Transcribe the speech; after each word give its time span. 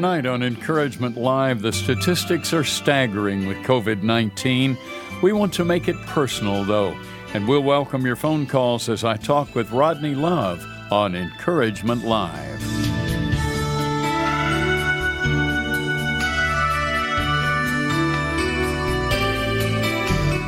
Tonight 0.00 0.24
on 0.24 0.42
Encouragement 0.42 1.18
Live, 1.18 1.60
the 1.60 1.74
statistics 1.74 2.54
are 2.54 2.64
staggering 2.64 3.46
with 3.46 3.58
COVID 3.58 4.02
19. 4.02 4.78
We 5.22 5.34
want 5.34 5.52
to 5.52 5.64
make 5.66 5.88
it 5.88 6.06
personal, 6.06 6.64
though, 6.64 6.98
and 7.34 7.46
we'll 7.46 7.62
welcome 7.62 8.06
your 8.06 8.16
phone 8.16 8.46
calls 8.46 8.88
as 8.88 9.04
I 9.04 9.18
talk 9.18 9.54
with 9.54 9.70
Rodney 9.72 10.14
Love 10.14 10.64
on 10.90 11.14
Encouragement 11.14 12.02
Live. 12.02 12.62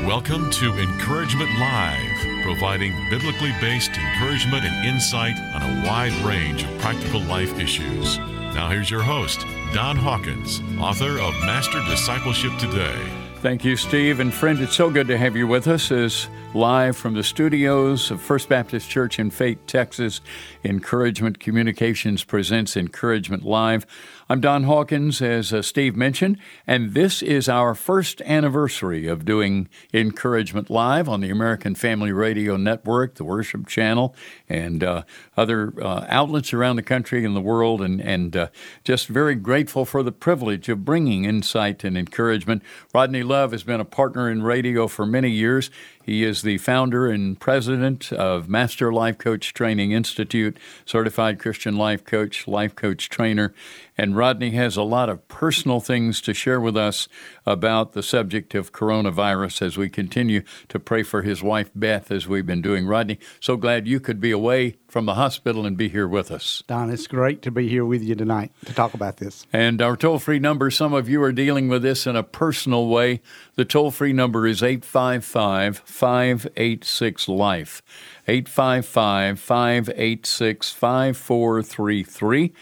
Welcome 0.06 0.50
to 0.50 0.78
Encouragement 0.78 1.50
Live, 1.59 2.42
providing 2.42 2.95
biblically 3.11 3.53
based 3.61 3.91
encouragement 3.91 4.64
and 4.64 4.87
insight 4.87 5.37
on 5.55 5.62
a 5.62 5.87
wide 5.87 6.14
range 6.25 6.62
of 6.62 6.78
practical 6.78 7.20
life 7.20 7.59
issues. 7.59 8.19
Now, 8.55 8.69
here's 8.69 8.91
your 8.91 9.02
host, 9.02 9.47
Don 9.73 9.97
Hawkins, 9.97 10.61
author 10.79 11.19
of 11.19 11.34
Master 11.41 11.80
Discipleship 11.88 12.52
Today. 12.59 12.98
Thank 13.37 13.65
you, 13.65 13.77
Steve. 13.77 14.20
And 14.20 14.33
friend, 14.33 14.61
it's 14.61 14.77
so 14.77 14.91
good 14.91 15.09
to 15.09 15.16
have 15.16 15.34
you 15.34 15.47
with 15.47 15.66
us 15.69 15.91
as 15.91 16.28
live 16.55 16.97
from 16.97 17.15
the 17.15 17.23
studios 17.23 18.11
of 18.11 18.20
First 18.20 18.48
Baptist 18.48 18.91
Church 18.91 19.19
in 19.19 19.30
Fate, 19.30 19.66
Texas. 19.66 20.20
Encouragement 20.62 21.41
Communications 21.41 22.25
presents 22.25 22.77
Encouragement 22.77 23.42
Live. 23.42 23.87
I'm 24.28 24.41
Don 24.41 24.65
Hawkins, 24.65 25.20
as 25.20 25.53
uh, 25.53 25.62
Steve 25.62 25.97
mentioned, 25.97 26.39
and 26.67 26.95
this 26.95 27.23
is 27.23 27.48
our 27.48 27.75
first 27.75 28.23
anniversary 28.23 29.06
of 29.06 29.25
doing 29.25 29.69
Encouragement 29.92 30.70
Live 30.70 31.08
on 31.08 31.20
the 31.20 31.30
American 31.30 31.75
Family 31.75 32.12
Radio 32.12 32.56
Network, 32.56 33.17
the 33.17 33.25
Worship 33.25 33.67
Channel, 33.67 34.14
and 34.48 34.84
uh, 34.84 35.03
other 35.36 35.75
uh, 35.83 36.06
outlets 36.08 36.53
around 36.53 36.77
the 36.77 36.83
country 36.83 37.25
and 37.25 37.34
the 37.34 37.41
world, 37.41 37.83
and, 37.83 38.00
and 38.00 38.36
uh, 38.36 38.48
just 38.84 39.08
very 39.08 39.34
grateful 39.34 39.84
for 39.84 40.03
the 40.03 40.12
privilege 40.12 40.69
of 40.69 40.84
bringing 40.84 41.25
insight 41.25 41.84
and 41.84 41.98
encouragement. 41.98 42.62
Rodney 42.95 43.23
Love 43.23 43.53
has 43.53 43.64
been 43.64 43.80
a 43.80 43.84
partner 43.84 44.30
in 44.30 44.42
radio 44.42 44.86
for 44.86 45.05
many 45.05 45.30
years. 45.30 45.70
He 46.05 46.25
is 46.25 46.42
the 46.42 46.58
founder 46.58 47.08
and 47.08 47.39
president 47.39 48.12
of 48.12 48.48
Master 48.48 48.92
Life 48.92 49.19
Coach 49.19 49.55
Training 49.55 49.92
Institute, 49.92 50.58
certified 50.84 51.39
Christian 51.39 51.77
life 51.77 52.05
coach, 52.05 52.48
life 52.48 52.75
coach 52.75 53.08
trainer. 53.08 53.55
And 54.03 54.17
Rodney 54.17 54.50
has 54.50 54.77
a 54.77 54.83
lot 54.83 55.08
of 55.08 55.28
personal 55.28 55.78
things 55.78 56.20
to 56.22 56.34
share 56.34 56.61
with 56.61 56.77
us 56.77 57.06
about 57.47 57.92
the 57.92 58.03
subject 58.03 58.53
of 58.53 58.72
coronavirus 58.72 59.62
as 59.62 59.78
we 59.78 59.89
continue 59.89 60.42
to 60.70 60.81
pray 60.81 61.05
for 61.05 61.22
his 61.22 61.41
wife, 61.41 61.70
Beth, 61.72 62.11
as 62.11 62.27
we've 62.27 62.45
been 62.45 62.62
doing. 62.62 62.89
Rodney, 62.89 63.20
so 63.39 63.56
glad 63.56 63.86
you 63.86 64.00
could 64.00 64.20
be 64.20 64.33
away 64.33 64.75
from 64.89 65.06
the 65.06 65.14
hospital 65.14 65.64
and 65.64 65.77
be 65.77 65.89
here 65.89 66.08
with 66.08 66.33
us. 66.33 66.64
Don, 66.67 66.91
it's 66.91 67.06
great 67.06 67.42
to 67.42 67.53
be 67.53 67.69
here 67.69 67.86
with 67.86 68.03
you 68.03 68.17
tonight 68.17 68.50
to 68.64 68.75
talk 68.75 68.92
about 68.92 69.19
this. 69.19 69.47
And 69.53 69.80
our 69.80 69.97
toll 69.97 70.19
free 70.19 70.41
number, 70.41 70.69
some 70.73 70.92
of 70.92 71.08
you 71.08 71.23
are 71.23 71.30
dealing 71.30 71.69
with 71.69 71.83
this 71.83 72.05
in 72.05 72.17
a 72.17 72.25
personal 72.25 72.89
way. 72.89 73.20
The 73.55 73.64
toll 73.64 73.92
free 73.92 74.12
number 74.12 74.48
is 74.48 74.64
855 74.64 75.78
586 75.78 77.28
Life. 77.28 77.83
855 78.27 79.39
586 79.39 80.73
5433. 80.73 82.53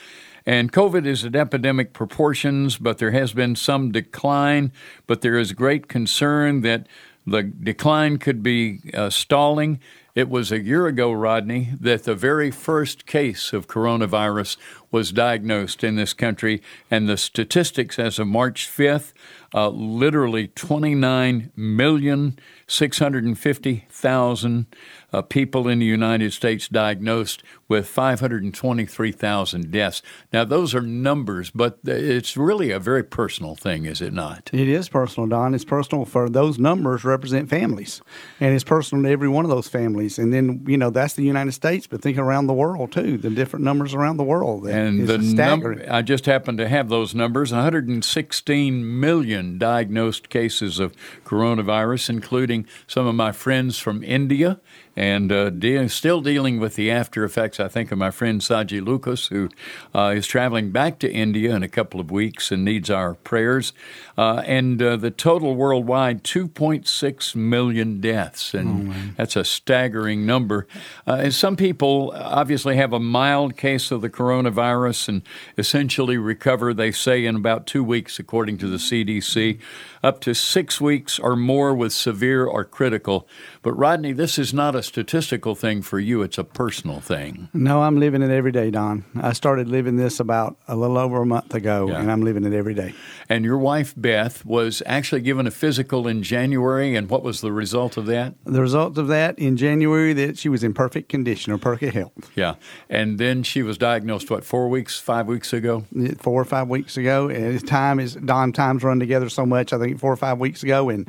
And 0.46 0.72
COVID 0.72 1.06
is 1.06 1.24
at 1.24 1.36
epidemic 1.36 1.92
proportions, 1.92 2.76
but 2.76 2.98
there 2.98 3.10
has 3.10 3.32
been 3.32 3.56
some 3.56 3.92
decline. 3.92 4.72
But 5.06 5.20
there 5.20 5.38
is 5.38 5.52
great 5.52 5.88
concern 5.88 6.62
that 6.62 6.86
the 7.26 7.42
decline 7.42 8.18
could 8.18 8.42
be 8.42 8.80
uh, 8.94 9.10
stalling. 9.10 9.80
It 10.14 10.28
was 10.28 10.50
a 10.50 10.60
year 10.60 10.86
ago, 10.86 11.12
Rodney, 11.12 11.70
that 11.80 12.04
the 12.04 12.14
very 12.14 12.50
first 12.50 13.06
case 13.06 13.52
of 13.52 13.68
coronavirus 13.68 14.56
was 14.90 15.12
diagnosed 15.12 15.84
in 15.84 15.94
this 15.94 16.12
country, 16.12 16.60
and 16.90 17.08
the 17.08 17.16
statistics 17.16 17.98
as 17.98 18.18
of 18.18 18.26
March 18.26 18.68
5th 18.68 19.12
uh, 19.54 19.68
literally 19.68 20.48
29 20.48 21.52
million 21.56 22.38
650,000 22.66 24.66
uh, 25.12 25.22
people 25.22 25.68
in 25.68 25.78
the 25.78 25.86
United 25.86 26.32
States 26.32 26.68
diagnosed 26.68 27.42
with 27.68 27.86
523,000 27.86 29.70
deaths. 29.70 30.02
Now, 30.32 30.44
those 30.44 30.74
are 30.74 30.80
numbers, 30.80 31.50
but 31.50 31.78
it's 31.84 32.36
really 32.36 32.70
a 32.70 32.78
very 32.78 33.04
personal 33.04 33.54
thing, 33.54 33.86
is 33.86 34.00
it 34.00 34.12
not? 34.12 34.50
It 34.52 34.68
is 34.68 34.88
personal, 34.88 35.28
Don. 35.28 35.54
It's 35.54 35.64
personal 35.64 36.04
for 36.04 36.28
those 36.28 36.58
numbers 36.58 37.04
represent 37.04 37.48
families, 37.48 38.02
and 38.40 38.54
it's 38.54 38.64
personal 38.64 39.04
to 39.04 39.10
every 39.10 39.28
one 39.28 39.44
of 39.44 39.50
those 39.50 39.68
families. 39.68 40.18
And 40.18 40.32
then, 40.32 40.64
you 40.66 40.76
know, 40.76 40.90
that's 40.90 41.14
the 41.14 41.22
United 41.22 41.52
States, 41.52 41.86
but 41.86 42.02
think 42.02 42.18
around 42.18 42.46
the 42.46 42.54
world, 42.54 42.92
too, 42.92 43.18
the 43.18 43.30
different 43.30 43.64
numbers 43.64 43.94
around 43.94 44.16
the 44.16 44.24
world. 44.24 44.66
and 44.66 45.06
the 45.06 45.18
number, 45.18 45.84
I 45.88 46.02
just 46.02 46.26
happen 46.26 46.56
to 46.56 46.68
have 46.68 46.88
those 46.88 47.14
numbers 47.14 47.52
116 47.52 49.00
million 49.00 49.58
diagnosed 49.58 50.28
cases 50.28 50.78
of 50.78 50.94
coronavirus, 51.24 52.10
including 52.10 52.66
some 52.86 53.06
of 53.06 53.14
my 53.14 53.32
friends 53.32 53.78
from 53.78 54.02
India 54.02 54.60
and 54.96 55.30
uh, 55.30 55.50
de- 55.50 55.88
still 55.88 56.20
dealing 56.20 56.58
with 56.58 56.74
the 56.74 56.90
after 56.90 57.24
effects, 57.24 57.60
I 57.60 57.68
think, 57.68 57.92
of 57.92 57.98
my 57.98 58.10
friend 58.10 58.40
Saji 58.40 58.84
Lucas, 58.84 59.28
who 59.28 59.48
uh, 59.94 60.12
is 60.16 60.26
traveling 60.26 60.70
back 60.70 60.98
to 61.00 61.10
India 61.10 61.54
in 61.54 61.62
a 61.62 61.68
couple 61.68 62.00
of 62.00 62.10
weeks 62.10 62.50
and 62.50 62.64
needs 62.64 62.90
our 62.90 63.14
prayers. 63.14 63.72
Uh, 64.18 64.42
and 64.46 64.82
uh, 64.82 64.96
the 64.96 65.10
total 65.10 65.54
worldwide, 65.54 66.24
2.6 66.24 67.34
million 67.36 68.00
deaths. 68.00 68.52
And 68.52 68.92
oh, 68.92 69.12
that's 69.16 69.36
a 69.36 69.44
staggering 69.44 70.26
number. 70.26 70.66
Uh, 71.06 71.20
and 71.20 71.34
some 71.34 71.56
people 71.56 72.12
obviously 72.16 72.76
have 72.76 72.92
a 72.92 73.00
mild 73.00 73.56
case 73.56 73.90
of 73.90 74.00
the 74.00 74.10
coronavirus 74.10 75.08
and 75.08 75.22
essentially 75.56 76.18
recover, 76.18 76.74
they 76.74 76.92
say, 76.92 77.24
in 77.24 77.36
about 77.36 77.66
two 77.66 77.84
weeks, 77.84 78.18
according 78.18 78.58
to 78.58 78.66
the 78.66 78.76
CDC, 78.76 79.58
up 80.02 80.20
to 80.20 80.34
six 80.34 80.80
weeks 80.80 81.18
or 81.18 81.36
more 81.36 81.74
with 81.74 81.92
severe 81.92 82.44
or 82.46 82.64
critical. 82.64 83.28
But 83.62 83.74
Rodney, 83.74 84.12
this 84.12 84.38
is 84.38 84.54
not 84.54 84.74
a 84.74 84.82
statistical 84.82 85.54
thing 85.54 85.82
for 85.82 85.98
you, 85.98 86.22
it's 86.22 86.38
a 86.38 86.44
personal 86.44 87.00
thing. 87.00 87.48
No, 87.52 87.82
I'm 87.82 87.98
living 88.00 88.22
it 88.22 88.30
every 88.30 88.52
day, 88.52 88.70
Don. 88.70 89.04
I 89.20 89.32
started 89.32 89.68
living 89.68 89.96
this 89.96 90.20
about 90.20 90.56
a 90.66 90.76
little 90.76 90.98
over 90.98 91.22
a 91.22 91.26
month 91.26 91.54
ago, 91.54 91.88
yeah. 91.88 92.00
and 92.00 92.10
I'm 92.10 92.22
living 92.22 92.44
it 92.44 92.54
every 92.54 92.74
day. 92.74 92.94
And 93.28 93.44
your 93.44 93.58
wife, 93.58 93.94
Beth, 93.96 94.44
was 94.44 94.82
actually 94.86 95.20
given 95.20 95.46
a 95.46 95.50
physical 95.50 96.08
in 96.08 96.22
January, 96.22 96.96
and 96.96 97.08
what 97.10 97.22
was 97.22 97.40
the 97.40 97.52
result 97.52 97.96
of 97.96 98.06
that? 98.06 98.34
The 98.44 98.60
result 98.60 98.96
of 98.96 99.08
that 99.08 99.38
in 99.38 99.56
January 99.56 100.12
that 100.14 100.38
she 100.38 100.48
was 100.48 100.64
in 100.64 100.72
perfect 100.72 101.08
condition 101.08 101.52
or 101.52 101.58
perfect 101.58 101.94
health. 101.94 102.30
Yeah. 102.34 102.54
And 102.88 103.18
then 103.18 103.42
she 103.42 103.62
was 103.62 103.76
diagnosed, 103.76 104.30
what, 104.30 104.44
four 104.44 104.68
weeks, 104.68 104.98
five 104.98 105.26
weeks 105.26 105.52
ago? 105.52 105.84
Four 106.18 106.40
or 106.40 106.44
five 106.44 106.68
weeks 106.68 106.96
ago. 106.96 107.28
And 107.28 107.66
time 107.66 108.00
is, 108.00 108.14
Don, 108.14 108.52
times 108.52 108.82
run 108.82 108.98
together 108.98 109.28
so 109.28 109.44
much, 109.44 109.72
I 109.72 109.78
think 109.78 109.89
four 109.94 110.12
or 110.12 110.16
five 110.16 110.38
weeks 110.38 110.62
ago, 110.62 110.88
and 110.88 111.08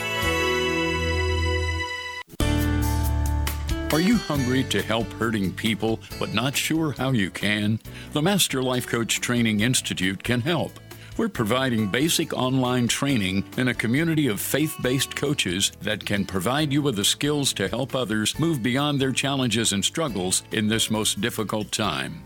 Are 3.92 4.00
you 4.00 4.18
hungry 4.18 4.64
to 4.66 4.84
help 4.84 5.12
hurting 5.14 5.52
people 5.54 6.00
but 6.20 6.34
not 6.34 6.56
sure 6.56 6.92
how 6.92 7.10
you 7.12 7.32
can? 7.32 7.80
The 8.12 8.22
Master 8.22 8.62
Life 8.62 8.86
Coach 8.86 9.20
Training 9.20 9.62
Institute 9.62 10.24
can 10.24 10.42
help. 10.42 10.80
We're 11.20 11.28
providing 11.28 11.88
basic 11.88 12.32
online 12.32 12.88
training 12.88 13.44
in 13.58 13.68
a 13.68 13.74
community 13.74 14.28
of 14.28 14.40
faith 14.40 14.74
based 14.82 15.18
coaches 15.18 15.74
that 15.82 16.06
can 16.06 16.24
provide 16.24 16.72
you 16.72 16.82
with 16.82 16.96
the 16.96 17.04
skills 17.04 17.52
to 17.56 17.68
help 17.68 17.94
others 17.94 18.40
move 18.40 18.64
beyond 18.64 19.02
their 19.02 19.12
challenges 19.12 19.74
and 19.74 19.84
struggles 19.84 20.44
in 20.54 20.70
this 20.70 20.90
most 20.90 21.20
difficult 21.20 21.74
time. 21.74 22.24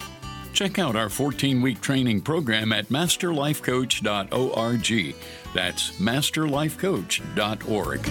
Check 0.53 0.77
out 0.77 0.95
our 0.95 1.09
14 1.09 1.59
week 1.59 1.81
training 1.81 2.21
program 2.21 2.71
at 2.71 2.89
masterlifecoach.org. 2.89 5.15
That's 5.55 5.91
masterlifecoach.org. 5.93 8.01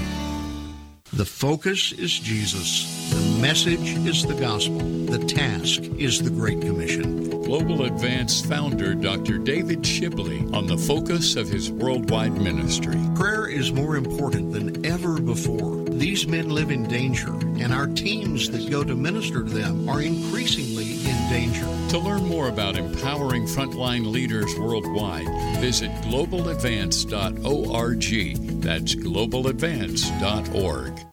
The 1.12 1.24
focus 1.24 1.92
is 1.92 2.18
Jesus. 2.18 3.10
The 3.10 3.40
message 3.40 3.94
is 4.04 4.26
the 4.26 4.34
gospel. 4.34 4.80
The 4.80 5.24
task 5.26 5.84
is 5.96 6.20
the 6.20 6.30
Great 6.30 6.60
Commission. 6.60 7.31
Global 7.44 7.84
Advance 7.84 8.40
founder 8.40 8.94
Dr. 8.94 9.36
David 9.38 9.82
Shibley 9.82 10.52
on 10.54 10.66
the 10.66 10.78
focus 10.78 11.36
of 11.36 11.48
his 11.48 11.70
worldwide 11.70 12.32
ministry. 12.32 12.98
Prayer 13.14 13.46
is 13.48 13.72
more 13.72 13.96
important 13.96 14.52
than 14.52 14.84
ever 14.86 15.20
before. 15.20 15.84
These 15.84 16.26
men 16.26 16.48
live 16.50 16.70
in 16.70 16.88
danger, 16.88 17.32
and 17.32 17.70
our 17.72 17.86
teams 17.88 18.50
that 18.50 18.70
go 18.70 18.84
to 18.84 18.94
minister 18.94 19.42
to 19.42 19.50
them 19.50 19.88
are 19.88 20.00
increasingly 20.00 20.92
in 20.92 21.28
danger. 21.28 21.66
To 21.90 21.98
learn 21.98 22.28
more 22.28 22.48
about 22.48 22.76
empowering 22.76 23.46
frontline 23.46 24.10
leaders 24.10 24.56
worldwide, 24.58 25.26
visit 25.60 25.90
globaladvance.org. 26.02 28.62
That's 28.62 28.94
globaladvance.org. 28.94 31.11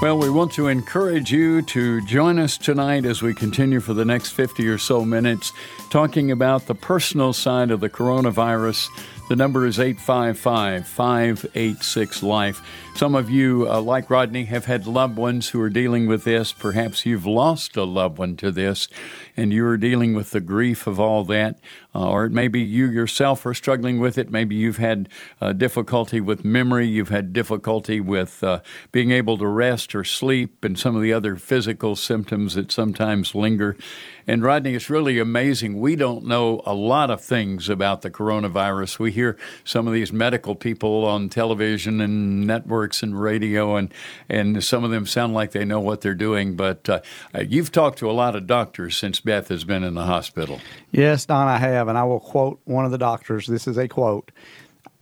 Well, 0.00 0.16
we 0.16 0.30
want 0.30 0.52
to 0.52 0.68
encourage 0.68 1.32
you 1.32 1.60
to 1.62 2.00
join 2.02 2.38
us 2.38 2.56
tonight 2.56 3.04
as 3.04 3.20
we 3.20 3.34
continue 3.34 3.80
for 3.80 3.94
the 3.94 4.04
next 4.04 4.30
50 4.30 4.68
or 4.68 4.78
so 4.78 5.04
minutes 5.04 5.52
talking 5.90 6.30
about 6.30 6.66
the 6.66 6.74
personal 6.76 7.32
side 7.32 7.72
of 7.72 7.80
the 7.80 7.90
coronavirus. 7.90 8.86
The 9.28 9.34
number 9.34 9.66
is 9.66 9.80
855 9.80 10.86
586 10.86 12.22
Life. 12.22 12.62
Some 12.98 13.14
of 13.14 13.30
you, 13.30 13.70
uh, 13.70 13.80
like 13.80 14.10
Rodney, 14.10 14.46
have 14.46 14.64
had 14.64 14.88
loved 14.88 15.16
ones 15.16 15.50
who 15.50 15.60
are 15.60 15.70
dealing 15.70 16.08
with 16.08 16.24
this. 16.24 16.52
Perhaps 16.52 17.06
you've 17.06 17.26
lost 17.26 17.76
a 17.76 17.84
loved 17.84 18.18
one 18.18 18.34
to 18.38 18.50
this 18.50 18.88
and 19.36 19.52
you're 19.52 19.76
dealing 19.76 20.14
with 20.14 20.32
the 20.32 20.40
grief 20.40 20.84
of 20.88 20.98
all 20.98 21.22
that. 21.22 21.60
Uh, 21.94 22.10
or 22.10 22.28
maybe 22.28 22.60
you 22.60 22.90
yourself 22.90 23.46
are 23.46 23.54
struggling 23.54 24.00
with 24.00 24.18
it. 24.18 24.32
Maybe 24.32 24.56
you've 24.56 24.78
had 24.78 25.08
uh, 25.40 25.52
difficulty 25.52 26.20
with 26.20 26.44
memory. 26.44 26.88
You've 26.88 27.08
had 27.08 27.32
difficulty 27.32 28.00
with 28.00 28.42
uh, 28.42 28.62
being 28.90 29.12
able 29.12 29.38
to 29.38 29.46
rest 29.46 29.94
or 29.94 30.02
sleep 30.02 30.64
and 30.64 30.76
some 30.76 30.96
of 30.96 31.02
the 31.02 31.12
other 31.12 31.36
physical 31.36 31.94
symptoms 31.94 32.56
that 32.56 32.72
sometimes 32.72 33.32
linger. 33.32 33.76
And 34.26 34.42
Rodney, 34.42 34.74
it's 34.74 34.90
really 34.90 35.18
amazing. 35.18 35.80
We 35.80 35.96
don't 35.96 36.26
know 36.26 36.62
a 36.66 36.74
lot 36.74 37.10
of 37.10 37.20
things 37.20 37.68
about 37.68 38.02
the 38.02 38.10
coronavirus. 38.10 38.98
We 38.98 39.12
hear 39.12 39.38
some 39.64 39.86
of 39.86 39.94
these 39.94 40.12
medical 40.12 40.54
people 40.54 41.04
on 41.04 41.28
television 41.28 42.00
and 42.00 42.46
networks 42.46 42.87
and 43.02 43.20
radio, 43.20 43.76
and, 43.76 43.92
and 44.28 44.62
some 44.62 44.84
of 44.84 44.90
them 44.90 45.06
sound 45.06 45.34
like 45.34 45.52
they 45.52 45.64
know 45.64 45.80
what 45.80 46.00
they're 46.00 46.14
doing. 46.14 46.56
But 46.56 46.88
uh, 46.88 47.00
you've 47.46 47.72
talked 47.72 47.98
to 47.98 48.10
a 48.10 48.12
lot 48.12 48.36
of 48.36 48.46
doctors 48.46 48.96
since 48.96 49.20
Beth 49.20 49.48
has 49.48 49.64
been 49.64 49.84
in 49.84 49.94
the 49.94 50.04
hospital. 50.04 50.60
Yes, 50.90 51.26
Don, 51.26 51.48
I 51.48 51.58
have. 51.58 51.88
And 51.88 51.98
I 51.98 52.04
will 52.04 52.20
quote 52.20 52.60
one 52.64 52.84
of 52.84 52.90
the 52.90 52.98
doctors. 52.98 53.46
This 53.46 53.66
is 53.66 53.76
a 53.76 53.88
quote 53.88 54.32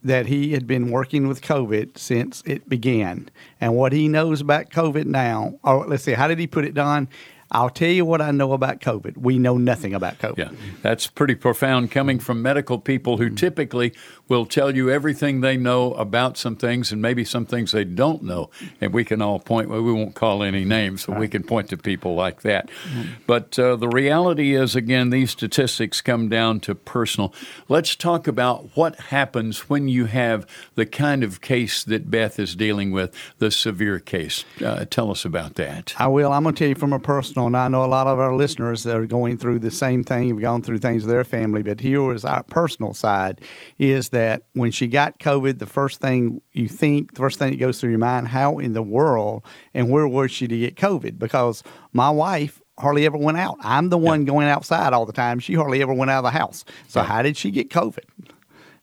that 0.03 0.27
he 0.27 0.53
had 0.53 0.67
been 0.67 0.91
working 0.91 1.27
with 1.27 1.41
COVID 1.41 1.97
since 1.97 2.43
it 2.45 2.69
began. 2.69 3.29
And 3.59 3.75
what 3.75 3.91
he 3.93 4.07
knows 4.07 4.41
about 4.41 4.69
COVID 4.69 5.05
now, 5.05 5.59
or 5.63 5.85
let's 5.87 6.03
see, 6.03 6.13
how 6.13 6.27
did 6.27 6.39
he 6.39 6.47
put 6.47 6.65
it, 6.65 6.73
Don? 6.73 7.07
I'll 7.51 7.69
tell 7.69 7.89
you 7.89 8.05
what 8.05 8.21
I 8.21 8.31
know 8.31 8.53
about 8.53 8.81
COVID. 8.81 9.17
We 9.17 9.39
know 9.39 9.57
nothing 9.57 9.93
about 9.93 10.19
COVID. 10.19 10.37
Yeah, 10.37 10.51
that's 10.81 11.07
pretty 11.07 11.35
profound 11.35 11.91
coming 11.91 12.19
from 12.19 12.41
medical 12.41 12.79
people 12.79 13.17
who 13.17 13.29
typically 13.29 13.93
will 14.27 14.45
tell 14.45 14.75
you 14.75 14.89
everything 14.89 15.41
they 15.41 15.55
know 15.55 15.93
about 15.93 16.37
some 16.37 16.55
things 16.55 16.91
and 16.91 17.01
maybe 17.01 17.23
some 17.23 17.45
things 17.45 17.71
they 17.71 17.85
don't 17.85 18.23
know. 18.23 18.49
And 18.81 18.93
we 18.93 19.05
can 19.05 19.21
all 19.21 19.39
point, 19.39 19.69
well, 19.69 19.81
we 19.81 19.93
won't 19.93 20.15
call 20.15 20.43
any 20.43 20.65
names, 20.65 21.05
but 21.05 21.13
right. 21.13 21.21
we 21.21 21.27
can 21.27 21.43
point 21.43 21.69
to 21.69 21.77
people 21.77 22.15
like 22.15 22.41
that. 22.41 22.69
Mm-hmm. 22.89 23.03
But 23.25 23.57
uh, 23.57 23.75
the 23.77 23.87
reality 23.87 24.53
is, 24.53 24.75
again, 24.75 25.09
these 25.09 25.31
statistics 25.31 26.01
come 26.01 26.27
down 26.27 26.59
to 26.61 26.75
personal. 26.75 27.33
Let's 27.69 27.95
talk 27.95 28.27
about 28.27 28.75
what 28.75 28.95
happens 28.99 29.69
when 29.69 29.87
you 29.87 30.05
have 30.05 30.45
the 30.75 30.85
kind 30.85 31.23
of 31.23 31.39
case 31.39 31.83
that 31.85 32.11
Beth 32.11 32.39
is 32.39 32.55
dealing 32.55 32.91
with, 32.91 33.15
the 33.37 33.51
severe 33.51 33.99
case. 33.99 34.43
Uh, 34.63 34.83
tell 34.89 35.11
us 35.11 35.23
about 35.23 35.55
that. 35.55 35.93
I 35.97 36.07
will. 36.07 36.33
I'm 36.33 36.43
going 36.43 36.55
to 36.55 36.59
tell 36.59 36.69
you 36.69 36.75
from 36.75 36.93
a 36.93 36.99
personal, 36.99 37.36
and 37.45 37.55
I 37.55 37.67
know 37.67 37.83
a 37.83 37.85
lot 37.85 38.07
of 38.07 38.19
our 38.19 38.35
listeners 38.35 38.83
that 38.83 38.95
are 38.95 39.05
going 39.05 39.37
through 39.37 39.59
the 39.59 39.71
same 39.71 40.03
thing, 40.03 40.29
have 40.29 40.41
gone 40.41 40.63
through 40.63 40.79
things 40.79 41.03
with 41.03 41.11
their 41.11 41.23
family, 41.23 41.61
but 41.61 41.79
here 41.79 42.11
is 42.11 42.25
our 42.25 42.43
personal 42.43 42.93
side 42.93 43.41
is 43.77 44.09
that 44.09 44.17
that 44.27 44.43
when 44.53 44.71
she 44.71 44.87
got 44.87 45.19
COVID, 45.19 45.59
the 45.59 45.65
first 45.65 46.01
thing 46.01 46.41
you 46.51 46.67
think, 46.67 47.13
the 47.13 47.19
first 47.19 47.39
thing 47.39 47.51
that 47.51 47.59
goes 47.59 47.79
through 47.79 47.91
your 47.91 47.99
mind, 47.99 48.27
how 48.27 48.57
in 48.57 48.73
the 48.73 48.81
world 48.81 49.43
and 49.73 49.89
where 49.89 50.07
was 50.07 50.31
she 50.31 50.47
to 50.47 50.57
get 50.57 50.75
COVID? 50.75 51.17
Because 51.17 51.63
my 51.93 52.09
wife 52.09 52.61
hardly 52.77 53.05
ever 53.05 53.17
went 53.17 53.37
out. 53.37 53.57
I'm 53.61 53.89
the 53.89 53.97
one 53.97 54.21
yeah. 54.21 54.27
going 54.27 54.47
outside 54.47 54.93
all 54.93 55.05
the 55.05 55.13
time. 55.13 55.39
She 55.39 55.53
hardly 55.53 55.81
ever 55.81 55.93
went 55.93 56.11
out 56.11 56.19
of 56.19 56.23
the 56.25 56.37
house. 56.37 56.65
So 56.87 56.99
yeah. 56.99 57.07
how 57.07 57.21
did 57.21 57.37
she 57.37 57.51
get 57.51 57.69
COVID? 57.69 58.05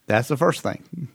That's 0.06 0.28
the 0.28 0.36
first 0.36 0.62
thing. 0.62 1.08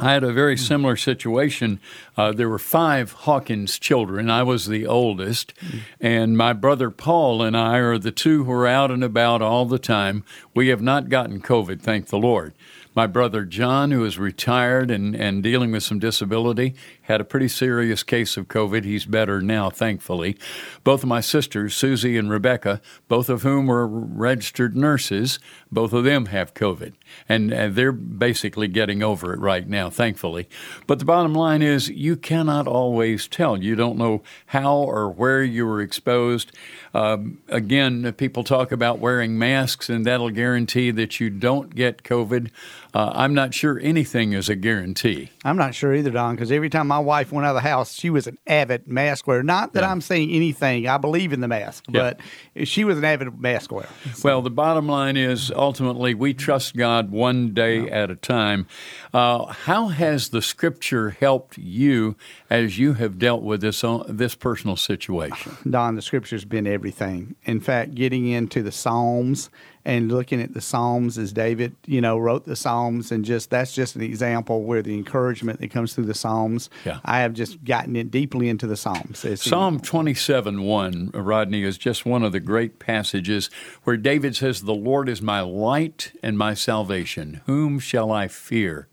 I 0.00 0.12
had 0.12 0.22
a 0.22 0.32
very 0.32 0.56
similar 0.56 0.96
situation. 0.96 1.80
Uh, 2.16 2.32
there 2.32 2.48
were 2.48 2.58
five 2.58 3.12
Hawkins 3.12 3.78
children. 3.78 4.30
I 4.30 4.42
was 4.42 4.66
the 4.66 4.86
oldest, 4.86 5.52
and 6.00 6.36
my 6.36 6.52
brother 6.52 6.90
Paul 6.90 7.42
and 7.42 7.56
I 7.56 7.78
are 7.78 7.98
the 7.98 8.12
two 8.12 8.44
who 8.44 8.52
are 8.52 8.66
out 8.66 8.90
and 8.90 9.02
about 9.02 9.42
all 9.42 9.64
the 9.64 9.78
time. 9.78 10.24
We 10.54 10.68
have 10.68 10.82
not 10.82 11.08
gotten 11.08 11.40
COVID, 11.40 11.80
thank 11.80 12.06
the 12.06 12.18
Lord. 12.18 12.54
My 12.94 13.06
brother 13.06 13.44
John, 13.44 13.90
who 13.90 14.04
is 14.04 14.18
retired 14.18 14.90
and, 14.90 15.14
and 15.14 15.42
dealing 15.42 15.72
with 15.72 15.82
some 15.82 15.98
disability, 15.98 16.74
had 17.08 17.22
a 17.22 17.24
pretty 17.24 17.48
serious 17.48 18.02
case 18.02 18.36
of 18.36 18.48
COVID. 18.48 18.84
He's 18.84 19.06
better 19.06 19.40
now, 19.40 19.70
thankfully. 19.70 20.36
Both 20.84 21.02
of 21.02 21.08
my 21.08 21.22
sisters, 21.22 21.74
Susie 21.74 22.18
and 22.18 22.30
Rebecca, 22.30 22.82
both 23.08 23.30
of 23.30 23.42
whom 23.42 23.66
were 23.66 23.86
registered 23.86 24.76
nurses, 24.76 25.38
both 25.72 25.94
of 25.94 26.04
them 26.04 26.26
have 26.26 26.52
COVID. 26.52 26.92
And, 27.26 27.50
and 27.50 27.74
they're 27.74 27.92
basically 27.92 28.68
getting 28.68 29.02
over 29.02 29.32
it 29.32 29.40
right 29.40 29.66
now, 29.66 29.88
thankfully. 29.88 30.50
But 30.86 30.98
the 30.98 31.06
bottom 31.06 31.32
line 31.32 31.62
is 31.62 31.88
you 31.88 32.14
cannot 32.14 32.66
always 32.66 33.26
tell. 33.26 33.56
You 33.56 33.74
don't 33.74 33.96
know 33.96 34.22
how 34.46 34.76
or 34.76 35.10
where 35.10 35.42
you 35.42 35.64
were 35.64 35.80
exposed. 35.80 36.52
Um, 36.92 37.38
again, 37.48 38.12
people 38.12 38.44
talk 38.44 38.70
about 38.70 38.98
wearing 38.98 39.38
masks, 39.38 39.88
and 39.88 40.04
that'll 40.04 40.30
guarantee 40.30 40.90
that 40.90 41.20
you 41.20 41.30
don't 41.30 41.74
get 41.74 42.02
COVID. 42.02 42.50
Uh, 42.94 43.12
I'm 43.14 43.34
not 43.34 43.52
sure 43.54 43.78
anything 43.80 44.32
is 44.32 44.48
a 44.48 44.56
guarantee. 44.56 45.30
I'm 45.44 45.56
not 45.56 45.74
sure 45.74 45.94
either, 45.94 46.10
Don, 46.10 46.34
because 46.34 46.50
every 46.50 46.70
time 46.70 46.88
my 46.88 46.98
wife 46.98 47.30
went 47.32 47.46
out 47.46 47.50
of 47.50 47.62
the 47.62 47.68
house, 47.68 47.92
she 47.94 48.10
was 48.10 48.26
an 48.26 48.38
avid 48.46 48.88
mask 48.88 49.26
wearer. 49.26 49.42
Not 49.42 49.74
that 49.74 49.82
yeah. 49.82 49.90
I'm 49.90 50.00
saying 50.00 50.30
anything, 50.30 50.86
I 50.86 50.96
believe 50.98 51.32
in 51.32 51.40
the 51.40 51.48
mask, 51.48 51.84
yeah. 51.88 52.14
but 52.54 52.66
she 52.66 52.84
was 52.84 52.98
an 52.98 53.04
avid 53.04 53.38
mask 53.40 53.72
wearer. 53.72 53.88
Well, 54.24 54.42
the 54.42 54.50
bottom 54.50 54.86
line 54.88 55.16
is 55.16 55.50
ultimately 55.50 56.14
we 56.14 56.34
trust 56.34 56.76
God 56.76 57.10
one 57.10 57.52
day 57.52 57.80
yeah. 57.80 58.02
at 58.02 58.10
a 58.10 58.16
time. 58.16 58.66
Uh, 59.12 59.46
how 59.46 59.88
has 59.88 60.30
the 60.30 60.42
scripture 60.42 61.10
helped 61.10 61.58
you 61.58 62.16
as 62.50 62.78
you 62.78 62.94
have 62.94 63.18
dealt 63.18 63.42
with 63.42 63.60
this, 63.60 63.84
uh, 63.84 64.02
this 64.08 64.34
personal 64.34 64.76
situation? 64.76 65.56
Don, 65.68 65.94
the 65.94 66.02
scripture's 66.02 66.44
been 66.44 66.66
everything. 66.66 67.36
In 67.44 67.60
fact, 67.60 67.94
getting 67.94 68.28
into 68.28 68.62
the 68.62 68.72
Psalms 68.72 69.50
and 69.88 70.12
looking 70.12 70.42
at 70.42 70.52
the 70.52 70.60
Psalms 70.60 71.16
as 71.16 71.32
David, 71.32 71.74
you 71.86 72.02
know, 72.02 72.18
wrote 72.18 72.44
the 72.44 72.54
Psalms, 72.54 73.10
and 73.10 73.24
just 73.24 73.48
that's 73.48 73.72
just 73.72 73.96
an 73.96 74.02
example 74.02 74.62
where 74.64 74.82
the 74.82 74.92
encouragement 74.92 75.60
that 75.60 75.70
comes 75.70 75.94
through 75.94 76.04
the 76.04 76.12
Psalms. 76.14 76.68
Yeah. 76.84 77.00
I 77.06 77.20
have 77.20 77.32
just 77.32 77.64
gotten 77.64 77.96
it 77.96 78.10
deeply 78.10 78.50
into 78.50 78.66
the 78.66 78.76
Psalms. 78.76 79.24
It's 79.24 79.42
Psalm 79.42 79.80
twenty-seven 79.80 80.60
one, 80.60 81.10
Rodney, 81.14 81.62
is 81.62 81.78
just 81.78 82.04
one 82.04 82.22
of 82.22 82.32
the 82.32 82.38
great 82.38 82.78
passages 82.78 83.48
where 83.84 83.96
David 83.96 84.36
says, 84.36 84.60
"The 84.60 84.74
Lord 84.74 85.08
is 85.08 85.22
my 85.22 85.40
light 85.40 86.12
and 86.22 86.36
my 86.36 86.52
salvation; 86.52 87.40
whom 87.46 87.78
shall 87.78 88.12
I 88.12 88.28
fear? 88.28 88.88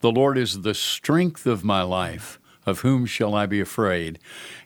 The 0.00 0.10
Lord 0.10 0.38
is 0.38 0.62
the 0.62 0.74
strength 0.74 1.44
of 1.46 1.62
my 1.62 1.82
life." 1.82 2.40
Of 2.68 2.80
whom 2.80 3.06
shall 3.06 3.34
I 3.34 3.46
be 3.46 3.60
afraid? 3.60 4.18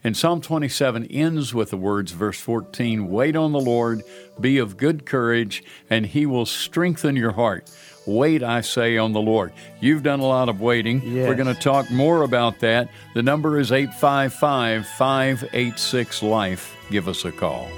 And 0.02 0.16
Psalm 0.16 0.40
27 0.40 1.06
ends 1.06 1.54
with 1.54 1.70
the 1.70 1.76
words, 1.76 2.12
verse 2.12 2.40
14 2.40 3.08
Wait 3.08 3.36
on 3.36 3.52
the 3.52 3.60
Lord, 3.60 4.02
be 4.40 4.58
of 4.58 4.76
good 4.76 5.06
courage, 5.06 5.62
and 5.88 6.04
he 6.04 6.26
will 6.26 6.46
strengthen 6.46 7.16
your 7.16 7.32
heart. 7.32 7.70
Wait, 8.04 8.42
I 8.42 8.62
say, 8.62 8.98
on 8.98 9.12
the 9.12 9.20
Lord. 9.20 9.52
You've 9.80 10.02
done 10.02 10.18
a 10.18 10.26
lot 10.26 10.48
of 10.48 10.60
waiting. 10.60 11.00
Yes. 11.04 11.28
We're 11.28 11.36
going 11.36 11.54
to 11.54 11.60
talk 11.60 11.88
more 11.90 12.22
about 12.22 12.58
that. 12.60 12.88
The 13.14 13.22
number 13.22 13.60
is 13.60 13.70
855 13.70 14.86
586 14.86 16.22
Life. 16.22 16.76
Give 16.90 17.06
us 17.06 17.24
a 17.24 17.30
call. 17.30 17.68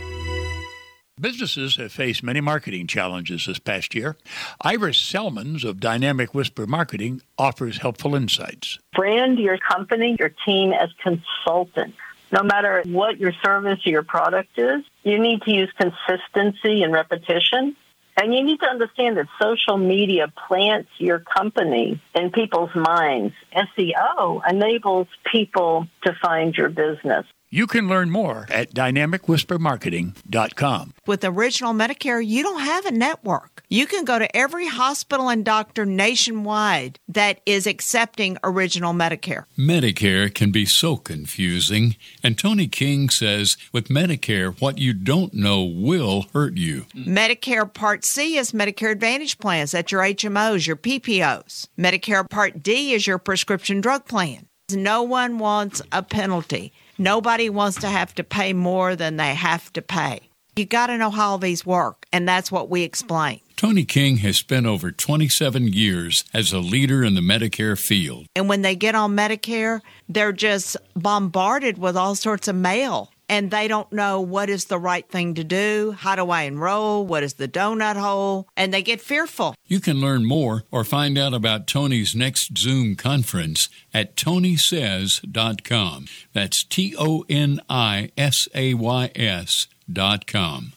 Businesses 1.20 1.76
have 1.76 1.92
faced 1.92 2.24
many 2.24 2.40
marketing 2.40 2.88
challenges 2.88 3.46
this 3.46 3.60
past 3.60 3.94
year. 3.94 4.16
Iris 4.62 5.00
Selmans 5.00 5.62
of 5.62 5.78
Dynamic 5.78 6.34
Whisper 6.34 6.66
Marketing 6.66 7.22
offers 7.38 7.78
helpful 7.78 8.16
insights. 8.16 8.80
Brand 8.96 9.38
your 9.38 9.56
company, 9.56 10.16
your 10.18 10.32
team 10.44 10.72
as 10.72 10.88
consultants. 11.00 11.96
No 12.32 12.42
matter 12.42 12.82
what 12.86 13.20
your 13.20 13.32
service 13.44 13.78
or 13.86 13.90
your 13.90 14.02
product 14.02 14.58
is, 14.58 14.82
you 15.04 15.20
need 15.20 15.42
to 15.42 15.52
use 15.52 15.70
consistency 15.78 16.82
and 16.82 16.92
repetition. 16.92 17.76
And 18.16 18.34
you 18.34 18.42
need 18.42 18.58
to 18.58 18.66
understand 18.66 19.16
that 19.16 19.26
social 19.40 19.76
media 19.76 20.32
plants 20.48 20.90
your 20.98 21.20
company 21.20 22.00
in 22.16 22.30
people's 22.32 22.74
minds. 22.74 23.34
SEO 23.54 24.42
enables 24.48 25.06
people 25.30 25.86
to 26.04 26.12
find 26.20 26.56
your 26.56 26.70
business. 26.70 27.24
You 27.54 27.66
can 27.68 27.86
learn 27.86 28.10
more 28.10 28.48
at 28.50 28.74
dynamicwhispermarketing.com. 28.74 30.94
With 31.06 31.24
Original 31.24 31.72
Medicare, 31.72 32.26
you 32.26 32.42
don't 32.42 32.62
have 32.62 32.84
a 32.84 32.90
network. 32.90 33.62
You 33.68 33.86
can 33.86 34.04
go 34.04 34.18
to 34.18 34.36
every 34.36 34.66
hospital 34.66 35.28
and 35.28 35.44
doctor 35.44 35.86
nationwide 35.86 36.98
that 37.06 37.40
is 37.46 37.68
accepting 37.68 38.38
Original 38.42 38.92
Medicare. 38.92 39.44
Medicare 39.56 40.34
can 40.34 40.50
be 40.50 40.66
so 40.66 40.96
confusing, 40.96 41.94
and 42.24 42.36
Toni 42.36 42.66
King 42.66 43.08
says 43.08 43.56
with 43.70 43.86
Medicare, 43.86 44.60
what 44.60 44.78
you 44.78 44.92
don't 44.92 45.32
know 45.32 45.62
will 45.62 46.26
hurt 46.32 46.56
you. 46.56 46.86
Medicare 46.92 47.72
Part 47.72 48.04
C 48.04 48.36
is 48.36 48.50
Medicare 48.50 48.90
Advantage 48.90 49.38
plans. 49.38 49.70
That's 49.70 49.92
your 49.92 50.02
HMOs, 50.02 50.66
your 50.66 50.74
PPOs. 50.74 51.68
Medicare 51.78 52.28
Part 52.28 52.64
D 52.64 52.94
is 52.94 53.06
your 53.06 53.18
prescription 53.18 53.80
drug 53.80 54.06
plan. 54.06 54.48
No 54.72 55.04
one 55.04 55.38
wants 55.38 55.82
a 55.92 56.02
penalty. 56.02 56.72
Nobody 56.98 57.50
wants 57.50 57.80
to 57.80 57.88
have 57.88 58.14
to 58.14 58.24
pay 58.24 58.52
more 58.52 58.96
than 58.96 59.16
they 59.16 59.34
have 59.34 59.72
to 59.72 59.82
pay. 59.82 60.20
You 60.56 60.64
got 60.64 60.86
to 60.86 60.98
know 60.98 61.10
how 61.10 61.30
all 61.30 61.38
these 61.38 61.66
work, 61.66 62.06
and 62.12 62.28
that's 62.28 62.52
what 62.52 62.70
we 62.70 62.82
explain. 62.82 63.40
Toni 63.56 63.84
King 63.84 64.18
has 64.18 64.36
spent 64.36 64.66
over 64.66 64.92
27 64.92 65.68
years 65.68 66.24
as 66.32 66.52
a 66.52 66.58
leader 66.58 67.02
in 67.02 67.14
the 67.14 67.20
Medicare 67.20 67.78
field. 67.78 68.26
And 68.36 68.48
when 68.48 68.62
they 68.62 68.76
get 68.76 68.94
on 68.94 69.16
Medicare, 69.16 69.80
they're 70.08 70.32
just 70.32 70.76
bombarded 70.94 71.78
with 71.78 71.96
all 71.96 72.14
sorts 72.14 72.46
of 72.46 72.54
mail 72.54 73.10
and 73.34 73.50
they 73.50 73.66
don't 73.66 73.92
know 73.92 74.20
what 74.20 74.48
is 74.48 74.66
the 74.66 74.78
right 74.78 75.08
thing 75.08 75.34
to 75.34 75.42
do. 75.42 75.96
How 75.98 76.14
do 76.14 76.30
I 76.30 76.42
enroll? 76.42 77.04
What 77.04 77.24
is 77.24 77.34
the 77.34 77.48
donut 77.48 77.96
hole? 77.96 78.46
And 78.56 78.72
they 78.72 78.80
get 78.80 79.00
fearful. 79.00 79.56
You 79.66 79.80
can 79.80 80.00
learn 80.00 80.24
more 80.24 80.62
or 80.70 80.84
find 80.84 81.18
out 81.18 81.34
about 81.34 81.66
Toni's 81.66 82.14
next 82.14 82.56
Zoom 82.56 82.94
conference 82.94 83.68
at 83.92 84.14
tonisays.com. 84.14 86.06
That's 86.32 86.62
T 86.62 86.94
O 86.96 87.24
N 87.28 87.58
I 87.68 88.12
S 88.16 88.48
A 88.54 88.74
Y 88.74 89.10
S 89.16 89.66
dot 89.92 90.28
com. 90.28 90.74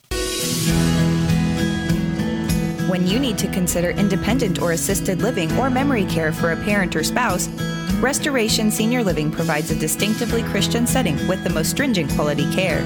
When 2.90 3.06
you 3.06 3.20
need 3.20 3.38
to 3.38 3.48
consider 3.50 3.92
independent 3.92 4.64
or 4.64 4.72
assisted 4.72 5.22
living 5.22 5.56
or 5.60 5.70
memory 5.70 6.06
care 6.06 6.32
for 6.32 6.54
a 6.54 6.58
parent 6.58 6.96
or 6.96 7.04
spouse, 7.04 7.50
Restoration 7.96 8.70
Senior 8.70 9.04
Living 9.04 9.32
provides 9.32 9.72
a 9.72 9.76
distinctively 9.76 10.44
Christian 10.44 10.86
setting 10.86 11.16
with 11.28 11.44
the 11.44 11.50
most 11.50 11.72
stringent 11.72 12.12
quality 12.12 12.48
care. 12.54 12.84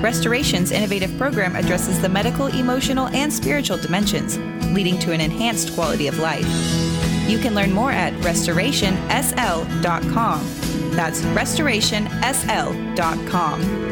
Restoration's 0.00 0.72
innovative 0.72 1.16
program 1.16 1.54
addresses 1.56 2.00
the 2.00 2.08
medical, 2.08 2.46
emotional, 2.46 3.08
and 3.08 3.30
spiritual 3.32 3.76
dimensions, 3.76 4.38
leading 4.74 4.98
to 4.98 5.12
an 5.12 5.20
enhanced 5.20 5.74
quality 5.74 6.08
of 6.08 6.18
life. 6.18 6.46
You 7.28 7.38
can 7.38 7.54
learn 7.54 7.72
more 7.72 7.92
at 7.92 8.12
restorationsl.com. 8.14 10.40
That's 10.96 11.22
restorationsl.com. 11.22 13.89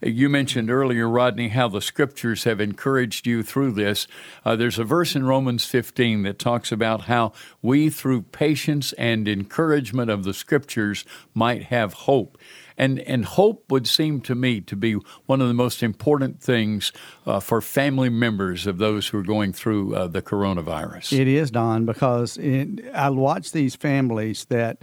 You 0.07 0.29
mentioned 0.29 0.71
earlier, 0.71 1.09
Rodney, 1.09 1.49
how 1.49 1.67
the 1.67 1.81
scriptures 1.81 2.45
have 2.45 2.61
encouraged 2.61 3.27
you 3.27 3.43
through 3.43 3.73
this. 3.73 4.07
Uh, 4.45 4.55
there's 4.55 4.79
a 4.79 4.85
verse 4.85 5.17
in 5.17 5.27
Romans 5.27 5.65
15 5.65 6.23
that 6.23 6.39
talks 6.39 6.71
about 6.71 7.03
how 7.03 7.33
we, 7.61 7.91
through 7.91 8.23
patience 8.23 8.93
and 8.93 9.27
encouragement 9.27 10.09
of 10.09 10.23
the 10.23 10.33
scriptures, 10.33 11.05
might 11.35 11.65
have 11.65 11.93
hope. 11.93 12.39
And, 12.79 13.01
and 13.01 13.25
hope 13.25 13.65
would 13.71 13.89
seem 13.89 14.21
to 14.23 14.35
me 14.35 14.61
to 14.61 14.77
be 14.77 14.97
one 15.25 15.41
of 15.41 15.49
the 15.49 15.55
most 15.55 15.83
important 15.83 16.41
things 16.41 16.93
uh, 17.27 17.41
for 17.41 17.61
family 17.61 18.11
members 18.11 18.67
of 18.67 18.79
those 18.79 19.09
who 19.09 19.19
are 19.19 19.25
going 19.25 19.53
through 19.53 19.95
uh, 19.97 20.07
the 20.07 20.23
coronavirus. 20.23 21.19
It 21.19 21.27
is, 21.27 21.51
Don, 21.51 21.85
because 21.85 22.37
it, 22.37 22.87
I 22.95 23.11
watch 23.11 23.51
these 23.53 23.75
families 23.75 24.45
that 24.51 24.83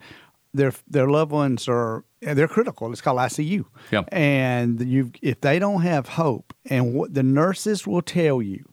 their 0.54 0.74
their 0.88 1.08
loved 1.10 1.32
ones 1.32 1.68
are 1.68 2.04
they're 2.22 2.48
critical. 2.48 2.92
It's 2.92 3.02
called 3.02 3.20
ICU. 3.20 3.66
Yep. 3.92 4.10
And 4.12 4.88
you 4.88 5.12
if 5.22 5.42
they 5.42 5.60
don't 5.60 5.82
have 5.82 6.10
hope, 6.10 6.54
and 6.66 6.94
what 6.94 7.14
the 7.14 7.24
nurses 7.24 7.86
will 7.88 8.02
tell 8.02 8.42
you, 8.42 8.66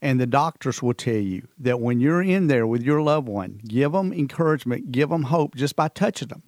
and 0.00 0.20
the 0.20 0.26
doctors 0.26 0.82
will 0.82 0.94
tell 0.94 1.14
you 1.14 1.48
that 1.58 1.80
when 1.80 2.00
you're 2.00 2.22
in 2.22 2.46
there 2.46 2.66
with 2.66 2.82
your 2.82 3.02
loved 3.02 3.28
one, 3.28 3.60
give 3.66 3.92
them 3.92 4.12
encouragement, 4.12 4.92
give 4.92 5.08
them 5.08 5.24
hope 5.24 5.54
just 5.54 5.76
by 5.76 5.88
touching 5.88 6.28
them. 6.28 6.42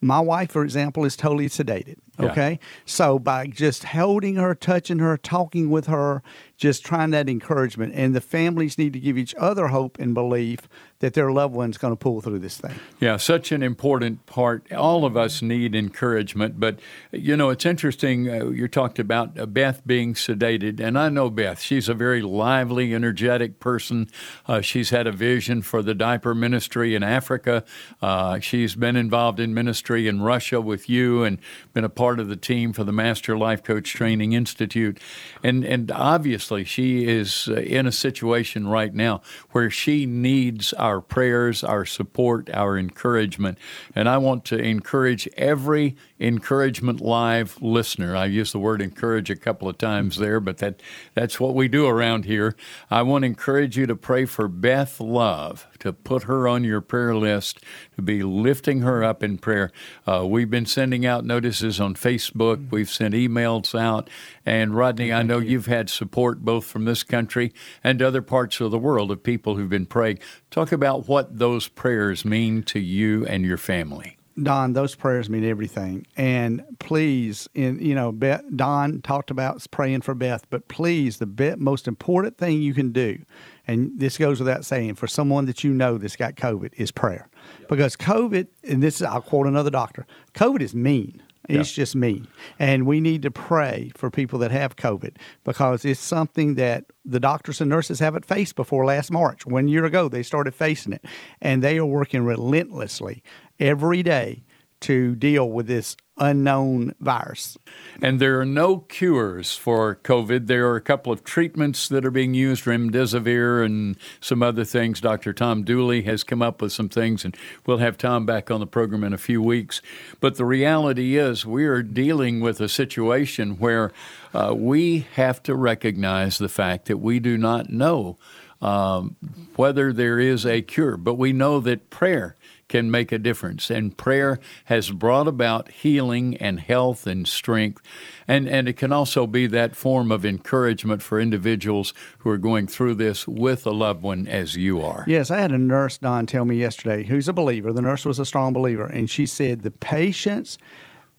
My 0.00 0.20
wife, 0.20 0.50
for 0.50 0.62
example, 0.62 1.04
is 1.04 1.16
totally 1.16 1.48
sedated. 1.48 1.96
Yeah. 2.18 2.30
Okay. 2.30 2.58
So 2.84 3.18
by 3.18 3.46
just 3.46 3.84
holding 3.84 4.36
her, 4.36 4.54
touching 4.54 4.98
her, 5.00 5.16
talking 5.16 5.70
with 5.70 5.86
her, 5.86 6.22
just 6.56 6.84
trying 6.84 7.10
that 7.10 7.28
encouragement. 7.28 7.92
And 7.94 8.14
the 8.14 8.20
families 8.20 8.78
need 8.78 8.92
to 8.94 9.00
give 9.00 9.18
each 9.18 9.34
other 9.36 9.68
hope 9.68 9.98
and 9.98 10.14
belief 10.14 10.68
that 11.00 11.12
their 11.12 11.30
loved 11.30 11.54
one's 11.54 11.76
going 11.76 11.92
to 11.92 11.96
pull 11.96 12.22
through 12.22 12.38
this 12.38 12.56
thing. 12.56 12.74
Yeah, 13.00 13.18
such 13.18 13.52
an 13.52 13.62
important 13.62 14.24
part. 14.24 14.72
All 14.72 15.04
of 15.04 15.14
us 15.14 15.42
need 15.42 15.74
encouragement, 15.74 16.58
but 16.58 16.80
you 17.12 17.36
know, 17.36 17.50
it's 17.50 17.66
interesting. 17.66 18.28
Uh, 18.28 18.46
you 18.46 18.66
talked 18.66 18.98
about 18.98 19.38
uh, 19.38 19.44
Beth 19.44 19.82
being 19.86 20.14
sedated, 20.14 20.80
and 20.80 20.98
I 20.98 21.10
know 21.10 21.28
Beth. 21.28 21.60
She's 21.60 21.90
a 21.90 21.94
very 21.94 22.22
lively, 22.22 22.94
energetic 22.94 23.60
person. 23.60 24.08
Uh, 24.46 24.62
she's 24.62 24.88
had 24.88 25.06
a 25.06 25.12
vision 25.12 25.60
for 25.60 25.82
the 25.82 25.94
diaper 25.94 26.34
ministry 26.34 26.94
in 26.94 27.02
Africa. 27.02 27.62
Uh, 28.00 28.40
she's 28.40 28.74
been 28.74 28.96
involved 28.96 29.38
in 29.38 29.52
ministry 29.52 30.08
in 30.08 30.22
Russia 30.22 30.62
with 30.62 30.88
you, 30.88 31.24
and 31.24 31.38
been 31.74 31.84
a 31.84 31.90
part 31.90 32.05
of 32.14 32.28
the 32.28 32.36
team 32.36 32.72
for 32.72 32.84
the 32.84 32.92
Master 32.92 33.36
Life 33.36 33.62
Coach 33.62 33.92
Training 33.92 34.32
Institute. 34.32 34.98
And 35.42 35.64
and 35.64 35.90
obviously, 35.90 36.64
she 36.64 37.06
is 37.06 37.48
uh, 37.48 37.56
in 37.56 37.86
a 37.86 37.92
situation 37.92 38.68
right 38.68 38.94
now 38.94 39.22
where 39.50 39.70
she 39.70 40.06
needs 40.06 40.72
our 40.74 41.00
prayers, 41.00 41.64
our 41.64 41.84
support, 41.84 42.48
our 42.50 42.78
encouragement. 42.78 43.58
And 43.94 44.08
I 44.08 44.18
want 44.18 44.44
to 44.46 44.58
encourage 44.58 45.28
every 45.36 45.96
Encouragement 46.18 47.00
Live 47.00 47.60
listener. 47.60 48.16
I 48.16 48.24
used 48.24 48.54
the 48.54 48.58
word 48.58 48.80
encourage 48.80 49.28
a 49.28 49.36
couple 49.36 49.68
of 49.68 49.76
times 49.76 50.16
there, 50.16 50.40
but 50.40 50.58
that, 50.58 50.82
that's 51.14 51.38
what 51.38 51.54
we 51.54 51.68
do 51.68 51.86
around 51.86 52.24
here. 52.24 52.56
I 52.90 53.02
want 53.02 53.22
to 53.22 53.26
encourage 53.26 53.76
you 53.76 53.86
to 53.86 53.96
pray 53.96 54.24
for 54.24 54.48
Beth 54.48 54.98
Love, 54.98 55.66
to 55.80 55.92
put 55.92 56.22
her 56.22 56.48
on 56.48 56.64
your 56.64 56.80
prayer 56.80 57.14
list, 57.14 57.60
to 57.96 58.02
be 58.02 58.22
lifting 58.22 58.80
her 58.80 59.04
up 59.04 59.22
in 59.22 59.36
prayer. 59.36 59.70
Uh, 60.06 60.26
we've 60.26 60.50
been 60.50 60.64
sending 60.64 61.04
out 61.04 61.26
notices 61.26 61.78
on 61.80 61.94
Facebook, 61.94 62.70
we've 62.70 62.90
sent 62.90 63.14
emails 63.14 63.78
out. 63.78 64.08
And 64.46 64.74
Rodney, 64.74 65.12
I 65.12 65.22
know 65.22 65.38
you've 65.38 65.66
had 65.66 65.90
support 65.90 66.44
both 66.44 66.64
from 66.64 66.86
this 66.86 67.02
country 67.02 67.52
and 67.84 68.00
other 68.00 68.22
parts 68.22 68.58
of 68.60 68.70
the 68.70 68.78
world 68.78 69.10
of 69.10 69.22
people 69.22 69.56
who've 69.56 69.68
been 69.68 69.84
praying. 69.84 70.20
Talk 70.50 70.72
about 70.72 71.08
what 71.08 71.38
those 71.38 71.68
prayers 71.68 72.24
mean 72.24 72.62
to 72.62 72.80
you 72.80 73.26
and 73.26 73.44
your 73.44 73.58
family. 73.58 74.16
Don, 74.42 74.74
those 74.74 74.94
prayers 74.94 75.30
mean 75.30 75.44
everything. 75.44 76.06
And 76.16 76.62
please, 76.78 77.48
in 77.54 77.80
you 77.80 77.94
know, 77.94 78.12
Beth, 78.12 78.44
Don 78.54 79.00
talked 79.00 79.30
about 79.30 79.66
praying 79.70 80.02
for 80.02 80.14
Beth, 80.14 80.44
but 80.50 80.68
please, 80.68 81.18
the 81.18 81.26
be- 81.26 81.56
most 81.56 81.88
important 81.88 82.36
thing 82.36 82.60
you 82.60 82.74
can 82.74 82.92
do, 82.92 83.18
and 83.66 83.92
this 83.98 84.18
goes 84.18 84.38
without 84.38 84.64
saying, 84.64 84.96
for 84.96 85.06
someone 85.06 85.46
that 85.46 85.64
you 85.64 85.72
know 85.72 85.96
that's 85.96 86.16
got 86.16 86.34
COVID, 86.34 86.74
is 86.76 86.90
prayer, 86.90 87.28
because 87.68 87.96
COVID, 87.96 88.48
and 88.64 88.82
this 88.82 88.96
is 88.96 89.02
I'll 89.02 89.22
quote 89.22 89.46
another 89.46 89.70
doctor, 89.70 90.06
COVID 90.34 90.60
is 90.60 90.74
mean. 90.74 91.22
It's 91.48 91.72
just 91.72 91.94
mean. 91.94 92.26
And 92.58 92.86
we 92.86 93.00
need 93.00 93.22
to 93.22 93.30
pray 93.30 93.92
for 93.96 94.10
people 94.10 94.38
that 94.40 94.50
have 94.50 94.76
COVID 94.76 95.16
because 95.44 95.84
it's 95.84 96.00
something 96.00 96.56
that 96.56 96.86
the 97.04 97.20
doctors 97.20 97.60
and 97.60 97.70
nurses 97.70 98.00
haven't 98.00 98.24
faced 98.24 98.56
before 98.56 98.84
last 98.84 99.12
March. 99.12 99.46
One 99.46 99.68
year 99.68 99.84
ago, 99.84 100.08
they 100.08 100.24
started 100.24 100.54
facing 100.54 100.92
it. 100.92 101.04
And 101.40 101.62
they 101.62 101.78
are 101.78 101.86
working 101.86 102.24
relentlessly 102.24 103.22
every 103.58 104.02
day 104.02 104.42
to 104.80 105.14
deal 105.14 105.48
with 105.48 105.66
this 105.66 105.96
unknown 106.18 106.94
virus. 107.00 107.58
And 108.00 108.20
there 108.20 108.40
are 108.40 108.44
no 108.46 108.78
cures 108.78 109.56
for 109.56 109.96
COVID. 110.02 110.46
There 110.46 110.68
are 110.68 110.76
a 110.76 110.80
couple 110.80 111.12
of 111.12 111.24
treatments 111.24 111.88
that 111.88 112.04
are 112.04 112.10
being 112.10 112.34
used, 112.34 112.64
remdesivir 112.64 113.64
and 113.64 113.96
some 114.20 114.42
other 114.42 114.64
things. 114.64 115.00
Dr. 115.00 115.32
Tom 115.32 115.62
Dooley 115.62 116.02
has 116.02 116.24
come 116.24 116.42
up 116.42 116.62
with 116.62 116.72
some 116.72 116.88
things, 116.88 117.24
and 117.24 117.36
we'll 117.66 117.78
have 117.78 117.98
Tom 117.98 118.24
back 118.26 118.50
on 118.50 118.60
the 118.60 118.66
program 118.66 119.04
in 119.04 119.12
a 119.12 119.18
few 119.18 119.42
weeks. 119.42 119.82
But 120.20 120.36
the 120.36 120.44
reality 120.44 121.16
is, 121.16 121.44
we 121.44 121.64
are 121.64 121.82
dealing 121.82 122.40
with 122.40 122.60
a 122.60 122.68
situation 122.68 123.58
where 123.58 123.92
uh, 124.32 124.54
we 124.56 125.06
have 125.14 125.42
to 125.44 125.54
recognize 125.54 126.38
the 126.38 126.48
fact 126.48 126.86
that 126.86 126.98
we 126.98 127.18
do 127.18 127.36
not 127.36 127.70
know 127.70 128.18
um, 128.62 129.16
whether 129.56 129.92
there 129.92 130.18
is 130.18 130.46
a 130.46 130.62
cure, 130.62 130.96
but 130.96 131.14
we 131.14 131.32
know 131.32 131.60
that 131.60 131.90
prayer 131.90 132.36
can 132.68 132.90
make 132.90 133.12
a 133.12 133.18
difference. 133.18 133.70
And 133.70 133.96
prayer 133.96 134.38
has 134.64 134.90
brought 134.90 135.28
about 135.28 135.70
healing 135.70 136.36
and 136.38 136.58
health 136.60 137.06
and 137.06 137.26
strength. 137.28 137.80
And, 138.26 138.48
and 138.48 138.68
it 138.68 138.74
can 138.76 138.92
also 138.92 139.26
be 139.26 139.46
that 139.48 139.76
form 139.76 140.10
of 140.10 140.24
encouragement 140.24 141.02
for 141.02 141.20
individuals 141.20 141.94
who 142.18 142.30
are 142.30 142.38
going 142.38 142.66
through 142.66 142.94
this 142.96 143.28
with 143.28 143.66
a 143.66 143.70
loved 143.70 144.02
one 144.02 144.26
as 144.26 144.56
you 144.56 144.80
are. 144.82 145.04
Yes, 145.06 145.30
I 145.30 145.38
had 145.38 145.52
a 145.52 145.58
nurse, 145.58 145.98
Don, 145.98 146.26
tell 146.26 146.44
me 146.44 146.56
yesterday, 146.56 147.04
who's 147.04 147.28
a 147.28 147.32
believer. 147.32 147.72
The 147.72 147.82
nurse 147.82 148.04
was 148.04 148.18
a 148.18 148.24
strong 148.26 148.52
believer. 148.52 148.86
And 148.86 149.08
she 149.08 149.26
said 149.26 149.62
the 149.62 149.70
patients 149.70 150.58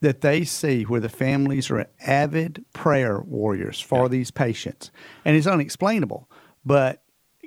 that 0.01 0.21
they 0.21 0.43
see 0.43 0.83
where 0.83 0.99
the 1.01 1.09
families 1.09 1.71
are 1.71 1.87
avid 2.05 2.63
prayer 2.73 3.19
warriors 3.21 3.79
for 3.79 4.03
Yeah. 4.03 4.07
these 4.09 4.31
patients. 4.31 4.91
And 5.25 5.35
it's 5.35 5.47
unexplainable. 5.47 6.29
But 6.65 7.01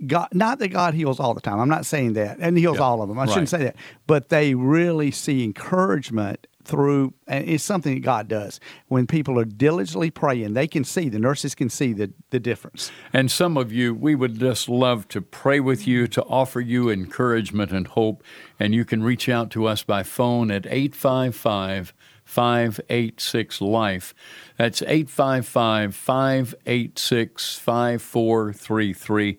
God, 0.06 0.28
not 0.32 0.58
that 0.60 0.68
God 0.68 0.94
heals 0.94 1.20
all 1.20 1.34
the 1.34 1.40
time. 1.40 1.60
I'm 1.60 1.68
not 1.68 1.84
saying 1.86 2.14
that, 2.14 2.38
and 2.40 2.56
He 2.56 2.62
heals 2.62 2.78
Yeah. 2.78 2.84
all 2.84 3.02
of 3.02 3.08
them. 3.08 3.18
I 3.18 3.26
shouldn't 3.26 3.48
say 3.50 3.64
that. 3.64 3.76
But 4.06 4.28
they 4.30 4.54
really 4.54 5.10
see 5.10 5.44
encouragement 5.44 6.46
through, 6.64 7.12
and 7.26 7.48
it's 7.48 7.64
something 7.64 7.94
that 7.94 8.00
God 8.00 8.28
does. 8.28 8.60
When 8.88 9.06
people 9.06 9.38
are 9.38 9.44
diligently 9.44 10.10
praying, 10.10 10.54
they 10.54 10.68
can 10.68 10.84
see, 10.84 11.08
the 11.08 11.18
nurses 11.18 11.54
can 11.54 11.68
see 11.68 11.92
the, 11.92 12.12
the 12.30 12.38
difference. 12.38 12.92
And 13.12 13.30
some 13.30 13.56
of 13.56 13.72
you, 13.72 13.94
we 13.94 14.14
would 14.14 14.38
just 14.38 14.68
love 14.68 15.08
to 15.08 15.20
pray 15.20 15.58
with 15.60 15.86
you, 15.86 16.06
to 16.08 16.22
offer 16.24 16.60
you 16.60 16.88
encouragement 16.90 17.72
and 17.72 17.86
hope. 17.88 18.22
And 18.58 18.74
you 18.74 18.84
can 18.84 19.02
reach 19.02 19.28
out 19.28 19.50
to 19.52 19.66
us 19.66 19.82
by 19.82 20.02
phone 20.02 20.50
at 20.50 20.66
855 20.66 21.92
586 22.24 23.60
Life. 23.60 24.14
That's 24.56 24.82
855 24.82 25.94
586 25.96 27.56
5433. 27.58 29.38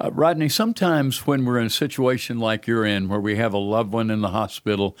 Uh, 0.00 0.10
Rodney, 0.12 0.48
sometimes 0.48 1.26
when 1.26 1.44
we're 1.44 1.58
in 1.58 1.66
a 1.66 1.70
situation 1.70 2.38
like 2.38 2.66
you're 2.66 2.86
in, 2.86 3.08
where 3.08 3.20
we 3.20 3.36
have 3.36 3.52
a 3.52 3.58
loved 3.58 3.92
one 3.92 4.10
in 4.10 4.22
the 4.22 4.28
hospital, 4.28 4.96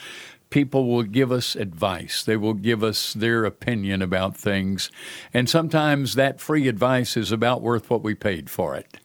people 0.50 0.88
will 0.88 1.04
give 1.04 1.32
us 1.32 1.56
advice. 1.56 2.22
They 2.22 2.36
will 2.36 2.54
give 2.54 2.84
us 2.84 3.14
their 3.14 3.44
opinion 3.44 4.02
about 4.02 4.36
things. 4.36 4.90
And 5.32 5.48
sometimes 5.48 6.16
that 6.16 6.40
free 6.40 6.68
advice 6.68 7.16
is 7.16 7.32
about 7.32 7.62
worth 7.62 7.88
what 7.88 8.02
we 8.02 8.14
paid 8.14 8.50
for 8.50 8.76
it. 8.76 8.98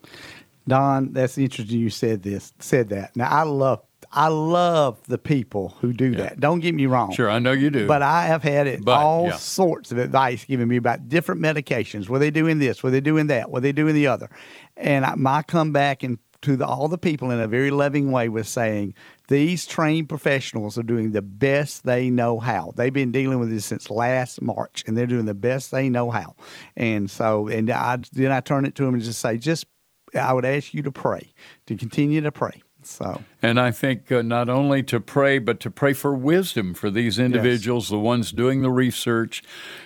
Don, 0.67 1.13
that's 1.13 1.38
interesting 1.38 1.79
you 1.79 1.91
said 1.91 2.23
this, 2.23 2.51
said 2.60 2.89
that. 2.89 3.15
Now 3.15 3.29
I 3.29 3.43
love 3.43 3.84
I 4.15 4.30
love 4.30 4.97
the 5.08 5.17
people 5.17 5.75
who 5.82 5.91
do 5.91 6.15
that. 6.15 6.39
Don't 6.39 6.62
get 6.62 6.73
me 6.73 6.86
wrong. 6.86 7.12
Sure, 7.12 7.30
I 7.30 7.39
know 7.39 7.51
you 7.51 7.69
do. 7.69 7.86
But 7.86 8.01
I 8.01 8.28
have 8.28 8.43
had 8.43 8.65
it 8.65 8.84
But, 8.84 8.97
all 8.97 9.28
yeah. 9.28 9.36
sorts 9.36 9.91
of 9.91 9.97
advice 9.97 10.45
given 10.45 10.69
me 10.69 10.78
about 10.78 11.10
different 11.10 11.41
medications. 11.41 12.08
Were 12.08 12.17
they 12.19 12.32
doing 12.32 12.60
this? 12.60 12.82
Were 12.82 12.91
they 12.91 13.01
doing 13.01 13.28
that? 13.28 13.51
Were 13.51 13.60
they 13.60 13.73
doing 13.73 13.93
the 13.93 14.08
other? 14.08 14.30
And 14.78 15.06
I, 15.06 15.15
my 15.15 15.41
comeback 15.41 16.01
and 16.01 16.17
to 16.43 16.56
the, 16.56 16.65
all 16.65 16.88
the 16.88 16.97
people 16.97 17.32
in 17.32 17.39
a 17.39 17.47
very 17.47 17.71
loving 17.71 18.12
way 18.12 18.30
was 18.30 18.47
saying 18.47 18.93
these 19.28 19.65
trained 19.65 20.08
professionals 20.08 20.78
are 20.78 20.84
doing 20.84 21.12
the 21.12 21.21
best 21.21 21.84
they 21.84 22.10
know 22.10 22.39
how. 22.39 22.71
They've 22.75 22.93
been 22.93 23.12
dealing 23.12 23.39
with 23.39 23.49
this 23.49 23.65
since 23.65 23.89
last 23.89 24.41
March, 24.41 24.84
and 24.88 24.95
they're 24.95 25.08
doing 25.08 25.25
the 25.25 25.34
best 25.34 25.71
they 25.71 25.89
know 25.89 26.12
how. 26.12 26.36
And 26.78 27.10
so, 27.10 27.47
and 27.47 27.69
I 27.69 27.97
then 28.13 28.32
I 28.32 28.39
turn 28.39 28.65
it 28.65 28.75
to 28.75 28.86
them 28.86 28.93
and 28.93 29.04
just 29.04 29.19
say, 29.19 29.38
just 29.38 29.65
I 30.13 30.34
would 30.34 30.45
ask 30.45 30.73
you 30.73 30.84
to 30.84 30.91
pray, 30.91 31.34
to 31.65 31.75
continue 31.75 32.21
to 32.21 32.32
pray. 32.32 32.62
So. 32.85 33.21
And 33.41 33.59
I 33.59 33.71
think 33.71 34.11
uh, 34.11 34.21
not 34.21 34.47
only 34.49 34.83
to 34.83 34.99
pray, 34.99 35.39
but 35.39 35.59
to 35.61 35.71
pray 35.71 35.93
for 35.93 36.13
wisdom 36.13 36.73
for 36.73 36.89
these 36.89 37.17
individuals, 37.19 37.89
the 37.89 37.99
ones 37.99 38.31
doing 38.31 38.61
the 38.61 38.69
research, 38.71 39.43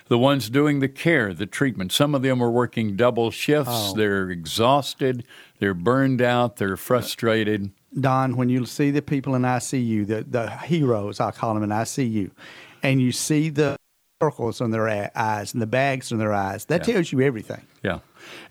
the 0.07 0.17
ones 0.17 0.49
doing 0.49 0.79
the 0.79 0.89
care, 0.89 1.33
the 1.33 1.45
treatment. 1.45 1.91
Some 1.91 2.13
of 2.13 2.21
them 2.21 2.41
are 2.43 2.51
working 2.51 2.95
double 2.95 3.31
shifts. 3.31 3.71
Oh. 3.73 3.93
They're 3.95 4.29
exhausted, 4.29 5.23
they're 5.59 5.73
burned 5.73 6.21
out, 6.21 6.57
they're 6.57 6.77
frustrated. 6.77 7.71
Don, 7.99 8.35
when 8.37 8.49
you 8.49 8.65
see 8.65 8.91
the 8.91 9.01
people 9.01 9.33
in 9.33 9.41
ICU, 9.43 10.05
the, 10.05 10.23
the 10.23 10.49
heroes, 10.57 11.19
I 11.19 11.31
call 11.31 11.53
them 11.55 11.63
in 11.63 11.69
ICU, 11.69 12.31
and 12.83 13.01
you 13.01 13.11
see 13.11 13.49
the 13.49 13.77
circles 14.21 14.61
on 14.61 14.71
their 14.71 15.09
eyes 15.17 15.53
and 15.53 15.61
the 15.61 15.67
bags 15.67 16.11
on 16.11 16.19
their 16.19 16.33
eyes, 16.33 16.65
that 16.65 16.85
Yeah. 16.87 16.95
tells 16.95 17.11
you 17.11 17.21
everything. 17.21 17.61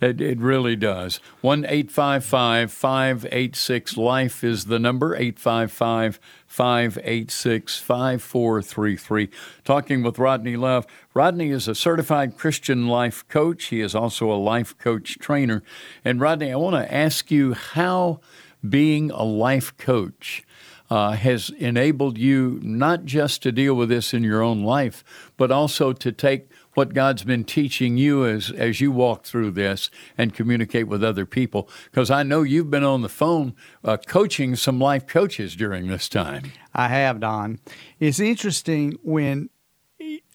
It, 0.00 0.20
it 0.20 0.38
really 0.38 0.76
does. 0.76 1.20
1 1.40 1.64
855 1.64 2.72
586 2.72 3.96
Life 3.96 4.44
is 4.44 4.66
the 4.66 4.78
number, 4.78 5.14
855 5.14 6.20
586 6.46 7.78
5433. 7.78 9.28
Talking 9.64 10.02
with 10.02 10.18
Rodney 10.18 10.56
Love. 10.56 10.86
Rodney 11.14 11.50
is 11.50 11.68
a 11.68 11.74
certified 11.74 12.36
Christian 12.36 12.88
life 12.88 13.26
coach. 13.28 13.66
He 13.66 13.80
is 13.80 13.94
also 13.94 14.30
a 14.30 14.34
life 14.34 14.76
coach 14.78 15.18
trainer. 15.18 15.62
And 16.04 16.20
Rodney, 16.20 16.52
I 16.52 16.56
want 16.56 16.76
to 16.76 16.94
ask 16.94 17.30
you 17.30 17.54
how 17.54 18.20
being 18.66 19.10
a 19.10 19.22
life 19.24 19.76
coach 19.76 20.44
uh, 20.90 21.12
has 21.12 21.50
enabled 21.58 22.16
you 22.16 22.58
not 22.62 23.04
just 23.04 23.42
to 23.42 23.52
deal 23.52 23.74
with 23.74 23.88
this 23.88 24.14
in 24.14 24.24
your 24.24 24.42
own 24.42 24.62
life, 24.62 25.04
but 25.36 25.50
also 25.50 25.92
to 25.92 26.12
take 26.12 26.48
what 26.78 26.94
God's 26.94 27.24
been 27.24 27.42
teaching 27.42 27.96
you 27.96 28.24
as 28.24 28.52
as 28.52 28.80
you 28.80 28.92
walk 28.92 29.24
through 29.24 29.50
this 29.50 29.90
and 30.16 30.32
communicate 30.32 30.86
with 30.86 31.02
other 31.02 31.26
people. 31.26 31.68
Because 31.86 32.08
I 32.08 32.22
know 32.22 32.42
you've 32.42 32.70
been 32.70 32.84
on 32.84 33.02
the 33.02 33.08
phone 33.08 33.56
uh, 33.82 33.96
coaching 33.96 34.54
some 34.54 34.78
life 34.78 35.04
coaches 35.04 35.56
during 35.56 35.88
this 35.88 36.08
time. 36.08 36.52
I 36.72 36.86
have, 36.86 37.18
Don. 37.18 37.58
It's 37.98 38.20
interesting 38.20 38.96
when 39.02 39.50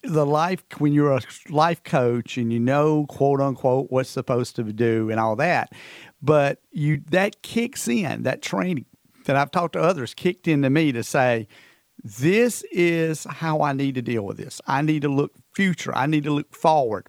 the 0.03 0.25
life 0.25 0.65
when 0.79 0.91
you're 0.91 1.13
a 1.13 1.21
life 1.47 1.81
coach 1.81 2.37
and 2.37 2.51
you 2.51 2.59
know 2.59 3.05
quote 3.07 3.39
unquote 3.39 3.89
what's 3.89 4.09
supposed 4.09 4.57
to 4.57 4.63
do 4.63 5.09
and 5.09 5.21
all 5.21 5.37
that 5.37 5.71
but 6.21 6.59
you 6.71 7.01
that 7.09 7.41
kicks 7.41 7.87
in 7.87 8.23
that 8.23 8.41
training 8.41 8.85
that 9.23 9.37
I've 9.37 9.51
talked 9.51 9.73
to 9.73 9.81
others 9.81 10.13
kicked 10.13 10.45
into 10.49 10.69
me 10.69 10.91
to 10.91 11.03
say 11.03 11.47
this 12.03 12.63
is 12.71 13.25
how 13.29 13.61
I 13.61 13.73
need 13.73 13.95
to 13.95 14.01
deal 14.01 14.25
with 14.25 14.37
this. 14.37 14.61
I 14.67 14.81
need 14.81 15.03
to 15.03 15.09
look 15.09 15.33
future. 15.53 15.95
I 15.95 16.05
need 16.05 16.23
to 16.23 16.31
look 16.31 16.53
forward. 16.55 17.07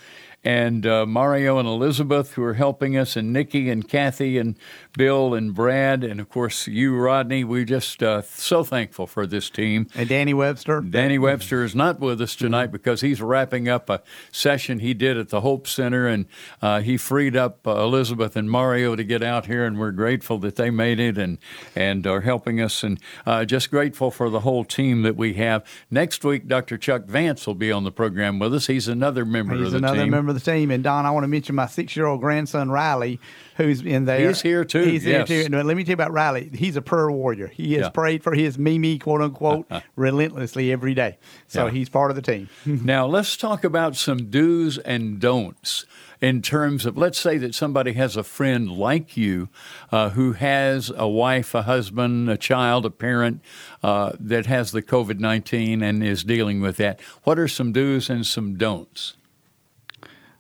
and 0.46 0.86
uh, 0.86 1.08
Mario 1.08 1.58
and 1.58 1.68
Elizabeth 1.68 2.34
who 2.34 2.44
are 2.44 2.54
helping 2.54 2.96
us, 2.96 3.18
and 3.18 3.34
Nikki 3.34 3.70
and 3.70 3.86
Kathy 3.86 4.38
and 4.38 4.56
Bill 4.98 5.34
and 5.34 5.54
Brad, 5.54 6.04
and 6.04 6.20
of 6.20 6.30
course 6.30 6.68
you, 6.68 6.96
Rodney. 6.96 7.44
We're 7.44 7.66
just 7.66 8.02
uh, 8.02 8.22
so 8.22 8.64
thankful 8.64 9.08
for 9.08 9.28
this 9.28 9.50
team. 9.50 9.88
And 9.96 10.08
Danny 10.08 10.34
Webster. 10.34 10.82
Danny 10.82 11.18
Webster 11.18 11.64
is 11.64 11.76
not 11.76 12.00
with 12.00 12.22
us 12.22 12.36
tonight 12.36 12.72
because 12.72 13.02
he's 13.02 13.22
wrapping 13.22 13.68
up 13.68 13.90
a 13.90 14.02
session 14.32 14.80
he 14.80 14.94
did 14.94 15.18
at 15.18 15.30
the 15.30 15.42
Hope 15.42 15.68
Center, 15.68 16.08
and 16.08 16.26
uh, 16.62 16.82
he 16.82 16.98
freed 16.98 17.36
up 17.36 17.68
uh, 17.68 17.76
Elizabeth 17.76 18.36
and 18.36 18.50
Mario 18.50 18.96
to 18.96 19.04
get 19.04 19.22
out 19.22 19.46
here, 19.46 19.66
and 19.66 19.80
we're 19.80 19.92
grateful 19.92 20.38
that 20.40 20.56
they 20.56 20.70
made 20.70 21.00
it 21.00 21.18
and 21.18 21.38
and 21.76 22.08
are 22.08 22.22
helping 22.22 22.62
us, 22.62 22.84
and 22.84 23.00
uh, 23.26 23.46
just 23.46 23.70
grateful 23.72 24.12
for 24.12 24.30
the 24.30 24.42
whole 24.42 24.64
team 24.64 25.02
that 25.02 25.16
we 25.16 25.34
have. 25.34 25.66
Next 25.92 26.24
week, 26.24 26.48
Dr. 26.48 26.78
Chuck 26.78 27.06
Vance 27.06 27.46
will 27.46 27.56
be 27.56 27.72
on 27.72 27.84
the 27.84 27.92
program 27.92 28.40
with 28.40 28.54
us. 28.54 28.68
He's 28.68 28.88
another 28.88 29.26
member 29.26 29.56
he's 29.56 29.68
of 29.68 29.72
the 29.72 29.78
another 29.80 30.02
team. 30.02 30.12
member 30.12 30.32
of 30.32 30.42
the 30.42 30.52
team. 30.52 30.72
And 30.72 30.84
Don, 30.84 31.06
I 31.06 31.12
want 31.12 31.24
to 31.24 31.28
mention 31.28 31.56
my 31.56 31.68
six-year-old 31.68 32.22
grandson 32.22 32.70
Riley, 32.70 33.20
who's 33.58 33.82
in 33.82 34.06
there. 34.06 34.28
He's 34.28 34.42
here 34.42 34.64
too. 34.64 34.85
He's 34.92 35.06
yes. 35.06 35.28
here 35.28 35.44
too. 35.44 35.56
And 35.56 35.68
let 35.68 35.78
me 35.78 35.84
tell 35.84 35.92
you 35.92 35.94
about 35.94 36.12
Riley. 36.12 36.50
He's 36.54 36.76
a 36.76 36.82
prayer 36.82 37.12
warrior. 37.12 37.48
He 37.48 37.74
has 37.74 37.84
yeah. 37.84 37.90
prayed 37.90 38.24
for 38.24 38.34
his 38.34 38.58
Mimi, 38.58 39.00
quote 39.00 39.22
unquote, 39.22 39.68
relentlessly 39.96 40.72
every 40.72 40.94
day. 40.94 41.18
So 41.48 41.66
yeah. 41.66 41.72
he's 41.72 41.90
part 41.90 42.12
of 42.12 42.16
the 42.16 42.22
team. 42.22 42.50
now 42.66 43.06
let's 43.06 43.38
talk 43.38 43.64
about 43.64 43.96
some 43.96 44.30
do's 44.30 44.78
and 44.80 45.20
don'ts 45.20 45.86
in 46.22 46.42
terms 46.42 46.86
of 46.86 46.98
let's 46.98 47.20
say 47.20 47.38
that 47.38 47.54
somebody 47.54 47.94
has 47.94 48.16
a 48.16 48.24
friend 48.24 48.72
like 48.72 49.18
you 49.18 49.50
uh, 49.92 50.10
who 50.12 50.34
has 50.34 50.92
a 50.96 51.08
wife, 51.08 51.54
a 51.54 51.64
husband, 51.64 52.30
a 52.30 52.38
child, 52.38 52.86
a 52.86 52.90
parent 52.90 53.42
uh, 53.84 54.14
that 54.20 54.46
has 54.46 54.72
the 54.72 54.82
COVID 54.82 55.20
19 55.20 55.82
and 55.82 56.04
is 56.04 56.24
dealing 56.24 56.62
with 56.62 56.78
that. 56.78 57.00
What 57.24 57.38
are 57.38 57.48
some 57.48 57.72
do's 57.72 58.10
and 58.10 58.26
some 58.26 58.58
don'ts? 58.58 59.16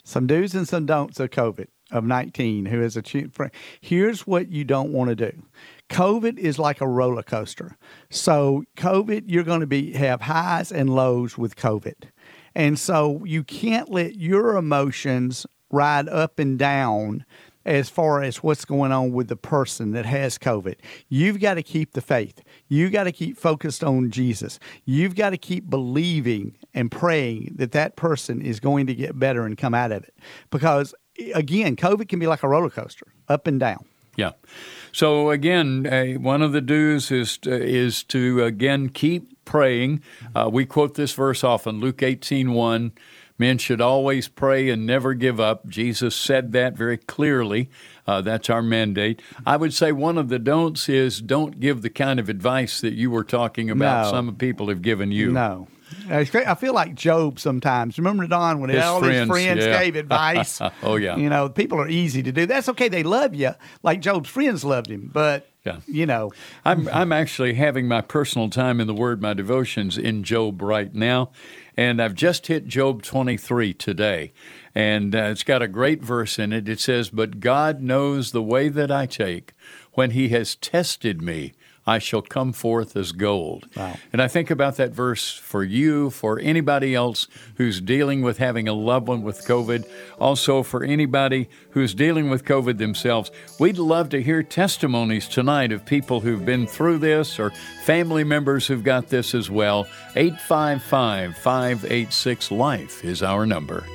Some 0.03 0.27
do's 0.27 0.53
and 0.53 0.67
some 0.67 0.85
don'ts 0.85 1.19
of 1.19 1.31
COVID 1.31 1.67
of 1.91 2.03
19 2.03 2.65
who 2.65 2.81
is 2.81 2.97
a 2.97 3.03
friend. 3.03 3.51
Here's 3.79 4.25
what 4.25 4.49
you 4.49 4.63
don't 4.63 4.91
want 4.91 5.09
to 5.09 5.15
do. 5.15 5.43
COVID 5.89 6.37
is 6.37 6.57
like 6.57 6.81
a 6.81 6.87
roller 6.87 7.23
coaster. 7.23 7.77
So 8.09 8.63
COVID, 8.77 9.23
you're 9.27 9.43
going 9.43 9.59
to 9.59 9.67
be 9.67 9.93
have 9.93 10.21
highs 10.21 10.71
and 10.71 10.89
lows 10.89 11.37
with 11.37 11.55
COVID. 11.55 12.09
And 12.55 12.79
so 12.79 13.23
you 13.25 13.43
can't 13.43 13.89
let 13.89 14.15
your 14.15 14.55
emotions 14.55 15.45
ride 15.69 16.07
up 16.09 16.39
and 16.39 16.57
down 16.57 17.25
as 17.65 17.89
far 17.89 18.21
as 18.21 18.43
what's 18.43 18.63
going 18.63 18.91
on 18.91 19.11
with 19.11 19.27
the 19.27 19.35
person 19.35 19.91
that 19.91 20.05
has 20.05 20.37
COVID. 20.37 20.75
You've 21.09 21.39
got 21.39 21.55
to 21.55 21.63
keep 21.63 21.93
the 21.93 22.01
faith. 22.01 22.41
You've 22.67 22.91
got 22.91 23.05
to 23.05 23.11
keep 23.11 23.37
focused 23.37 23.83
on 23.83 24.11
Jesus. 24.11 24.59
You've 24.85 25.15
got 25.15 25.31
to 25.31 25.37
keep 25.37 25.69
believing 25.69 26.55
and 26.73 26.91
praying 26.91 27.55
that 27.55 27.71
that 27.71 27.95
person 27.95 28.41
is 28.41 28.59
going 28.59 28.85
to 28.87 28.93
get 28.93 29.17
better 29.17 29.45
and 29.45 29.57
come 29.57 29.73
out 29.73 29.91
of 29.91 30.03
it. 30.03 30.13
Because 30.51 30.93
again, 31.33 31.75
COVID 31.75 32.07
can 32.07 32.19
be 32.19 32.27
like 32.27 32.43
a 32.43 32.47
roller 32.47 32.69
coaster, 32.69 33.07
up 33.27 33.47
and 33.47 33.59
down. 33.59 33.85
Yeah. 34.15 34.31
So 34.91 35.29
again, 35.29 35.85
uh, 35.85 36.19
one 36.19 36.41
of 36.41 36.53
the 36.53 36.61
do's 36.61 37.11
is 37.11 37.37
to, 37.39 37.51
is 37.51 38.03
to 38.05 38.43
again 38.43 38.89
keep 38.89 39.43
praying. 39.43 40.01
Uh, 40.33 40.49
we 40.51 40.65
quote 40.65 40.95
this 40.95 41.13
verse 41.13 41.43
often, 41.43 41.79
Luke 41.79 42.01
18, 42.01 42.53
1. 42.53 42.91
Men 43.37 43.57
should 43.57 43.81
always 43.81 44.29
pray 44.29 44.69
and 44.69 44.85
never 44.85 45.13
give 45.13 45.41
up. 45.41 45.67
Jesus 45.67 46.15
said 46.15 46.53
that 46.53 46.77
very 46.77 46.97
clearly. 46.97 47.69
Uh, 48.07 48.21
that's 48.21 48.49
our 48.49 48.61
mandate. 48.61 49.21
I 49.45 49.57
would 49.57 49.73
say 49.73 49.91
one 49.91 50.17
of 50.17 50.29
the 50.29 50.39
don'ts 50.39 50.87
is 50.87 51.19
don't 51.19 51.59
give 51.59 51.81
the 51.81 51.89
kind 51.89 52.17
of 52.19 52.29
advice 52.29 52.79
that 52.79 52.93
you 52.93 53.11
were 53.11 53.25
talking 53.25 53.69
about. 53.69 54.05
No. 54.05 54.11
Some 54.11 54.35
people 54.35 54.69
have 54.69 54.81
given 54.81 55.11
you. 55.11 55.33
No. 55.33 55.67
I 56.09 56.55
feel 56.55 56.73
like 56.73 56.95
Job 56.95 57.39
sometimes. 57.39 57.97
Remember 57.97 58.27
Don 58.27 58.59
when 58.59 58.69
his 58.69 58.83
all 58.83 58.99
friends, 58.99 59.19
his 59.19 59.27
friends 59.27 59.65
yeah. 59.65 59.83
gave 59.83 59.95
advice? 59.95 60.61
oh 60.83 60.95
yeah. 60.95 61.15
You 61.15 61.29
know, 61.29 61.49
people 61.49 61.79
are 61.79 61.89
easy 61.89 62.23
to 62.23 62.31
do. 62.31 62.45
That's 62.45 62.69
okay. 62.69 62.87
They 62.89 63.03
love 63.03 63.33
you, 63.35 63.51
like 63.83 64.01
Job's 64.01 64.29
friends 64.29 64.63
loved 64.63 64.89
him. 64.89 65.09
But 65.11 65.49
yeah. 65.65 65.79
you 65.87 66.05
know, 66.05 66.31
I'm 66.63 66.87
I'm 66.89 67.11
actually 67.11 67.55
having 67.55 67.87
my 67.87 68.01
personal 68.01 68.49
time 68.49 68.79
in 68.79 68.87
the 68.87 68.93
Word, 68.93 69.21
my 69.21 69.33
devotions 69.33 69.97
in 69.97 70.23
Job 70.23 70.61
right 70.61 70.93
now, 70.93 71.31
and 71.77 72.01
I've 72.01 72.15
just 72.15 72.47
hit 72.47 72.67
Job 72.67 73.01
23 73.01 73.73
today. 73.73 74.31
And 74.73 75.15
uh, 75.15 75.29
it's 75.31 75.43
got 75.43 75.61
a 75.61 75.67
great 75.67 76.01
verse 76.01 76.37
in 76.37 76.51
it. 76.51 76.67
It 76.67 76.81
says, 76.81 77.09
But 77.09 77.39
God 77.39 77.81
knows 77.81 78.31
the 78.31 78.43
way 78.43 78.67
that 78.69 78.91
I 78.91 79.05
take. 79.05 79.53
When 79.93 80.11
He 80.11 80.29
has 80.29 80.55
tested 80.55 81.21
me, 81.21 81.53
I 81.87 81.99
shall 81.99 82.21
come 82.21 82.51
forth 82.51 82.95
as 82.95 83.11
gold. 83.11 83.67
Wow. 83.75 83.95
And 84.11 84.21
I 84.21 84.27
think 84.27 84.49
about 84.49 84.77
that 84.77 84.91
verse 84.91 85.33
for 85.37 85.63
you, 85.63 86.09
for 86.09 86.39
anybody 86.39 86.95
else 86.95 87.27
who's 87.55 87.79
dealing 87.79 88.23
with 88.23 88.39
having 88.39 88.67
a 88.67 88.73
loved 88.73 89.07
one 89.07 89.21
with 89.21 89.45
COVID, 89.45 89.87
also 90.19 90.63
for 90.63 90.83
anybody 90.83 91.47
who's 91.71 91.93
dealing 91.93 92.29
with 92.29 92.43
COVID 92.43 92.79
themselves. 92.79 93.29
We'd 93.59 93.77
love 93.77 94.09
to 94.09 94.21
hear 94.21 94.41
testimonies 94.41 95.27
tonight 95.27 95.71
of 95.71 95.85
people 95.85 96.21
who've 96.21 96.45
been 96.45 96.65
through 96.65 96.99
this 96.99 97.39
or 97.39 97.51
family 97.83 98.23
members 98.23 98.65
who've 98.65 98.83
got 98.83 99.09
this 99.09 99.35
as 99.35 99.51
well. 99.51 99.87
855 100.15 101.37
586 101.37 102.51
Life 102.51 103.05
is 103.05 103.21
our 103.21 103.45
number. 103.45 103.85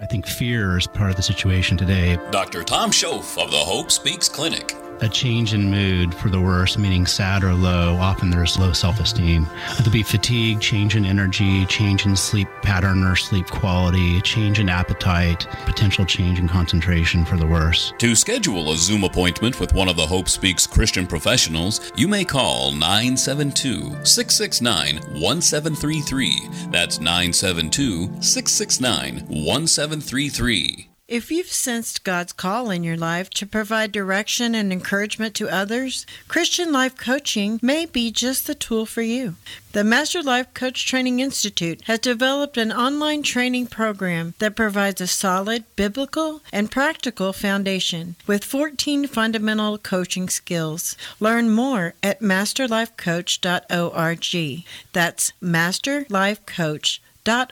I 0.00 0.06
think 0.06 0.26
fear 0.26 0.76
is 0.78 0.86
part 0.86 1.10
of 1.10 1.16
the 1.16 1.22
situation 1.22 1.76
today. 1.76 2.18
Dr. 2.30 2.62
Tom 2.64 2.90
Schoaf 2.90 3.42
of 3.42 3.50
the 3.50 3.56
Hope 3.56 3.90
Speaks 3.90 4.28
Clinic 4.28 4.74
a 5.00 5.08
change 5.08 5.54
in 5.54 5.70
mood 5.70 6.14
for 6.14 6.28
the 6.28 6.40
worse, 6.40 6.78
meaning 6.78 7.06
sad 7.06 7.44
or 7.44 7.52
low. 7.52 7.96
Often 7.96 8.30
there's 8.30 8.58
low 8.58 8.72
self 8.72 9.00
esteem. 9.00 9.46
There'll 9.76 9.92
be 9.92 10.02
fatigue, 10.02 10.60
change 10.60 10.96
in 10.96 11.04
energy, 11.04 11.66
change 11.66 12.06
in 12.06 12.16
sleep 12.16 12.48
pattern 12.62 13.04
or 13.04 13.16
sleep 13.16 13.46
quality, 13.46 14.20
change 14.22 14.58
in 14.58 14.68
appetite, 14.68 15.46
potential 15.64 16.04
change 16.04 16.38
in 16.38 16.48
concentration 16.48 17.24
for 17.24 17.36
the 17.36 17.46
worse. 17.46 17.92
To 17.98 18.14
schedule 18.14 18.72
a 18.72 18.76
Zoom 18.76 19.04
appointment 19.04 19.60
with 19.60 19.72
one 19.72 19.88
of 19.88 19.96
the 19.96 20.06
Hope 20.06 20.28
Speaks 20.28 20.66
Christian 20.66 21.06
professionals, 21.06 21.92
you 21.96 22.08
may 22.08 22.24
call 22.24 22.72
972 22.72 24.04
669 24.04 24.96
1733. 25.20 26.48
That's 26.70 26.98
972 27.00 28.22
669 28.22 29.26
1733. 29.28 30.95
If 31.08 31.30
you've 31.30 31.52
sensed 31.52 32.02
God's 32.02 32.32
call 32.32 32.68
in 32.68 32.82
your 32.82 32.96
life 32.96 33.30
to 33.30 33.46
provide 33.46 33.92
direction 33.92 34.56
and 34.56 34.72
encouragement 34.72 35.36
to 35.36 35.48
others, 35.48 36.04
Christian 36.26 36.72
Life 36.72 36.96
Coaching 36.96 37.60
may 37.62 37.86
be 37.86 38.10
just 38.10 38.48
the 38.48 38.56
tool 38.56 38.86
for 38.86 39.02
you. 39.02 39.36
The 39.70 39.84
Master 39.84 40.20
Life 40.20 40.52
Coach 40.52 40.84
Training 40.84 41.20
Institute 41.20 41.82
has 41.82 42.00
developed 42.00 42.56
an 42.56 42.72
online 42.72 43.22
training 43.22 43.68
program 43.68 44.34
that 44.40 44.56
provides 44.56 45.00
a 45.00 45.06
solid 45.06 45.62
biblical 45.76 46.42
and 46.52 46.72
practical 46.72 47.32
foundation 47.32 48.16
with 48.26 48.42
14 48.42 49.06
fundamental 49.06 49.78
coaching 49.78 50.28
skills. 50.28 50.96
Learn 51.20 51.50
more 51.50 51.94
at 52.02 52.18
masterlifecoach.org. 52.18 54.64
That's 54.92 55.32
masterlifecoach.org 55.40 57.00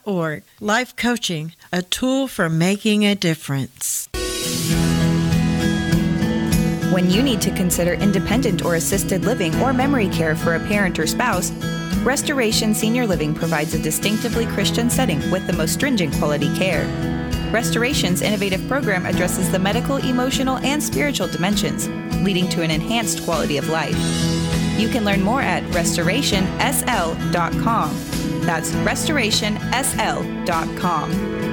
org. 0.05 0.43
Life 0.61 0.95
Coaching, 0.97 1.53
a 1.73 1.83
tool 1.83 2.29
for 2.29 2.49
making 2.49 3.05
a 3.05 3.15
difference. 3.15 4.09
When 6.93 7.11
you 7.11 7.23
need 7.23 7.41
to 7.43 7.51
consider 7.51 7.95
independent 7.95 8.65
or 8.65 8.77
assisted 8.77 9.25
living 9.25 9.55
or 9.61 9.73
memory 9.73 10.09
care 10.09 10.37
for 10.37 10.55
a 10.55 10.61
parent 10.61 10.99
or 10.99 11.07
spouse, 11.07 11.51
Restoration 12.05 12.75
Senior 12.75 13.07
Living 13.07 13.35
provides 13.35 13.75
a 13.75 13.83
distinctively 13.83 14.47
Christian 14.47 14.89
setting 14.89 15.19
with 15.31 15.47
the 15.47 15.55
most 15.55 15.75
stringent 15.75 16.15
quality 16.15 16.55
care. 16.57 16.85
Restoration's 17.51 18.23
innovative 18.23 18.67
program 18.69 19.07
addresses 19.07 19.51
the 19.51 19.59
medical, 19.59 19.97
emotional, 19.97 20.59
and 20.59 20.83
spiritual 20.83 21.29
dimensions, 21.29 21.89
leading 22.23 22.49
to 22.51 22.63
an 22.63 22.71
enhanced 22.71 23.25
quality 23.25 23.57
of 23.57 23.69
life. 23.69 23.97
You 24.77 24.89
can 24.89 25.05
learn 25.05 25.23
more 25.23 25.43
at 25.43 25.63
restorationsl.com. 25.73 27.91
That's 28.41 28.73
restorationsl.com. 28.73 31.45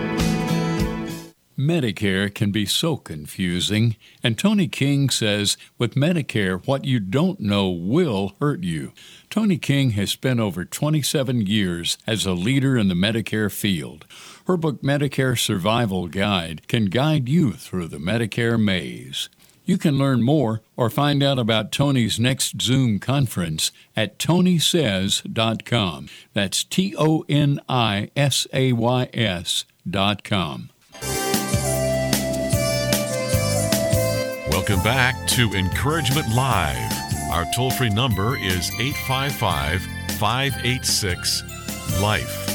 Medicare 1.62 2.34
can 2.34 2.52
be 2.52 2.66
so 2.66 2.98
confusing, 2.98 3.96
and 4.24 4.36
Toni 4.36 4.68
King 4.68 5.12
says 5.12 5.58
with 5.78 5.94
Medicare, 5.94 6.66
what 6.66 6.86
you 6.86 7.00
don't 7.00 7.40
know 7.40 7.70
will 7.70 8.36
hurt 8.40 8.64
you. 8.64 8.94
Toni 9.30 9.60
King 9.60 9.92
has 9.92 10.10
spent 10.10 10.40
over 10.40 10.66
27 10.66 11.42
years 11.42 12.00
as 12.08 12.26
a 12.26 12.34
leader 12.34 12.78
in 12.78 12.88
the 12.88 12.96
Medicare 12.96 13.52
field. 13.52 14.08
Her 14.48 14.58
book, 14.58 14.82
Medicare 14.82 15.38
Survival 15.38 16.08
Guide, 16.08 16.68
can 16.68 16.86
guide 16.86 17.30
you 17.30 17.54
through 17.54 17.90
the 17.90 17.98
Medicare 17.98 18.60
maze. 18.60 19.30
You 19.64 19.78
can 19.78 19.98
learn 19.98 20.24
more 20.24 20.62
or 20.76 20.90
find 20.90 21.22
out 21.22 21.38
about 21.38 21.72
Toni's 21.72 22.20
next 22.20 22.62
Zoom 22.62 23.00
conference 23.00 23.72
at 23.96 24.18
tonisays.com. 24.18 26.10
That's 26.34 26.64
T 26.64 26.96
O 26.98 27.24
N 27.30 27.60
I 27.70 28.10
S 28.16 28.48
A 28.54 28.74
Y 28.74 29.10
S.com. 29.14 30.70
Welcome 34.50 34.84
back 34.84 35.28
to 35.30 35.54
Encouragement 35.54 36.28
Live. 36.36 36.92
Our 37.32 37.46
toll 37.56 37.72
free 37.72 37.90
number 37.90 38.38
is 38.38 38.70
855 38.80 39.82
586 40.20 41.44
Life. 42.02 42.48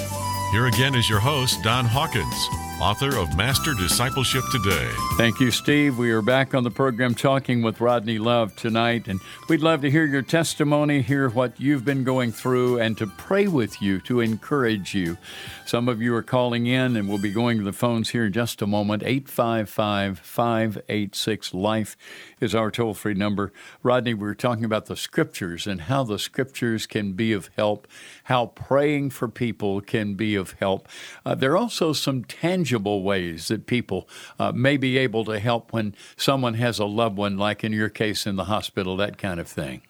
Here 0.53 0.67
again 0.67 0.95
is 0.95 1.09
your 1.09 1.21
host, 1.21 1.63
Don 1.63 1.85
Hawkins 1.85 2.66
author 2.81 3.17
of 3.17 3.35
Master 3.35 3.73
Discipleship 3.73 4.45
Today. 4.53 4.91
Thank 5.17 5.41
you, 5.41 5.51
Steve. 5.51 5.97
We 5.97 6.11
are 6.11 6.21
back 6.21 6.55
on 6.55 6.63
the 6.63 6.71
program 6.71 7.15
talking 7.15 7.63
with 7.63 7.81
Rodney 7.81 8.19
Love 8.19 8.55
tonight, 8.55 9.09
and 9.09 9.19
we'd 9.49 9.63
love 9.63 9.81
to 9.81 9.91
hear 9.91 10.05
your 10.05 10.21
testimony, 10.21 11.01
hear 11.01 11.31
what 11.31 11.59
you've 11.59 11.87
been 11.87 12.05
going 12.05 12.33
through, 12.33 12.79
and 12.79 12.99
to 12.99 13.07
pray 13.07 13.49
with 13.49 13.81
you, 13.81 13.99
to 14.03 14.21
encourage 14.21 14.95
you. 14.95 15.17
Some 15.65 15.89
of 15.89 16.03
you 16.03 16.15
are 16.15 16.23
calling 16.23 16.67
in, 16.67 16.97
and 16.97 17.09
we'll 17.09 17.19
be 17.19 17.33
going 17.33 17.57
to 17.59 17.65
the 17.65 17.73
phones 17.73 18.11
here 18.11 18.27
in 18.27 18.33
just 18.35 18.61
a 18.61 18.67
moment. 18.67 19.03
855 19.03 20.19
586 20.19 21.55
Life 21.55 21.97
is 22.41 22.55
our 22.55 22.71
toll 22.71 22.93
free 22.93 23.15
number. 23.15 23.53
Rodney, 23.83 24.13
we 24.13 24.27
were 24.27 24.35
talking 24.35 24.67
about 24.67 24.87
the 24.87 24.97
scriptures 24.97 25.67
and 25.67 25.83
how 25.83 26.05
the 26.05 26.19
scriptures 26.19 26.87
can 26.87 27.15
be 27.15 27.33
of 27.33 27.49
help, 27.57 27.89
how 28.25 28.47
praying 28.47 29.11
for 29.11 29.29
people 29.29 29.81
can 29.81 30.15
be 30.15 30.35
of 30.35 30.53
help. 30.61 30.87
Uh, 31.25 31.35
there 31.35 31.53
are 31.53 31.57
also 31.57 31.95
some 31.95 32.23
tangible 32.23 32.66
ways 32.75 33.49
that 33.49 33.67
people 33.67 34.09
uh, 34.39 34.53
may 34.53 34.77
be 34.77 34.99
able 34.99 35.25
to 35.25 35.39
help 35.39 35.73
when 35.73 35.95
someone 36.17 36.55
has 36.55 36.79
a 36.79 36.85
loved 36.85 37.17
one, 37.17 37.37
like 37.37 37.65
in 37.65 37.73
your 37.73 37.89
case 37.89 38.27
in 38.27 38.37
the 38.37 38.45
hospital, 38.45 38.97
that 38.97 39.19
kind 39.19 39.41
of 39.41 39.49
thing. 39.49 39.83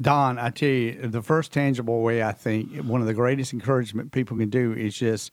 Don, 0.00 0.38
I 0.38 0.50
tell 0.50 0.68
you, 0.68 1.06
the 1.06 1.22
first 1.22 1.52
tangible 1.52 2.02
way 2.02 2.22
I 2.22 2.32
think 2.32 2.84
one 2.84 3.00
of 3.00 3.06
the 3.06 3.14
greatest 3.14 3.52
encouragement 3.52 4.10
people 4.12 4.36
can 4.36 4.50
do 4.50 4.72
is 4.72 4.96
just 4.96 5.30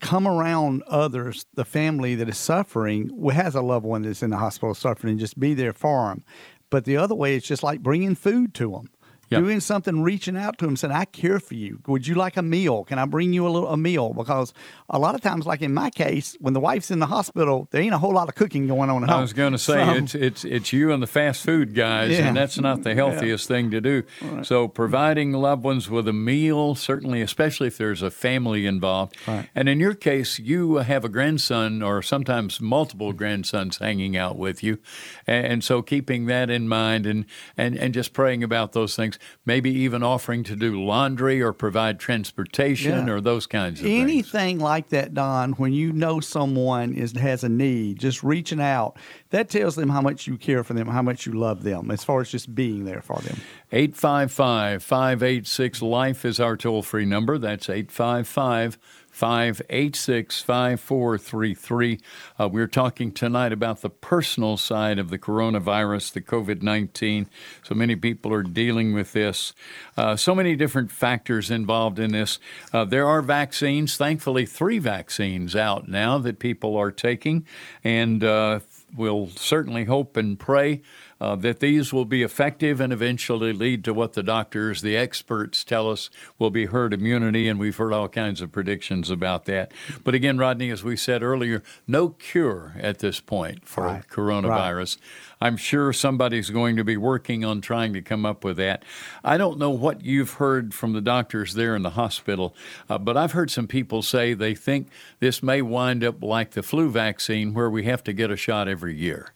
come 0.00 0.26
around 0.26 0.82
others, 0.84 1.46
the 1.54 1.64
family 1.64 2.14
that 2.14 2.28
is 2.28 2.38
suffering, 2.38 3.10
has 3.32 3.54
a 3.54 3.62
loved 3.62 3.84
one 3.84 4.02
that's 4.02 4.22
in 4.22 4.30
the 4.30 4.38
hospital 4.38 4.74
suffering, 4.74 5.12
and 5.12 5.20
just 5.20 5.38
be 5.38 5.54
there 5.54 5.72
for 5.72 6.08
them. 6.08 6.24
But 6.70 6.84
the 6.84 6.96
other 6.96 7.14
way 7.14 7.36
is 7.36 7.44
just 7.44 7.62
like 7.62 7.82
bringing 7.82 8.14
food 8.14 8.54
to 8.54 8.72
them. 8.72 8.90
Yep. 9.28 9.42
Doing 9.42 9.60
something, 9.60 10.02
reaching 10.02 10.36
out 10.36 10.56
to 10.58 10.66
them, 10.66 10.76
saying, 10.76 10.92
"I 10.92 11.04
care 11.04 11.40
for 11.40 11.54
you. 11.54 11.80
Would 11.88 12.06
you 12.06 12.14
like 12.14 12.36
a 12.36 12.42
meal? 12.42 12.84
Can 12.84 13.00
I 13.00 13.06
bring 13.06 13.32
you 13.32 13.46
a 13.46 13.50
little 13.50 13.68
a 13.68 13.76
meal?" 13.76 14.12
Because 14.12 14.52
a 14.88 15.00
lot 15.00 15.16
of 15.16 15.20
times, 15.20 15.46
like 15.46 15.62
in 15.62 15.74
my 15.74 15.90
case, 15.90 16.36
when 16.40 16.54
the 16.54 16.60
wife's 16.60 16.92
in 16.92 17.00
the 17.00 17.06
hospital, 17.06 17.66
there 17.72 17.82
ain't 17.82 17.94
a 17.94 17.98
whole 17.98 18.12
lot 18.12 18.28
of 18.28 18.36
cooking 18.36 18.68
going 18.68 18.88
on 18.88 19.02
at 19.02 19.10
home. 19.10 19.18
I 19.18 19.20
was 19.20 19.32
going 19.32 19.52
to 19.52 19.58
say 19.58 19.84
so, 19.84 19.94
it's 19.94 20.14
it's 20.14 20.44
it's 20.44 20.72
you 20.72 20.92
and 20.92 21.02
the 21.02 21.08
fast 21.08 21.44
food 21.44 21.74
guys, 21.74 22.12
yeah. 22.12 22.28
and 22.28 22.36
that's 22.36 22.58
not 22.58 22.84
the 22.84 22.94
healthiest 22.94 23.50
yeah. 23.50 23.56
thing 23.56 23.70
to 23.72 23.80
do. 23.80 24.04
Right. 24.22 24.46
So 24.46 24.68
providing 24.68 25.32
loved 25.32 25.64
ones 25.64 25.90
with 25.90 26.06
a 26.06 26.12
meal, 26.12 26.76
certainly, 26.76 27.20
especially 27.20 27.66
if 27.66 27.78
there's 27.78 28.02
a 28.02 28.12
family 28.12 28.64
involved. 28.64 29.16
Right. 29.26 29.48
And 29.56 29.68
in 29.68 29.80
your 29.80 29.94
case, 29.94 30.38
you 30.38 30.76
have 30.76 31.04
a 31.04 31.08
grandson 31.08 31.82
or 31.82 32.00
sometimes 32.00 32.60
multiple 32.60 33.12
grandsons 33.12 33.78
hanging 33.78 34.16
out 34.16 34.36
with 34.36 34.62
you, 34.62 34.78
and 35.26 35.64
so 35.64 35.82
keeping 35.82 36.26
that 36.26 36.48
in 36.48 36.68
mind 36.68 37.06
and 37.06 37.24
and 37.56 37.76
and 37.76 37.92
just 37.92 38.12
praying 38.12 38.44
about 38.44 38.72
those 38.72 38.94
things 38.94 39.15
things, 39.16 39.36
maybe 39.44 39.70
even 39.70 40.02
offering 40.02 40.42
to 40.44 40.56
do 40.56 40.82
laundry 40.82 41.42
or 41.42 41.52
provide 41.52 41.98
transportation 41.98 43.06
yeah. 43.06 43.12
or 43.12 43.20
those 43.20 43.46
kinds 43.46 43.80
of 43.80 43.86
Anything 43.86 44.06
things. 44.06 44.10
Anything 44.10 44.58
like 44.58 44.88
that, 44.90 45.14
Don, 45.14 45.52
when 45.52 45.72
you 45.72 45.92
know 45.92 46.20
someone 46.20 46.92
is 46.94 47.12
has 47.12 47.44
a 47.44 47.48
need, 47.48 47.98
just 47.98 48.22
reaching 48.22 48.60
out, 48.60 48.96
that 49.30 49.48
tells 49.48 49.74
them 49.76 49.88
how 49.88 50.00
much 50.00 50.26
you 50.26 50.36
care 50.36 50.62
for 50.62 50.74
them, 50.74 50.88
how 50.88 51.02
much 51.02 51.26
you 51.26 51.32
love 51.32 51.62
them, 51.62 51.90
as 51.90 52.04
far 52.04 52.20
as 52.20 52.30
just 52.30 52.54
being 52.54 52.84
there 52.84 53.02
for 53.02 53.20
them. 53.20 53.40
855 53.72 54.82
586 54.82 55.82
Life 55.82 56.24
is 56.24 56.38
our 56.38 56.56
toll 56.56 56.82
free 56.82 57.04
number. 57.04 57.38
That's 57.38 57.68
855 57.68 58.78
586 59.16 60.42
5433. 60.42 61.98
Uh, 62.38 62.48
we're 62.52 62.66
talking 62.66 63.10
tonight 63.10 63.50
about 63.50 63.80
the 63.80 63.88
personal 63.88 64.58
side 64.58 64.98
of 64.98 65.08
the 65.08 65.18
coronavirus, 65.18 66.12
the 66.12 66.20
COVID 66.20 66.60
19. 66.60 67.26
So 67.62 67.74
many 67.74 67.96
people 67.96 68.30
are 68.34 68.42
dealing 68.42 68.92
with 68.92 69.14
this. 69.14 69.54
Uh, 69.96 70.16
so 70.16 70.34
many 70.34 70.54
different 70.54 70.90
factors 70.90 71.50
involved 71.50 71.98
in 71.98 72.12
this. 72.12 72.38
Uh, 72.74 72.84
there 72.84 73.06
are 73.06 73.22
vaccines, 73.22 73.96
thankfully, 73.96 74.44
three 74.44 74.78
vaccines 74.78 75.56
out 75.56 75.88
now 75.88 76.18
that 76.18 76.38
people 76.38 76.76
are 76.76 76.92
taking, 76.92 77.46
and 77.82 78.22
uh, 78.22 78.60
we'll 78.94 79.28
certainly 79.28 79.84
hope 79.84 80.16
and 80.16 80.38
pray 80.38 80.82
uh, 81.20 81.36
that 81.36 81.60
these 81.60 81.92
will 81.92 82.04
be 82.04 82.22
effective 82.22 82.80
and 82.80 82.92
eventually 82.92 83.52
lead 83.52 83.84
to 83.84 83.94
what 83.94 84.12
the 84.12 84.22
doctors, 84.22 84.82
the 84.82 84.96
experts 84.96 85.64
tell 85.64 85.90
us 85.90 86.10
will 86.38 86.50
be 86.50 86.66
herd 86.66 86.92
immunity, 86.92 87.48
and 87.48 87.58
we've 87.58 87.76
heard 87.76 87.92
all 87.92 88.08
kinds 88.08 88.40
of 88.40 88.52
predictions 88.52 89.10
about 89.10 89.44
that. 89.46 89.72
But 90.04 90.14
again, 90.14 90.38
Rodney, 90.38 90.70
as 90.70 90.84
we 90.84 90.96
said 90.96 91.22
earlier, 91.22 91.62
no 91.86 92.10
cure 92.10 92.74
at 92.78 92.98
this 92.98 93.20
point 93.20 93.66
for 93.66 93.84
Right. 93.84 94.08
coronavirus. 94.08 94.98
I'm 95.40 95.56
sure 95.58 95.92
somebody's 95.92 96.48
going 96.50 96.76
to 96.76 96.84
be 96.84 96.96
working 96.96 97.44
on 97.44 97.60
trying 97.60 97.92
to 97.92 98.00
come 98.00 98.24
up 98.24 98.42
with 98.42 98.56
that. 98.56 98.82
I 99.22 99.36
don't 99.36 99.58
know 99.58 99.70
what 99.70 100.02
you've 100.02 100.34
heard 100.34 100.72
from 100.72 100.94
the 100.94 101.02
doctors 101.02 101.54
there 101.54 101.76
in 101.76 101.82
the 101.82 101.90
hospital, 101.90 102.54
uh, 102.88 102.96
but 102.98 103.16
I've 103.18 103.32
heard 103.32 103.50
some 103.50 103.66
people 103.66 104.00
say 104.00 104.32
they 104.32 104.54
think 104.54 104.88
this 105.20 105.42
may 105.42 105.60
wind 105.60 106.02
up 106.02 106.22
like 106.22 106.52
the 106.52 106.62
flu 106.62 106.90
vaccine, 106.90 107.52
where 107.52 107.68
we 107.68 107.84
have 107.84 108.02
to 108.04 108.12
get 108.14 108.30
a 108.30 108.36
shot 108.36 108.66
every 108.66 108.94
year. 108.96 109.32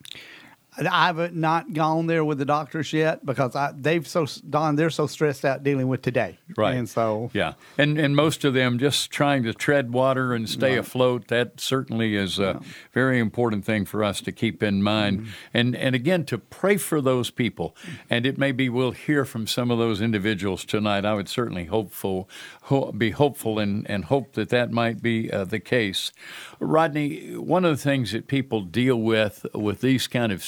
I've 0.78 1.16
not 1.16 1.34
not 1.34 1.72
gone 1.72 2.06
there 2.06 2.24
with 2.24 2.38
the 2.38 2.44
doctors 2.44 2.92
yet 2.92 3.26
because 3.26 3.56
I, 3.56 3.72
they've 3.76 4.06
so 4.06 4.26
Don 4.48 4.76
they're 4.76 4.88
so 4.90 5.06
stressed 5.08 5.44
out 5.44 5.64
dealing 5.64 5.88
with 5.88 6.00
today. 6.00 6.38
Right. 6.56 6.76
And 6.76 6.88
so 6.88 7.30
Yeah, 7.34 7.54
and 7.76 7.98
and 7.98 8.14
most 8.14 8.44
of 8.44 8.54
them 8.54 8.78
just 8.78 9.10
trying 9.10 9.42
to 9.42 9.52
tread 9.52 9.92
water 9.92 10.32
and 10.32 10.48
stay 10.48 10.76
afloat. 10.76 11.26
That 11.28 11.60
certainly 11.60 12.14
is 12.14 12.38
a 12.38 12.60
very 12.92 13.18
important 13.18 13.64
thing 13.64 13.84
for 13.84 14.04
us 14.04 14.20
to 14.22 14.32
keep 14.32 14.62
in 14.62 14.82
mind, 14.82 15.20
Mm-hmm. 15.20 15.30
and 15.54 15.76
and 15.76 15.94
again 15.96 16.24
to 16.26 16.38
pray 16.38 16.76
for 16.76 17.00
those 17.00 17.30
people. 17.30 17.74
And 18.08 18.24
it 18.24 18.38
may 18.38 18.52
be 18.52 18.68
we'll 18.68 18.92
hear 18.92 19.24
from 19.24 19.46
some 19.48 19.70
of 19.72 19.78
those 19.78 20.00
individuals 20.00 20.64
tonight. 20.64 21.04
I 21.04 21.14
would 21.14 21.28
certainly 21.28 21.64
hopeful 21.64 22.28
ho- 22.62 22.92
be 22.92 23.10
hopeful 23.10 23.58
and 23.58 23.88
and 23.90 24.04
hope 24.04 24.32
that 24.34 24.50
that 24.50 24.70
might 24.70 25.02
be 25.02 25.30
uh, 25.32 25.44
the 25.44 25.58
case. 25.60 26.12
Rodney, 26.60 27.36
one 27.36 27.64
of 27.64 27.70
the 27.76 27.82
things 27.82 28.12
that 28.12 28.28
people 28.28 28.60
deal 28.60 28.96
with 28.96 29.46
with 29.54 29.80
these 29.80 30.06
kind 30.06 30.30
of 30.30 30.44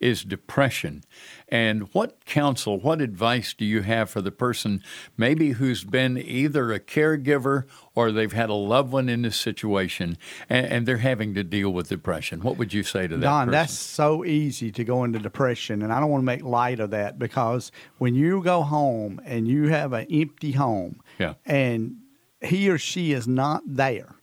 is 0.00 0.24
depression. 0.24 1.02
And 1.48 1.82
what 1.92 2.24
counsel, 2.24 2.78
what 2.80 3.00
advice 3.02 3.52
do 3.52 3.64
you 3.64 3.82
have 3.82 4.08
for 4.08 4.20
the 4.22 4.30
person 4.30 4.82
maybe 5.16 5.50
who's 5.52 5.84
been 5.84 6.16
either 6.16 6.72
a 6.72 6.80
caregiver 6.80 7.64
or 7.94 8.10
they've 8.10 8.32
had 8.32 8.48
a 8.48 8.54
loved 8.54 8.90
one 8.92 9.08
in 9.10 9.20
this 9.22 9.36
situation 9.36 10.16
and, 10.48 10.66
and 10.66 10.86
they're 10.88 10.96
having 10.98 11.34
to 11.34 11.44
deal 11.44 11.70
with 11.70 11.88
depression? 11.88 12.40
What 12.40 12.56
would 12.56 12.72
you 12.72 12.82
say 12.82 13.06
to 13.06 13.16
that 13.16 13.22
Don, 13.22 13.46
person? 13.46 13.52
that's 13.52 13.74
so 13.78 14.24
easy 14.24 14.70
to 14.72 14.84
go 14.84 15.04
into 15.04 15.18
depression, 15.18 15.82
and 15.82 15.92
I 15.92 16.00
don't 16.00 16.10
want 16.10 16.22
to 16.22 16.26
make 16.26 16.42
light 16.42 16.80
of 16.80 16.90
that 16.90 17.18
because 17.18 17.70
when 17.98 18.14
you 18.14 18.42
go 18.42 18.62
home 18.62 19.20
and 19.24 19.46
you 19.46 19.68
have 19.68 19.92
an 19.92 20.06
empty 20.10 20.52
home, 20.52 21.00
Yeah. 21.18 21.34
and 21.44 21.96
he 22.40 22.68
or 22.70 22.78
she 22.78 23.12
is 23.12 23.28
not 23.28 23.62
there, 23.66 24.16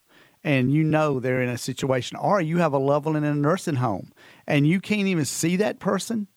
and 0.44 0.72
you 0.74 0.84
know 0.84 1.20
they're 1.20 1.42
in 1.42 1.50
a 1.50 1.58
situation, 1.58 2.18
or 2.18 2.42
you 2.42 2.58
have 2.58 2.74
a 2.74 2.78
loved 2.78 3.06
one 3.06 3.16
in 3.18 3.24
a 3.24 3.36
nursing 3.36 3.76
home, 3.76 4.12
and 4.50 4.68
you 4.68 4.82
can't 4.82 5.08
even 5.08 5.24
see 5.24 5.56
that 5.58 5.80
person, 5.80 6.28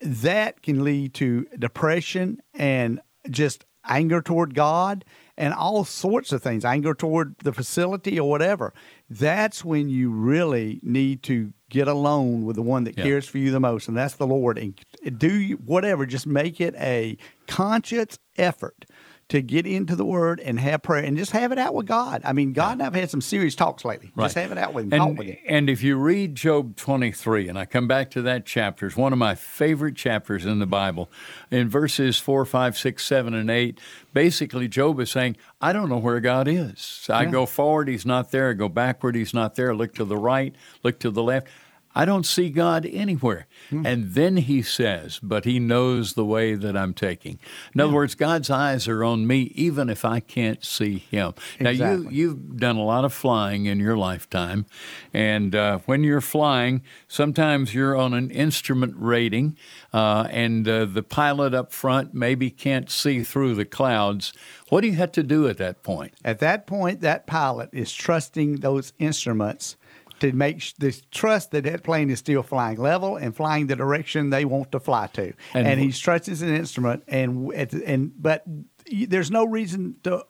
that 0.00 0.62
can 0.62 0.84
lead 0.84 1.12
to 1.14 1.46
depression 1.58 2.40
and 2.54 3.00
just 3.28 3.66
anger 3.88 4.22
toward 4.22 4.54
God 4.54 5.04
and 5.36 5.52
all 5.52 5.84
sorts 5.84 6.32
of 6.32 6.42
things, 6.42 6.64
anger 6.64 6.94
toward 6.94 7.36
the 7.42 7.52
facility 7.52 8.18
or 8.18 8.28
whatever. 8.28 8.72
That's 9.10 9.64
when 9.64 9.88
you 9.88 10.10
really 10.10 10.80
need 10.82 11.22
to 11.24 11.52
get 11.68 11.88
alone 11.88 12.44
with 12.44 12.56
the 12.56 12.62
one 12.62 12.84
that 12.84 12.96
Yeah. 12.96 13.04
cares 13.04 13.28
for 13.28 13.38
you 13.38 13.50
the 13.50 13.60
most, 13.60 13.88
and 13.88 13.96
that's 13.96 14.14
the 14.14 14.26
Lord. 14.26 14.58
And 14.58 14.74
do 15.18 15.58
whatever, 15.64 16.06
just 16.06 16.26
make 16.26 16.60
it 16.60 16.74
a 16.76 17.16
conscious 17.46 18.18
effort 18.36 18.86
to 19.28 19.42
get 19.42 19.66
into 19.66 19.96
the 19.96 20.04
Word 20.04 20.38
and 20.38 20.60
have 20.60 20.82
prayer 20.82 21.02
and 21.02 21.16
just 21.16 21.32
have 21.32 21.50
it 21.50 21.58
out 21.58 21.74
with 21.74 21.86
God. 21.86 22.22
I 22.24 22.32
mean, 22.32 22.52
God 22.52 22.74
and 22.74 22.82
I've 22.82 22.94
had 22.94 23.10
some 23.10 23.20
serious 23.20 23.56
talks 23.56 23.84
lately. 23.84 24.12
Just 24.16 24.36
have 24.36 24.52
it 24.52 24.58
out 24.58 24.72
with 24.72 24.92
Him, 24.92 24.92
And, 25.02 25.18
with 25.18 25.26
Him. 25.26 25.36
and 25.48 25.68
if 25.68 25.82
you 25.82 25.96
read 25.96 26.36
Job 26.36 26.76
23, 26.76 27.48
and 27.48 27.58
I 27.58 27.64
come 27.64 27.88
back 27.88 28.10
to 28.12 28.22
that 28.22 28.46
chapter, 28.46 28.86
it's 28.86 28.96
one 28.96 29.12
of 29.12 29.18
my 29.18 29.34
favorite 29.34 29.96
chapters 29.96 30.44
in 30.46 30.60
the 30.60 30.66
Bible. 30.66 31.10
In 31.50 31.68
verses 31.68 32.18
4, 32.18 32.44
5, 32.44 32.78
6, 32.78 33.04
7, 33.04 33.34
and 33.34 33.50
8, 33.50 33.80
basically 34.12 34.68
Job 34.68 35.00
is 35.00 35.10
saying, 35.10 35.36
I 35.60 35.72
don't 35.72 35.88
know 35.88 35.98
where 35.98 36.20
God 36.20 36.46
is. 36.46 37.06
I 37.10 37.24
Yeah. 37.24 37.30
go 37.30 37.46
forward, 37.46 37.88
He's 37.88 38.06
not 38.06 38.30
there. 38.30 38.50
I 38.50 38.52
go 38.52 38.68
backward, 38.68 39.16
He's 39.16 39.34
not 39.34 39.56
there. 39.56 39.72
I 39.72 39.74
look 39.74 39.94
to 39.96 40.04
the 40.04 40.16
right, 40.16 40.54
look 40.84 41.00
to 41.00 41.10
the 41.10 41.22
left. 41.22 41.48
I 41.96 42.04
don't 42.04 42.26
see 42.26 42.50
God 42.50 42.84
anywhere. 42.84 43.46
Hmm. 43.70 43.86
And 43.86 44.12
then 44.12 44.36
he 44.36 44.60
says, 44.60 45.18
but 45.22 45.46
he 45.46 45.58
knows 45.58 46.12
the 46.12 46.26
way 46.26 46.54
that 46.54 46.76
I'm 46.76 46.92
taking. 46.92 47.38
In 47.74 47.80
other 47.80 47.94
words, 47.94 48.14
God's 48.14 48.50
eyes 48.50 48.86
are 48.86 49.02
on 49.02 49.26
me 49.26 49.50
even 49.54 49.88
if 49.88 50.04
I 50.04 50.20
can't 50.20 50.62
see 50.62 50.98
him. 50.98 51.32
Now, 51.58 51.70
you, 51.70 52.06
you've 52.10 52.58
done 52.58 52.76
a 52.76 52.84
lot 52.84 53.06
of 53.06 53.14
flying 53.14 53.64
in 53.64 53.80
your 53.80 53.96
lifetime. 53.96 54.66
And 55.14 55.54
uh, 55.54 55.78
when 55.86 56.04
you're 56.04 56.20
flying, 56.20 56.82
sometimes 57.08 57.72
you're 57.72 57.96
on 57.96 58.12
an 58.12 58.30
instrument 58.30 58.94
rating, 58.98 59.56
uh, 59.94 60.28
and 60.30 60.68
uh, 60.68 60.84
the 60.84 61.02
pilot 61.02 61.54
up 61.54 61.72
front 61.72 62.12
maybe 62.12 62.50
can't 62.50 62.90
see 62.90 63.22
through 63.22 63.54
the 63.54 63.64
clouds. 63.64 64.34
What 64.68 64.82
do 64.82 64.88
you 64.88 64.96
have 64.96 65.12
to 65.12 65.22
do 65.22 65.48
at 65.48 65.56
that 65.56 65.82
point? 65.82 66.12
At 66.22 66.40
that 66.40 66.66
point, 66.66 67.00
that 67.00 67.26
pilot 67.26 67.70
is 67.72 67.90
trusting 67.94 68.56
those 68.56 68.92
instruments 68.98 69.76
to 70.20 70.32
make 70.32 70.60
sh- 70.62 70.72
this 70.78 71.02
trust 71.10 71.50
that 71.50 71.64
that 71.64 71.82
plane 71.82 72.10
is 72.10 72.18
still 72.18 72.42
flying 72.42 72.78
level 72.78 73.16
and 73.16 73.34
flying 73.36 73.66
the 73.66 73.76
direction 73.76 74.30
they 74.30 74.44
want 74.44 74.72
to 74.72 74.80
fly 74.80 75.06
to. 75.08 75.32
And- 75.54 75.66
And, 75.66 75.80
he's 75.80 75.98
trusting 75.98 76.40
an 76.42 76.54
instrument, 76.54 77.02
and 77.08 77.34
w- 77.44 77.52
at 77.58 77.70
the- 77.70 77.86
and 77.86 78.12
but 78.20 78.44
there's 78.90 79.30
no 79.30 79.44
reason 79.44 79.96
to 80.04 80.24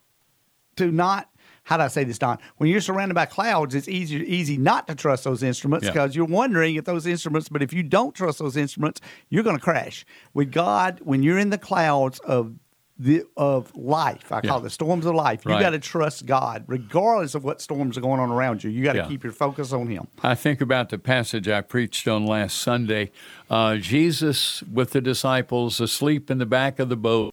to 0.76 0.90
not. 0.90 1.28
How 1.64 1.76
do 1.78 1.82
I 1.82 1.88
say 1.88 2.04
this, 2.04 2.18
Don? 2.18 2.38
When 2.58 2.70
you're 2.70 2.80
surrounded 2.80 3.14
by 3.14 3.26
clouds, 3.26 3.74
it's 3.74 3.88
easy 3.88 4.16
easy 4.18 4.56
not 4.56 4.86
to 4.88 4.94
trust 4.94 5.24
those 5.24 5.42
instruments 5.42 5.84
Yeah. 5.86 5.92
because 5.92 6.14
you're 6.14 6.24
wondering 6.26 6.76
if 6.76 6.84
those 6.84 7.06
instruments. 7.06 7.48
But 7.48 7.62
if 7.62 7.72
you 7.72 7.82
don't 7.82 8.14
trust 8.14 8.38
those 8.38 8.56
instruments, 8.56 9.00
you're 9.30 9.42
going 9.42 9.56
to 9.56 9.62
crash. 9.62 10.04
With 10.34 10.52
God, 10.52 11.00
when 11.02 11.22
you're 11.22 11.38
in 11.38 11.50
the 11.50 11.58
clouds 11.58 12.18
of 12.20 12.54
the 12.98 13.24
of 13.36 13.74
life, 13.76 14.32
I 14.32 14.40
call 14.40 14.58
it 14.58 14.62
the 14.62 14.70
storms 14.70 15.04
of 15.06 15.14
life. 15.14 15.44
You 15.44 15.50
Right. 15.52 15.60
got 15.60 15.70
to 15.70 15.78
trust 15.78 16.24
God, 16.26 16.64
regardless 16.66 17.34
of 17.34 17.44
what 17.44 17.60
storms 17.60 17.98
are 17.98 18.00
going 18.00 18.20
on 18.20 18.30
around 18.30 18.64
you. 18.64 18.70
You 18.70 18.82
got 18.84 18.92
to 18.94 18.98
Yeah. 19.00 19.06
keep 19.06 19.22
your 19.22 19.32
focus 19.34 19.72
on 19.72 19.88
Him. 19.88 20.06
I 20.22 20.34
think 20.34 20.60
about 20.60 20.88
the 20.88 20.98
passage 20.98 21.48
I 21.48 21.60
preached 21.60 22.08
on 22.08 22.24
last 22.26 22.56
Sunday. 22.58 23.10
Uh, 23.50 23.76
Jesus 23.76 24.62
with 24.62 24.90
the 24.92 25.00
disciples 25.00 25.80
asleep 25.80 26.30
in 26.30 26.38
the 26.38 26.46
back 26.46 26.78
of 26.78 26.88
the 26.88 26.96
boat. 26.96 27.32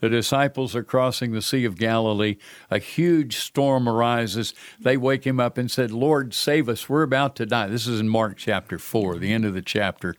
The 0.00 0.08
disciples 0.08 0.74
are 0.74 0.82
crossing 0.82 1.32
the 1.32 1.42
Sea 1.42 1.64
of 1.64 1.78
Galilee. 1.78 2.36
A 2.70 2.78
huge 2.78 3.36
storm 3.36 3.88
arises. 3.88 4.54
They 4.80 4.96
wake 4.96 5.26
him 5.26 5.38
up 5.38 5.58
and 5.58 5.70
said, 5.70 5.90
Lord, 5.90 6.34
save 6.34 6.68
us. 6.68 6.88
We're 6.88 7.02
about 7.02 7.36
to 7.36 7.46
die. 7.46 7.68
This 7.68 7.86
is 7.86 8.00
in 8.00 8.08
Mark 8.08 8.36
chapter 8.36 8.78
4, 8.78 9.16
the 9.16 9.32
end 9.32 9.44
of 9.44 9.54
the 9.54 9.62
chapter. 9.62 10.14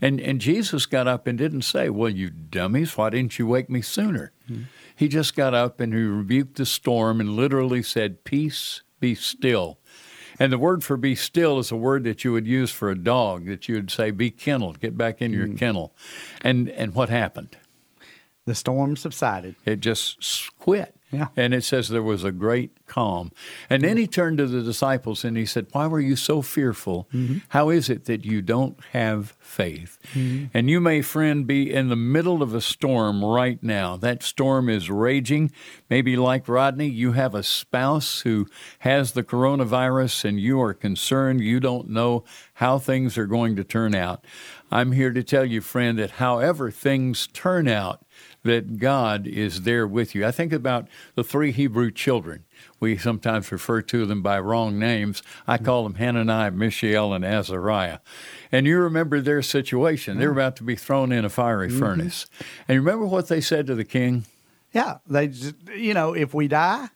And, 0.00 0.20
and 0.20 0.40
Jesus 0.40 0.86
got 0.86 1.06
up 1.06 1.26
and 1.26 1.38
didn't 1.38 1.62
say, 1.62 1.88
Well, 1.88 2.10
you 2.10 2.30
dummies, 2.30 2.96
why 2.96 3.10
didn't 3.10 3.38
you 3.38 3.46
wake 3.46 3.70
me 3.70 3.82
sooner? 3.82 4.32
Hmm. 4.46 4.62
He 4.94 5.08
just 5.08 5.34
got 5.34 5.54
up 5.54 5.80
and 5.80 5.94
he 5.94 6.00
rebuked 6.00 6.56
the 6.56 6.66
storm 6.66 7.20
and 7.20 7.36
literally 7.36 7.82
said, 7.82 8.24
Peace, 8.24 8.82
be 8.98 9.14
still. 9.14 9.78
And 10.38 10.52
the 10.52 10.58
word 10.58 10.82
for 10.82 10.96
be 10.96 11.14
still 11.14 11.58
is 11.58 11.70
a 11.70 11.76
word 11.76 12.04
that 12.04 12.24
you 12.24 12.32
would 12.32 12.46
use 12.46 12.70
for 12.70 12.90
a 12.90 12.98
dog, 12.98 13.46
that 13.46 13.68
you 13.68 13.74
would 13.74 13.90
say, 13.90 14.10
be 14.10 14.30
kenneled, 14.30 14.80
get 14.80 14.96
back 14.96 15.20
in 15.20 15.32
your 15.32 15.46
hmm. 15.46 15.56
kennel. 15.56 15.94
And 16.42 16.68
and 16.70 16.94
what 16.94 17.10
happened? 17.10 17.56
The 18.50 18.56
storm 18.56 18.96
subsided. 18.96 19.54
It 19.64 19.78
just 19.78 20.50
quit. 20.58 20.96
Yeah. 21.12 21.28
And 21.36 21.54
it 21.54 21.62
says 21.62 21.88
there 21.88 22.02
was 22.02 22.24
a 22.24 22.32
great 22.32 22.84
calm. 22.88 23.30
And 23.68 23.84
then 23.84 23.96
he 23.96 24.08
turned 24.08 24.38
to 24.38 24.46
the 24.48 24.60
disciples 24.60 25.24
and 25.24 25.36
he 25.36 25.46
said, 25.46 25.68
Why 25.70 25.86
were 25.86 26.00
you 26.00 26.16
so 26.16 26.42
fearful? 26.42 27.08
Mm-hmm. 27.14 27.38
How 27.50 27.68
is 27.68 27.88
it 27.88 28.06
that 28.06 28.24
you 28.24 28.42
don't 28.42 28.76
have 28.92 29.36
faith? 29.38 29.98
Mm-hmm. 30.14 30.46
And 30.52 30.68
you 30.68 30.80
may, 30.80 31.00
friend, 31.00 31.46
be 31.46 31.72
in 31.72 31.90
the 31.90 31.96
middle 31.96 32.42
of 32.42 32.52
a 32.52 32.60
storm 32.60 33.24
right 33.24 33.62
now. 33.62 33.96
That 33.96 34.24
storm 34.24 34.68
is 34.68 34.90
raging. 34.90 35.52
Maybe, 35.88 36.16
like 36.16 36.48
Rodney, 36.48 36.88
you 36.88 37.12
have 37.12 37.36
a 37.36 37.44
spouse 37.44 38.22
who 38.22 38.48
has 38.80 39.12
the 39.12 39.22
coronavirus 39.22 40.24
and 40.24 40.40
you 40.40 40.60
are 40.60 40.74
concerned. 40.74 41.40
You 41.40 41.60
don't 41.60 41.88
know 41.88 42.24
how 42.54 42.80
things 42.80 43.16
are 43.16 43.26
going 43.26 43.54
to 43.54 43.62
turn 43.62 43.94
out. 43.94 44.24
I'm 44.72 44.92
here 44.92 45.12
to 45.12 45.22
tell 45.22 45.44
you, 45.44 45.60
friend, 45.60 45.98
that 45.98 46.12
however 46.12 46.70
things 46.70 47.26
turn 47.28 47.66
out, 47.66 48.04
that 48.42 48.78
God 48.78 49.26
is 49.26 49.62
there 49.62 49.86
with 49.86 50.14
you. 50.14 50.26
I 50.26 50.30
think 50.30 50.52
about 50.52 50.88
the 51.14 51.24
three 51.24 51.52
Hebrew 51.52 51.90
children. 51.90 52.44
We 52.78 52.96
sometimes 52.96 53.52
refer 53.52 53.82
to 53.82 54.06
them 54.06 54.22
by 54.22 54.40
wrong 54.40 54.78
names. 54.78 55.22
I 55.46 55.58
call 55.58 55.82
them 55.84 55.94
Hananiah, 55.94 56.50
Mishael, 56.50 57.12
and 57.12 57.24
Azariah. 57.24 57.98
And 58.50 58.66
you 58.66 58.78
remember 58.78 59.20
their 59.20 59.42
situation. 59.42 60.18
They're 60.18 60.30
about 60.30 60.56
to 60.56 60.64
be 60.64 60.76
thrown 60.76 61.12
in 61.12 61.24
a 61.24 61.28
fiery 61.28 61.68
mm-hmm. 61.68 61.78
furnace. 61.78 62.26
And 62.66 62.74
you 62.74 62.80
remember 62.80 63.06
what 63.06 63.28
they 63.28 63.40
said 63.40 63.66
to 63.66 63.74
the 63.74 63.84
king? 63.84 64.24
Yeah, 64.72 64.98
they 65.06 65.28
just, 65.28 65.56
you 65.76 65.94
know, 65.94 66.14
if 66.14 66.32
we 66.32 66.48
die, 66.48 66.88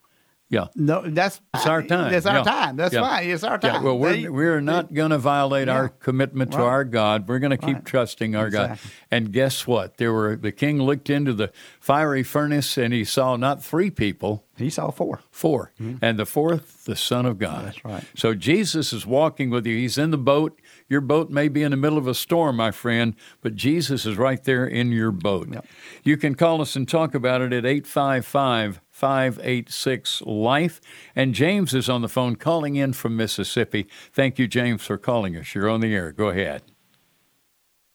Yeah. 0.50 0.66
No, 0.76 1.02
that's 1.04 1.40
it's 1.54 1.66
our 1.66 1.82
time. 1.82 2.12
It's 2.12 2.26
our 2.26 2.36
yeah. 2.38 2.42
time. 2.44 2.76
That's 2.76 2.94
yeah. 2.94 3.00
fine. 3.00 3.28
It's 3.30 3.42
our 3.42 3.58
time. 3.58 3.74
Yeah. 3.76 3.82
Well, 3.82 3.98
we're, 3.98 4.12
They- 4.12 4.28
we're 4.28 4.60
not 4.60 4.92
going 4.92 5.10
to 5.10 5.18
violate 5.18 5.68
Yeah. 5.68 5.74
our 5.74 5.88
commitment 5.88 6.52
to 6.52 6.58
Right. 6.58 6.64
our 6.64 6.84
God. 6.84 7.26
We're 7.28 7.38
going 7.38 7.50
to 7.50 7.56
keep 7.56 7.76
Right. 7.76 7.84
trusting 7.84 8.36
our 8.36 8.50
God. 8.50 8.78
And 9.10 9.32
guess 9.32 9.66
what? 9.66 9.96
There 9.96 10.12
were 10.12 10.36
the 10.36 10.52
king 10.52 10.80
looked 10.82 11.08
into 11.10 11.32
the 11.32 11.50
fiery 11.80 12.22
furnace 12.22 12.76
and 12.76 12.92
he 12.92 13.04
saw 13.04 13.36
not 13.36 13.64
three 13.64 13.90
people, 13.90 14.44
he 14.56 14.70
saw 14.70 14.90
four. 14.90 15.20
4 15.30 15.72
and 16.00 16.18
the 16.18 16.26
fourth, 16.26 16.84
the 16.84 16.94
Son 16.94 17.26
of 17.26 17.38
God. 17.38 17.56
Mm-hmm. 17.56 17.64
That's 17.64 17.84
right. 17.84 18.04
So 18.14 18.34
Jesus 18.34 18.92
is 18.92 19.04
walking 19.06 19.50
with 19.50 19.66
you. 19.66 19.76
He's 19.76 19.98
in 19.98 20.10
the 20.12 20.18
boat. 20.18 20.60
Your 20.88 21.00
boat 21.00 21.30
may 21.30 21.48
be 21.48 21.62
in 21.62 21.70
the 21.72 21.76
middle 21.76 21.98
of 21.98 22.06
a 22.06 22.14
storm, 22.14 22.56
my 22.56 22.70
friend, 22.70 23.14
but 23.40 23.56
Jesus 23.56 24.04
is 24.06 24.16
right 24.18 24.42
there 24.44 24.66
in 24.66 24.92
your 24.92 25.10
boat. 25.10 25.48
Yep. 25.50 25.66
You 26.04 26.16
can 26.16 26.34
call 26.34 26.60
us 26.60 26.76
and 26.76 26.86
talk 26.86 27.14
about 27.14 27.40
it 27.40 27.52
at 27.52 27.64
855 27.66 28.80
586 28.94 30.22
Life. 30.22 30.80
And 31.16 31.34
James 31.34 31.74
is 31.74 31.88
on 31.88 32.00
the 32.00 32.08
phone 32.08 32.36
calling 32.36 32.76
in 32.76 32.92
from 32.92 33.16
Mississippi. 33.16 33.88
Thank 34.12 34.38
you, 34.38 34.46
James, 34.46 34.86
for 34.86 34.96
calling 34.96 35.36
us. 35.36 35.52
You're 35.52 35.68
on 35.68 35.80
the 35.80 35.92
air. 35.92 36.12
Go 36.12 36.28
ahead. 36.28 36.62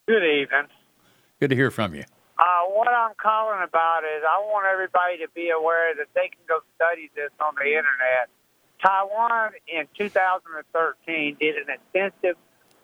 Good 0.10 0.26
evening. 0.26 0.68
Good 1.40 1.52
to 1.52 1.56
hear 1.56 1.72
from 1.72 1.96
you. 1.96 2.04
Uh, 2.38 2.68
what 2.74 2.90
I'm 2.90 3.14
calling 3.16 3.64
about 3.64 4.04
is 4.04 4.24
I 4.28 4.40
want 4.40 4.68
everybody 4.68 5.18
to 5.20 5.28
be 5.34 5.50
aware 5.50 5.96
that 5.96 6.08
they 6.16 6.28
can 6.28 6.44
go 6.50 6.60
study 6.76 7.10
this 7.16 7.32
on 7.40 7.56
the 7.56 7.68
internet. 7.68 8.28
Taiwan 8.84 9.52
in 9.68 9.88
2013 9.98 11.38
did 11.40 11.56
an 11.56 11.68
extensive 11.70 12.36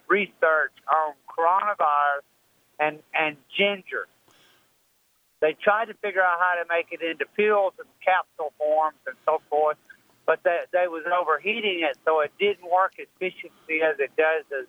research 0.07 0.71
on 0.87 1.15
coronavirus 1.27 2.23
and, 2.79 2.99
and 3.13 3.35
ginger. 3.57 4.07
They 5.45 5.53
tried 5.53 5.89
to 5.89 5.93
figure 6.01 6.23
out 6.23 6.39
how 6.39 6.57
to 6.57 6.65
make 6.67 6.87
it 6.89 7.05
into 7.05 7.25
pills 7.37 7.73
and 7.77 7.87
capsule 8.03 8.51
forms 8.57 8.97
and 9.05 9.15
so 9.27 9.43
forth, 9.47 9.77
but 10.25 10.39
they, 10.43 10.61
they 10.73 10.87
was 10.87 11.05
overheating 11.05 11.85
it, 11.85 11.99
so 12.03 12.21
it 12.21 12.31
didn't 12.39 12.65
work 12.65 12.93
as 12.99 13.05
efficiently 13.13 13.85
as 13.85 13.93
it 13.99 14.09
does 14.17 14.41
as 14.49 14.65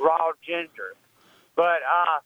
raw 0.00 0.32
ginger. 0.40 0.96
But 1.54 1.84
uh, 1.84 2.24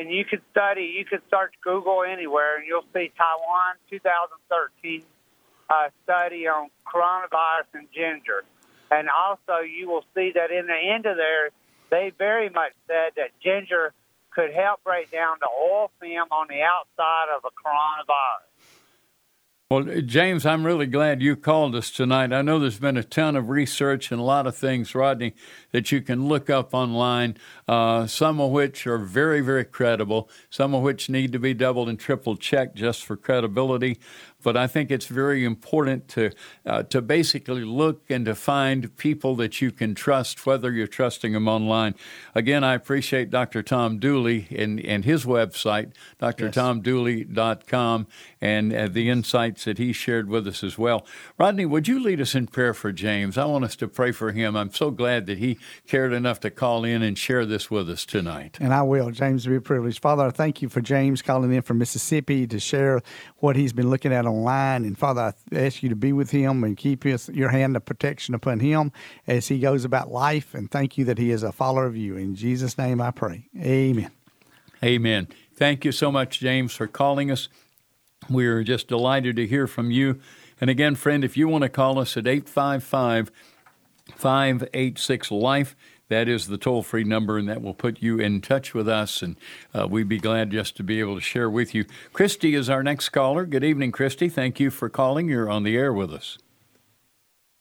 and 0.00 0.10
you 0.10 0.24
can 0.24 0.40
study, 0.50 0.96
you 0.96 1.04
can 1.04 1.20
search 1.28 1.52
Google 1.62 2.04
anywhere, 2.08 2.56
and 2.56 2.66
you'll 2.66 2.88
see 2.94 3.12
Taiwan 3.12 3.76
2013 3.90 5.04
uh, 5.68 5.88
study 6.04 6.48
on 6.48 6.70
coronavirus 6.88 7.68
and 7.74 7.88
ginger. 7.92 8.44
And 8.90 9.10
also, 9.12 9.60
you 9.60 9.90
will 9.90 10.06
see 10.14 10.32
that 10.34 10.50
in 10.50 10.66
the 10.66 10.80
end 10.94 11.04
of 11.04 11.18
there, 11.18 11.50
they 11.90 12.12
very 12.16 12.48
much 12.48 12.72
said 12.86 13.12
that 13.16 13.36
ginger 13.44 13.92
could 14.36 14.52
help 14.52 14.84
break 14.84 15.10
down 15.10 15.38
the 15.40 15.48
oil 15.48 15.90
film 15.98 16.28
on 16.30 16.46
the 16.48 16.60
outside 16.60 17.34
of 17.34 17.42
a 17.44 17.48
coronavirus. 17.48 18.46
Well, 19.68 20.00
James, 20.02 20.46
I'm 20.46 20.64
really 20.64 20.86
glad 20.86 21.22
you 21.22 21.34
called 21.34 21.74
us 21.74 21.90
tonight. 21.90 22.32
I 22.32 22.40
know 22.40 22.60
there's 22.60 22.78
been 22.78 22.96
a 22.96 23.02
ton 23.02 23.34
of 23.34 23.48
research 23.48 24.12
and 24.12 24.20
a 24.20 24.24
lot 24.24 24.46
of 24.46 24.54
things, 24.54 24.94
Rodney, 24.94 25.34
that 25.72 25.90
you 25.90 26.02
can 26.02 26.28
look 26.28 26.48
up 26.48 26.72
online, 26.72 27.36
uh, 27.66 28.06
some 28.06 28.40
of 28.40 28.52
which 28.52 28.86
are 28.86 28.98
very, 28.98 29.40
very 29.40 29.64
credible, 29.64 30.30
some 30.50 30.72
of 30.72 30.82
which 30.82 31.10
need 31.10 31.32
to 31.32 31.40
be 31.40 31.52
double 31.52 31.88
and 31.88 31.98
triple 31.98 32.36
checked 32.36 32.76
just 32.76 33.04
for 33.04 33.16
credibility. 33.16 33.98
But 34.46 34.56
I 34.56 34.68
think 34.68 34.92
it's 34.92 35.06
very 35.06 35.44
important 35.44 36.06
to 36.10 36.30
uh, 36.64 36.84
to 36.84 37.02
basically 37.02 37.64
look 37.64 38.08
and 38.08 38.24
to 38.26 38.36
find 38.36 38.96
people 38.96 39.34
that 39.34 39.60
you 39.60 39.72
can 39.72 39.96
trust, 39.96 40.46
whether 40.46 40.70
you're 40.70 40.86
trusting 40.86 41.32
them 41.32 41.48
online. 41.48 41.96
Again, 42.32 42.62
I 42.62 42.74
appreciate 42.74 43.28
Dr. 43.28 43.64
Tom 43.64 43.98
Dooley 43.98 44.46
and, 44.56 44.78
and 44.78 45.04
his 45.04 45.24
website, 45.24 45.94
drtomdooley.com, 46.20 48.06
and 48.40 48.72
uh, 48.72 48.86
the 48.86 49.10
insights 49.10 49.64
that 49.64 49.78
he 49.78 49.92
shared 49.92 50.28
with 50.28 50.46
us 50.46 50.62
as 50.62 50.78
well. 50.78 51.04
Rodney, 51.38 51.66
would 51.66 51.88
you 51.88 51.98
lead 51.98 52.20
us 52.20 52.36
in 52.36 52.46
prayer 52.46 52.72
for 52.72 52.92
James? 52.92 53.36
I 53.36 53.46
want 53.46 53.64
us 53.64 53.74
to 53.74 53.88
pray 53.88 54.12
for 54.12 54.30
him. 54.30 54.54
I'm 54.54 54.72
so 54.72 54.92
glad 54.92 55.26
that 55.26 55.38
he 55.38 55.58
cared 55.88 56.12
enough 56.12 56.38
to 56.40 56.50
call 56.52 56.84
in 56.84 57.02
and 57.02 57.18
share 57.18 57.44
this 57.46 57.68
with 57.68 57.90
us 57.90 58.06
tonight. 58.06 58.58
And 58.60 58.72
I 58.72 58.82
will. 58.82 59.10
James, 59.10 59.44
be 59.44 59.58
privileged. 59.58 60.00
Father, 60.00 60.26
I 60.26 60.30
thank 60.30 60.62
you 60.62 60.68
for 60.68 60.80
James 60.80 61.20
calling 61.20 61.52
in 61.52 61.62
from 61.62 61.78
Mississippi 61.78 62.46
to 62.46 62.60
share 62.60 63.02
what 63.38 63.56
he's 63.56 63.72
been 63.72 63.90
looking 63.90 64.12
at 64.12 64.24
online. 64.36 64.84
And 64.84 64.96
Father, 64.98 65.34
I 65.52 65.56
ask 65.56 65.82
you 65.82 65.88
to 65.88 65.96
be 65.96 66.12
with 66.12 66.30
him 66.30 66.64
and 66.64 66.76
keep 66.76 67.04
his, 67.04 67.28
your 67.28 67.50
hand 67.50 67.76
of 67.76 67.84
protection 67.84 68.34
upon 68.34 68.60
him 68.60 68.92
as 69.26 69.48
he 69.48 69.58
goes 69.58 69.84
about 69.84 70.10
life. 70.10 70.54
And 70.54 70.70
thank 70.70 70.98
you 70.98 71.04
that 71.06 71.18
he 71.18 71.30
is 71.30 71.42
a 71.42 71.52
follower 71.52 71.86
of 71.86 71.96
you. 71.96 72.16
In 72.16 72.34
Jesus' 72.34 72.78
name 72.78 73.00
I 73.00 73.10
pray. 73.10 73.48
Amen. 73.58 74.10
Amen. 74.84 75.28
Thank 75.54 75.84
you 75.84 75.92
so 75.92 76.12
much, 76.12 76.40
James, 76.40 76.74
for 76.74 76.86
calling 76.86 77.30
us. 77.30 77.48
We're 78.28 78.62
just 78.62 78.88
delighted 78.88 79.36
to 79.36 79.46
hear 79.46 79.66
from 79.66 79.90
you. 79.90 80.20
And 80.60 80.70
again, 80.70 80.94
friend, 80.94 81.24
if 81.24 81.36
you 81.36 81.48
want 81.48 81.62
to 81.62 81.68
call 81.68 81.98
us 81.98 82.16
at 82.16 82.26
855 82.26 83.30
586 84.14 85.30
Life, 85.30 85.76
that 86.08 86.28
is 86.28 86.46
the 86.46 86.58
toll 86.58 86.82
free 86.82 87.04
number, 87.04 87.38
and 87.38 87.48
that 87.48 87.62
will 87.62 87.74
put 87.74 88.02
you 88.02 88.18
in 88.18 88.40
touch 88.40 88.74
with 88.74 88.88
us. 88.88 89.22
And 89.22 89.36
uh, 89.74 89.86
we'd 89.88 90.08
be 90.08 90.18
glad 90.18 90.50
just 90.50 90.76
to 90.76 90.82
be 90.82 91.00
able 91.00 91.16
to 91.16 91.20
share 91.20 91.50
with 91.50 91.74
you. 91.74 91.84
Christy 92.12 92.54
is 92.54 92.70
our 92.70 92.82
next 92.82 93.08
caller. 93.10 93.44
Good 93.44 93.64
evening, 93.64 93.92
Christy. 93.92 94.28
Thank 94.28 94.60
you 94.60 94.70
for 94.70 94.88
calling. 94.88 95.28
You're 95.28 95.50
on 95.50 95.64
the 95.64 95.76
air 95.76 95.92
with 95.92 96.12
us. 96.12 96.38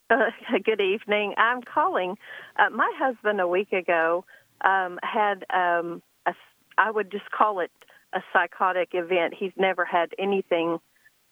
Uh, 0.10 0.30
good 0.64 0.82
evening. 0.82 1.34
I'm 1.38 1.62
calling. 1.62 2.18
Uh, 2.58 2.70
my 2.70 2.92
husband 2.98 3.42
a 3.42 3.48
week 3.48 3.72
ago 3.72 4.26
um, 4.64 5.00
had 5.04 5.46
um, 5.54 6.02
a, 6.26 6.34
I 6.78 6.92
would 6.92 7.12
just 7.12 7.30
call 7.32 7.60
it 7.60 7.72
a 8.14 8.20
psychotic 8.32 8.90
event. 8.94 9.34
He's 9.38 9.52
never 9.58 9.86
had 9.86 10.10
anything. 10.20 10.80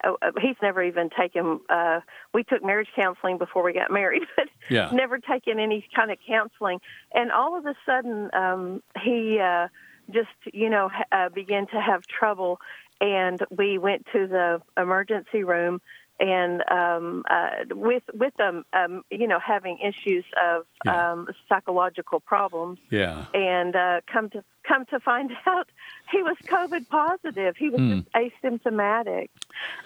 Uh, 0.03 0.13
uh, 0.21 0.31
he's 0.41 0.55
never 0.61 0.83
even 0.83 1.09
taken. 1.09 1.59
Uh, 1.69 2.01
we 2.33 2.43
took 2.43 2.63
marriage 2.63 2.89
counseling 2.95 3.37
before 3.37 3.63
we 3.63 3.73
got 3.73 3.91
married, 3.91 4.23
but 4.35 4.47
Yeah. 4.69 4.89
never 4.91 5.19
taken 5.19 5.59
any 5.59 5.85
kind 5.95 6.11
of 6.11 6.17
counseling. 6.27 6.79
And 7.13 7.31
all 7.31 7.57
of 7.57 7.65
a 7.65 7.75
sudden, 7.85 8.29
um, 8.33 8.83
he 9.01 9.39
uh, 9.39 9.67
just 10.11 10.29
you 10.53 10.69
know 10.69 10.89
uh, 11.11 11.29
began 11.29 11.67
to 11.67 11.79
have 11.79 12.01
trouble. 12.07 12.59
And 13.01 13.39
we 13.49 13.77
went 13.77 14.05
to 14.13 14.27
the 14.27 14.61
emergency 14.81 15.43
room 15.43 15.81
and 16.23 16.63
um, 16.71 17.23
uh, 17.29 17.49
with 17.71 18.03
with 18.13 18.33
them, 18.37 18.63
um, 18.71 19.03
you 19.11 19.27
know, 19.27 19.39
having 19.39 19.77
issues 19.79 20.23
of 20.41 20.65
um, 20.87 21.27
psychological 21.49 22.21
problems, 22.21 22.79
Yeah. 22.89 23.25
and 23.33 23.75
uh, 23.75 24.01
come 24.07 24.29
to 24.29 24.41
come 24.65 24.85
to 24.85 24.99
find 25.01 25.31
out, 25.45 25.67
he 26.11 26.23
was 26.23 26.37
COVID 26.45 26.87
positive. 26.87 27.55
He 27.57 27.69
was 27.69 27.81
just 27.81 28.07
asymptomatic, 28.43 29.27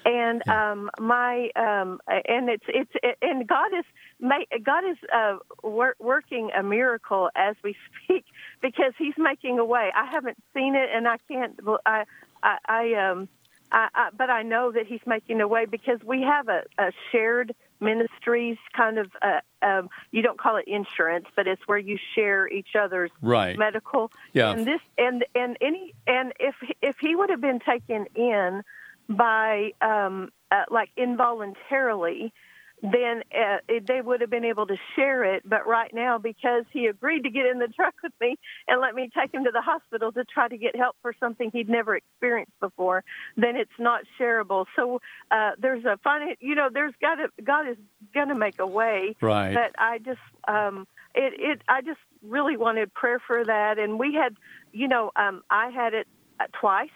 and 0.06 0.48
um, 0.48 0.92
my 1.00 1.50
um, 1.56 2.00
and 2.08 2.50
it's 2.50 2.66
it's 2.68 2.92
it, 3.02 3.18
and 3.24 3.48
God 3.48 3.72
is 3.74 3.86
God 4.64 4.84
is 4.88 4.98
uh, 5.12 5.38
wor- 5.64 5.96
working 6.00 6.52
a 6.56 6.62
miracle 6.62 7.32
as 7.36 7.56
we 7.64 7.76
speak 8.04 8.26
because 8.62 8.94
He's 9.00 9.18
making 9.18 9.58
a 9.58 9.66
way. 9.66 9.90
I 9.96 10.06
haven't 10.06 10.38
seen 10.54 10.76
it, 10.76 10.90
and 10.94 11.08
I 11.08 11.18
can't. 11.28 11.60
I 11.86 12.04
I, 12.44 12.58
I 12.68 12.94
um. 13.10 13.28
I, 13.72 13.88
I, 13.94 14.10
but 14.18 14.30
I 14.30 14.44
know 14.44 14.72
that 14.72 14.88
he's 14.88 15.02
making 15.06 15.42
a 15.42 15.48
way 15.48 15.66
because 15.66 16.00
we 16.06 16.22
have 16.22 16.48
a, 16.48 16.64
a 16.78 16.92
shared 17.12 17.54
ministries 17.80 18.58
kind 18.76 18.98
of. 18.98 19.12
Uh, 19.22 19.42
um, 19.66 19.90
you 20.12 20.22
don't 20.22 20.40
call 20.40 20.58
it 20.58 20.66
insurance, 20.68 21.26
but 21.36 21.48
it's 21.48 21.62
where 21.68 21.78
you 21.78 21.98
share 22.16 22.48
each 22.48 22.76
other's 22.80 23.12
Right. 23.22 23.58
medical. 23.58 24.12
Yeah. 24.34 24.52
And 24.52 24.66
this 24.66 24.82
and 24.98 25.26
and 25.36 25.58
any 25.62 25.94
and 26.06 26.34
if 26.40 26.56
if 26.82 26.96
he 27.00 27.16
would 27.16 27.30
have 27.30 27.42
been 27.42 27.60
taken 27.60 28.06
in 28.16 28.64
by 29.10 29.72
um, 29.82 30.32
uh, 30.52 30.64
like 30.70 30.90
involuntarily, 30.98 32.34
then 32.82 33.24
uh, 33.34 33.58
it, 33.68 33.88
they 33.88 34.02
would 34.02 34.22
have 34.22 34.30
been 34.30 34.46
able 34.46 34.68
to 34.68 34.78
share 34.96 35.24
it. 35.24 35.44
But 35.48 35.66
right 35.68 35.92
now, 35.94 36.18
because 36.18 36.64
he 36.72 36.86
agreed 36.88 37.24
to 37.24 37.30
get 37.30 37.46
in 37.46 37.60
the 37.60 37.68
truck 37.76 37.96
with 38.04 38.14
me 38.22 38.38
and 38.68 38.80
let 38.80 38.94
me 38.96 39.10
take 39.18 39.34
him 39.34 39.44
to 39.46 39.52
the 39.52 39.62
hospital 39.62 40.12
to 40.12 40.24
try 40.26 40.48
to 40.48 40.58
get 40.58 40.76
help 40.76 40.96
for 41.02 41.14
something 41.20 41.50
he'd 41.52 41.70
never 41.70 41.96
experienced 41.96 42.58
before, 42.60 43.04
then 43.36 43.56
it's 43.56 43.72
not 43.80 44.02
shareable. 44.20 44.66
So 44.76 45.02
uh, 45.32 45.52
there's 45.60 45.86
a 45.86 45.98
fun, 46.04 46.36
you 46.40 46.56
know, 46.56 46.70
there's 46.72 46.94
got 47.02 47.16
to 47.16 47.30
God 47.44 47.68
is 47.68 47.78
going 48.14 48.30
to 48.30 48.36
make 48.36 48.60
a 48.60 48.68
way. 48.68 49.16
Right. 49.22 49.54
But 49.54 49.72
I 49.78 49.98
just 50.00 50.20
um, 50.48 50.88
it 51.16 51.34
it 51.40 51.62
I 51.68 51.82
just 51.82 52.00
really 52.22 52.58
wanted 52.58 52.94
prayer 52.94 53.20
for 53.26 53.44
that, 53.44 53.80
and 53.80 53.98
we 54.00 54.14
had, 54.14 54.36
you 54.72 54.88
know, 54.88 55.12
um, 55.16 55.44
I 55.50 55.70
had 55.70 55.94
it 55.94 56.08
uh, 56.40 56.46
twice. 56.60 56.90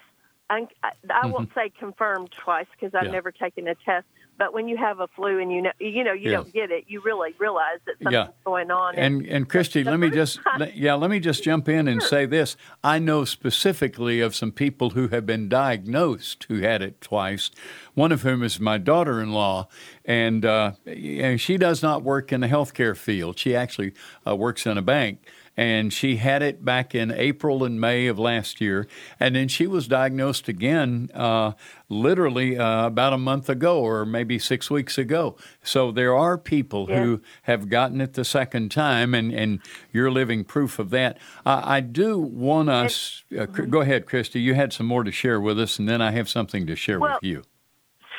I, 0.50 0.66
I, 0.82 0.90
I 1.12 1.26
won't 1.26 1.48
say 1.54 1.70
confirmed 1.78 2.30
twice 2.44 2.66
because 2.78 2.94
I've 2.94 3.02
Mm-hmm. 3.02 3.06
Yeah. 3.06 3.12
never 3.12 3.32
taken 3.32 3.68
a 3.68 3.74
test. 3.74 4.06
But 4.38 4.52
when 4.54 4.66
you 4.66 4.76
have 4.76 4.98
a 4.98 5.06
flu 5.08 5.38
and 5.40 5.52
you 5.52 5.62
know, 5.62 5.70
you 5.78 6.02
know, 6.02 6.12
you 6.12 6.30
don't 6.30 6.52
get 6.52 6.70
it, 6.72 6.84
you 6.88 7.00
really 7.04 7.32
realize 7.38 7.78
that 7.86 7.94
something's 8.02 8.12
Yeah. 8.12 8.28
going 8.44 8.70
on. 8.70 8.96
And 8.96 9.24
and 9.26 9.48
Christy, 9.48 9.84
let 9.84 10.00
me 10.00 10.10
just 10.10 10.40
let- 10.58 10.76
yeah, 10.76 10.94
let 10.94 11.10
me 11.10 11.20
just 11.20 11.44
jump 11.44 11.68
in 11.68 11.86
and 11.86 12.02
say 12.02 12.26
this. 12.26 12.56
I 12.82 12.98
know 12.98 13.24
specifically 13.24 14.20
of 14.20 14.34
some 14.34 14.50
people 14.50 14.90
who 14.90 15.08
have 15.08 15.26
been 15.26 15.48
diagnosed 15.48 16.44
who 16.48 16.60
had 16.60 16.82
it 16.82 17.00
twice. 17.00 17.50
one 17.94 18.10
of 18.10 18.22
whom 18.22 18.42
is 18.42 18.58
my 18.58 18.78
daughter-in-law, 18.78 19.68
and, 20.06 20.46
uh, 20.46 20.72
and 20.86 21.38
she 21.38 21.58
does 21.58 21.82
not 21.82 22.02
work 22.02 22.32
in 22.32 22.40
the 22.40 22.48
healthcare 22.48 22.96
field. 22.96 23.38
She 23.38 23.54
actually 23.54 23.92
uh, 24.26 24.34
works 24.34 24.64
in 24.66 24.78
a 24.78 24.82
bank 24.82 25.18
and 25.56 25.92
she 25.92 26.16
had 26.16 26.42
it 26.42 26.64
back 26.64 26.94
in 26.94 27.10
April 27.10 27.64
and 27.64 27.80
May 27.80 28.06
of 28.06 28.18
last 28.18 28.60
year, 28.60 28.86
and 29.20 29.36
then 29.36 29.48
she 29.48 29.66
was 29.66 29.86
diagnosed 29.86 30.48
again, 30.48 31.10
uh, 31.14 31.52
literally 31.88 32.58
uh, 32.58 32.86
about 32.86 33.12
a 33.12 33.18
month 33.18 33.48
ago 33.48 33.80
or 33.80 34.06
maybe 34.06 34.38
six 34.38 34.70
weeks 34.70 34.96
ago. 34.96 35.36
So 35.62 35.92
there 35.92 36.16
are 36.16 36.38
people 36.38 36.86
yeah. 36.88 37.02
who 37.02 37.20
have 37.42 37.68
gotten 37.68 38.00
it 38.00 38.14
the 38.14 38.24
second 38.24 38.70
time, 38.70 39.14
and, 39.14 39.32
and 39.32 39.60
you're 39.92 40.10
living 40.10 40.44
proof 40.44 40.78
of 40.78 40.90
that. 40.90 41.18
I 41.44 41.80
do 41.80 42.18
want 42.18 42.70
us. 42.70 43.24
Uh. 43.36 43.46
Go 43.46 43.80
ahead, 43.82 44.06
Christy. 44.06 44.40
You 44.40 44.54
had 44.54 44.72
some 44.72 44.86
more 44.86 45.04
to 45.04 45.12
share 45.12 45.40
with 45.40 45.60
us, 45.60 45.78
and 45.78 45.88
then 45.88 46.00
I 46.00 46.12
have 46.12 46.28
something 46.28 46.66
to 46.66 46.76
share 46.76 46.98
well, 46.98 47.14
with 47.14 47.22
you. 47.22 47.42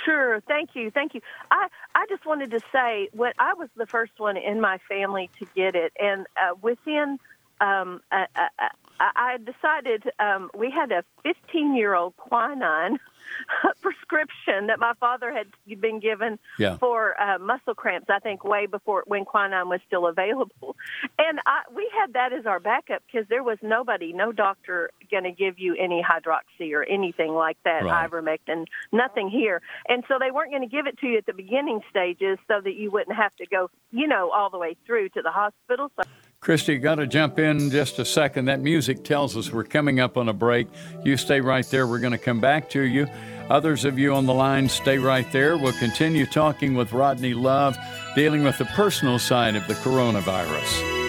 Sure. 0.04 0.42
Thank 0.48 0.72
you. 0.74 0.92
Thank 0.92 1.14
you. 1.14 1.22
I, 1.52 1.68
I 1.96 2.06
just 2.10 2.26
wanted 2.26 2.52
to 2.52 2.60
say 2.72 3.10
what 3.14 3.34
I 3.40 3.54
was 3.54 3.70
the 3.76 3.86
first 3.86 4.14
one 4.18 4.38
in 4.38 4.60
my 4.60 4.80
family 4.90 5.30
to 5.40 5.48
get 5.56 5.76
it, 5.76 5.94
and 6.00 6.26
uh, 6.38 6.56
within 6.62 7.20
um, 7.62 8.02
I, 8.12 8.28
I, 8.36 8.70
I 9.00 9.38
decided 9.38 10.04
um, 10.20 10.50
we 10.58 10.70
had 10.72 10.92
a 10.92 11.04
15 11.24 11.76
year 11.76 11.94
old 11.94 12.16
quinine 12.18 13.00
prescription 13.82 14.68
that 14.68 14.80
my 14.80 14.94
father 15.00 15.34
had 15.34 15.48
been 15.80 16.00
given 16.00 16.40
yeah. 16.58 16.78
for 16.78 17.20
uh, 17.20 17.40
muscle 17.40 17.74
cramps. 17.74 18.08
I 18.10 18.20
think 18.20 18.44
way 18.44 18.66
before 18.66 19.04
when 19.08 19.26
quinine 19.26 19.70
was 19.70 19.80
still 19.88 20.08
available, 20.08 20.76
and 21.18 21.40
I, 21.46 21.62
we 21.76 21.90
had 22.00 22.14
that 22.14 22.34
as 22.34 22.46
our 22.46 22.60
backup 22.60 23.04
because 23.06 23.28
there 23.30 23.44
was 23.44 23.58
nobody, 23.62 24.14
no 24.14 24.32
doctor, 24.32 24.92
going 25.10 25.24
to 25.24 25.32
give 25.32 25.60
you 25.60 25.76
any 25.76 26.04
hydroxy 26.04 26.74
or 26.74 26.84
anything 26.84 27.34
like 27.34 27.58
that, 27.66 27.84
right. 27.84 28.10
ivermectin, 28.10 28.66
nothing 28.92 29.30
here, 29.30 29.62
and 29.88 30.04
so 30.08 30.18
they 30.20 30.32
weren't 30.32 30.52
going 30.52 30.68
to 30.68 30.68
give 30.68 30.88
it 30.88 30.98
to 31.00 31.08
you 31.08 31.18
at 31.18 31.26
the 31.26 31.34
beginning 31.34 31.82
stages 31.90 32.38
so 32.48 32.62
that 32.62 32.76
you 32.76 32.92
wouldn't 32.92 33.16
have 33.16 33.36
to 33.38 33.46
go, 33.46 33.70
you 33.92 34.08
know, 34.08 34.32
all 34.32 34.50
the 34.50 34.58
way 34.58 34.76
through 34.86 35.10
to 35.10 35.22
the 35.22 35.32
hospital. 35.32 35.92
So 35.96 36.04
Christy, 36.44 36.78
got 36.78 36.96
to 36.96 37.08
jump 37.08 37.40
in 37.40 37.70
just 37.70 38.00
a 38.00 38.06
second. 38.06 38.46
That 38.46 38.60
music 38.60 39.06
tells 39.06 39.38
us 39.38 39.50
we're 39.50 39.64
coming 39.64 40.02
up 40.02 40.18
on 40.18 40.28
a 40.28 40.34
break. 40.34 40.68
You 41.06 41.16
stay 41.16 41.40
right 41.40 41.66
there. 41.70 41.88
We're 41.88 42.00
going 42.00 42.12
to 42.12 42.18
come 42.18 42.42
back 42.42 42.70
to 42.72 42.82
you. 42.82 43.08
Others 43.50 43.86
of 43.86 44.00
you 44.00 44.14
on 44.14 44.26
the 44.26 44.34
line, 44.34 44.70
stay 44.70 44.98
right 44.98 45.30
there. 45.32 45.58
We'll 45.58 45.74
continue 45.74 46.26
talking 46.26 46.76
with 46.76 46.94
Rodney 46.94 47.34
Love, 47.34 47.78
dealing 48.16 48.44
with 48.44 48.58
the 48.58 48.66
personal 48.66 49.20
side 49.20 49.56
of 49.56 49.68
the 49.68 49.76
coronavirus. 49.76 51.03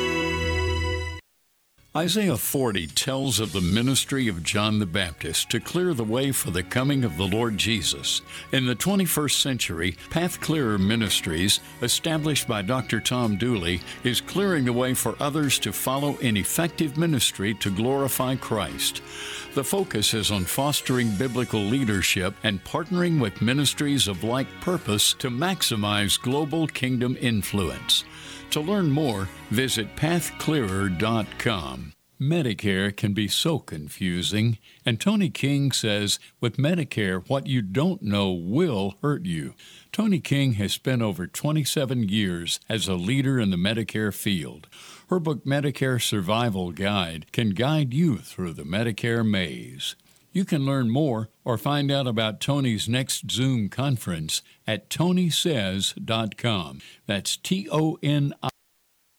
Isaiah 1.97 2.37
40 2.37 2.89
tells 2.89 3.39
of 3.39 3.53
the 3.53 3.61
ministry 3.61 4.27
of 4.27 4.43
John 4.43 4.81
the 4.81 4.85
Baptist 4.85 5.49
to 5.51 5.61
clear 5.61 5.95
the 5.95 6.03
way 6.03 6.33
for 6.33 6.51
the 6.51 6.65
coming 6.65 7.05
of 7.05 7.17
the 7.17 7.29
Lord 7.29 7.57
Jesus. 7.57 8.21
In 8.51 8.67
the 8.67 8.75
21st 8.75 9.41
century, 9.41 9.97
Path 10.11 10.41
Clearer 10.41 10.77
Ministries, 10.77 11.61
established 11.83 12.49
by 12.49 12.63
Dr. 12.63 12.99
Tom 12.99 13.37
Dooley, 13.37 13.81
is 14.03 14.21
clearing 14.21 14.65
the 14.65 14.73
way 14.73 14.93
for 14.93 15.15
others 15.21 15.57
to 15.61 15.73
follow 15.73 16.17
in 16.17 16.37
effective 16.37 16.97
ministry 16.97 17.55
to 17.55 17.71
glorify 17.71 18.35
Christ. 18.35 19.01
The 19.55 19.63
focus 19.63 20.15
is 20.15 20.33
on 20.33 20.47
fostering 20.47 21.15
biblical 21.15 21.61
leadership 21.61 22.35
and 22.43 22.65
partnering 22.65 23.21
with 23.21 23.41
ministries 23.41 24.09
of 24.09 24.25
like 24.25 24.49
purpose 24.61 25.13
to 25.21 25.31
maximize 25.31 26.21
global 26.21 26.67
kingdom 26.67 27.17
influence. 27.21 28.03
To 28.55 28.61
learn 28.61 28.93
more, 28.93 29.29
visit 29.51 29.97
pathclearer.com. 29.97 31.93
Medicare 32.21 32.97
can 32.97 33.13
be 33.13 33.27
so 33.27 33.59
confusing, 33.59 34.59
and 34.87 35.01
Toni 35.01 35.29
King 35.29 35.73
says 35.73 36.21
with 36.41 36.57
Medicare, 36.57 37.29
what 37.29 37.49
you 37.49 37.63
don't 37.63 38.01
know 38.01 38.31
will 38.31 38.95
hurt 39.03 39.25
you. 39.25 39.55
Toni 39.91 40.21
King 40.21 40.53
has 40.53 40.73
spent 40.73 41.03
over 41.03 41.27
27 41.27 42.09
years 42.09 42.61
as 42.69 42.87
a 42.87 42.95
leader 42.95 43.41
in 43.41 43.51
the 43.51 43.57
Medicare 43.57 44.15
field. 44.15 44.69
Her 45.11 45.19
book, 45.19 45.45
Medicare 45.45 46.01
Survival 46.01 46.71
Guide, 46.71 47.27
can 47.33 47.51
guide 47.51 47.93
you 47.93 48.19
through 48.19 48.53
the 48.53 48.63
Medicare 48.63 49.29
maze. 49.29 49.97
You 50.35 50.45
can 50.45 50.67
learn 50.67 50.91
more 50.91 51.29
or 51.45 51.57
find 51.57 51.93
out 51.93 52.09
about 52.09 52.41
Toni's 52.41 52.89
next 52.89 53.31
Zoom 53.31 53.69
conference 53.69 54.43
at 54.67 54.91
tonisays.com. 54.91 56.81
That's 57.07 57.37
T 57.37 57.69
O 57.71 57.99
N 58.03 58.35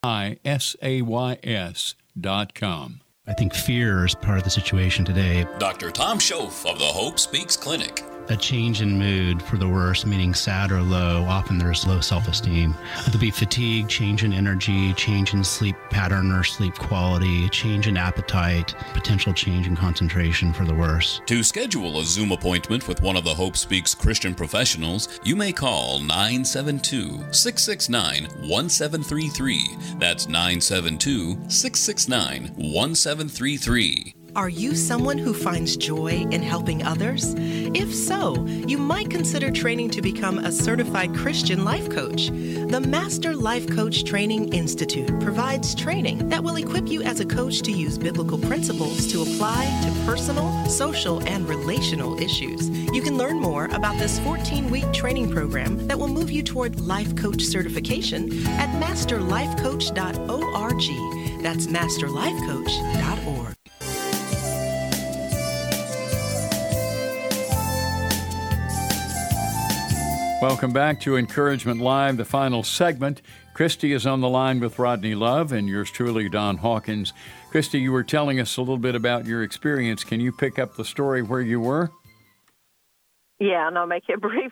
I 0.03 0.37
S 0.43 0.75
A 0.81 1.01
Y 1.03 1.39
S 1.41 1.95
dot 2.19 2.53
com. 2.53 2.99
I 3.25 3.33
think 3.33 3.53
fear 3.53 4.05
is 4.05 4.13
part 4.13 4.39
of 4.39 4.43
the 4.43 4.49
situation 4.49 5.05
today. 5.05 5.47
Dr. 5.57 5.89
Tom 5.89 6.19
Schoaf 6.19 6.69
of 6.69 6.79
the 6.79 6.85
Hope 6.85 7.17
Speaks 7.17 7.55
Clinic 7.55 8.03
a 8.29 8.37
change 8.37 8.81
in 8.81 8.97
mood 8.97 9.41
for 9.41 9.57
the 9.57 9.67
worse, 9.67 10.05
meaning 10.05 10.33
sad 10.33 10.71
or 10.71 10.81
low. 10.81 11.23
Often 11.25 11.57
there's 11.57 11.85
low 11.85 11.99
self 11.99 12.27
esteem. 12.27 12.75
There'll 13.05 13.19
be 13.19 13.31
fatigue, 13.31 13.87
change 13.87 14.23
in 14.23 14.33
energy, 14.33 14.93
change 14.93 15.33
in 15.33 15.43
sleep 15.43 15.75
pattern 15.89 16.31
or 16.31 16.43
sleep 16.43 16.75
quality, 16.75 17.49
change 17.49 17.87
in 17.87 17.97
appetite, 17.97 18.75
potential 18.93 19.33
change 19.33 19.67
in 19.67 19.75
concentration 19.75 20.53
for 20.53 20.65
the 20.65 20.73
worse. 20.73 21.21
To 21.27 21.43
schedule 21.43 21.99
a 21.99 22.03
Zoom 22.03 22.31
appointment 22.31 22.87
with 22.87 23.01
one 23.01 23.15
of 23.15 23.23
the 23.23 23.33
Hope 23.33 23.57
Speaks 23.57 23.93
Christian 23.93 24.33
professionals, 24.33 25.19
you 25.23 25.35
may 25.35 25.51
call 25.51 25.99
972 25.99 27.25
669 27.31 28.23
1733. 28.47 29.97
That's 29.99 30.27
972 30.27 31.37
669 31.49 32.53
1733. 32.55 34.14
Are 34.35 34.49
you 34.49 34.75
someone 34.75 35.17
who 35.17 35.33
finds 35.33 35.77
joy 35.77 36.27
in 36.29 36.43
helping 36.43 36.83
others? 36.83 37.33
If 37.37 37.95
so, 37.95 38.45
you 38.67 38.77
might 38.77 39.09
consider 39.09 39.49
training 39.49 39.91
to 39.91 40.01
become 40.01 40.39
a 40.39 40.51
certified 40.51 41.15
Christian 41.15 41.63
life 41.63 41.89
coach. 41.89 42.27
The 42.27 42.83
Master 42.85 43.33
Life 43.33 43.65
Coach 43.69 44.03
Training 44.03 44.53
Institute 44.53 45.21
provides 45.21 45.73
training 45.73 46.27
that 46.27 46.43
will 46.43 46.57
equip 46.57 46.89
you 46.89 47.01
as 47.01 47.21
a 47.21 47.25
coach 47.25 47.61
to 47.61 47.71
use 47.71 47.97
biblical 47.97 48.37
principles 48.37 49.09
to 49.13 49.21
apply 49.21 49.67
to 49.85 49.91
personal, 50.05 50.51
social, 50.65 51.25
and 51.29 51.47
relational 51.47 52.19
issues. 52.19 52.69
You 52.69 53.01
can 53.01 53.17
learn 53.17 53.39
more 53.39 53.67
about 53.67 53.97
this 53.99 54.19
14 54.19 54.69
week 54.69 54.91
training 54.91 55.31
program 55.31 55.87
that 55.87 55.97
will 55.97 56.09
move 56.09 56.29
you 56.29 56.43
toward 56.43 56.81
life 56.81 57.15
coach 57.15 57.41
certification 57.41 58.45
at 58.47 58.67
masterlifecoach.org. 58.83 61.41
That's 61.41 61.67
masterlifecoach.org. 61.67 63.55
Welcome 70.41 70.73
back 70.73 70.99
to 71.01 71.15
Encouragement 71.15 71.79
Live, 71.79 72.17
the 72.17 72.25
final 72.25 72.61
segment. 72.61 73.21
Christy 73.53 73.93
is 73.93 74.05
on 74.05 74.19
the 74.19 74.27
line 74.27 74.59
with 74.59 74.77
Rodney 74.77 75.15
Love 75.15 75.53
and 75.53 75.65
yours 75.65 75.89
truly, 75.89 76.27
Don 76.27 76.57
Hawkins. 76.57 77.13
Christy, 77.51 77.79
you 77.79 77.93
were 77.93 78.03
telling 78.03 78.41
us 78.41 78.57
a 78.57 78.61
little 78.61 78.77
bit 78.77 78.95
about 78.95 79.25
your 79.25 79.43
experience. 79.43 80.03
Can 80.03 80.19
you 80.19 80.33
pick 80.33 80.59
up 80.59 80.75
the 80.75 80.83
story 80.83 81.21
where 81.21 81.39
you 81.39 81.61
were? 81.61 81.89
Yeah, 83.39 83.65
and 83.67 83.77
I'll 83.77 83.87
make 83.87 84.09
it 84.09 84.19
brief. 84.21 84.51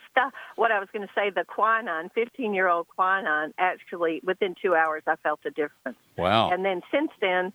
What 0.55 0.71
I 0.71 0.79
was 0.79 0.87
going 0.93 1.05
to 1.05 1.13
say, 1.13 1.29
the 1.29 1.43
quinine, 1.43 2.09
15 2.15 2.53
year 2.53 2.69
old 2.69 2.87
quinine, 2.87 3.53
actually, 3.57 4.21
within 4.23 4.55
two 4.61 4.75
hours, 4.75 5.03
I 5.05 5.17
felt 5.17 5.41
a 5.45 5.49
difference. 5.49 5.97
Wow. 6.17 6.49
And 6.49 6.63
then 6.63 6.79
since 6.93 7.11
then, 7.19 7.51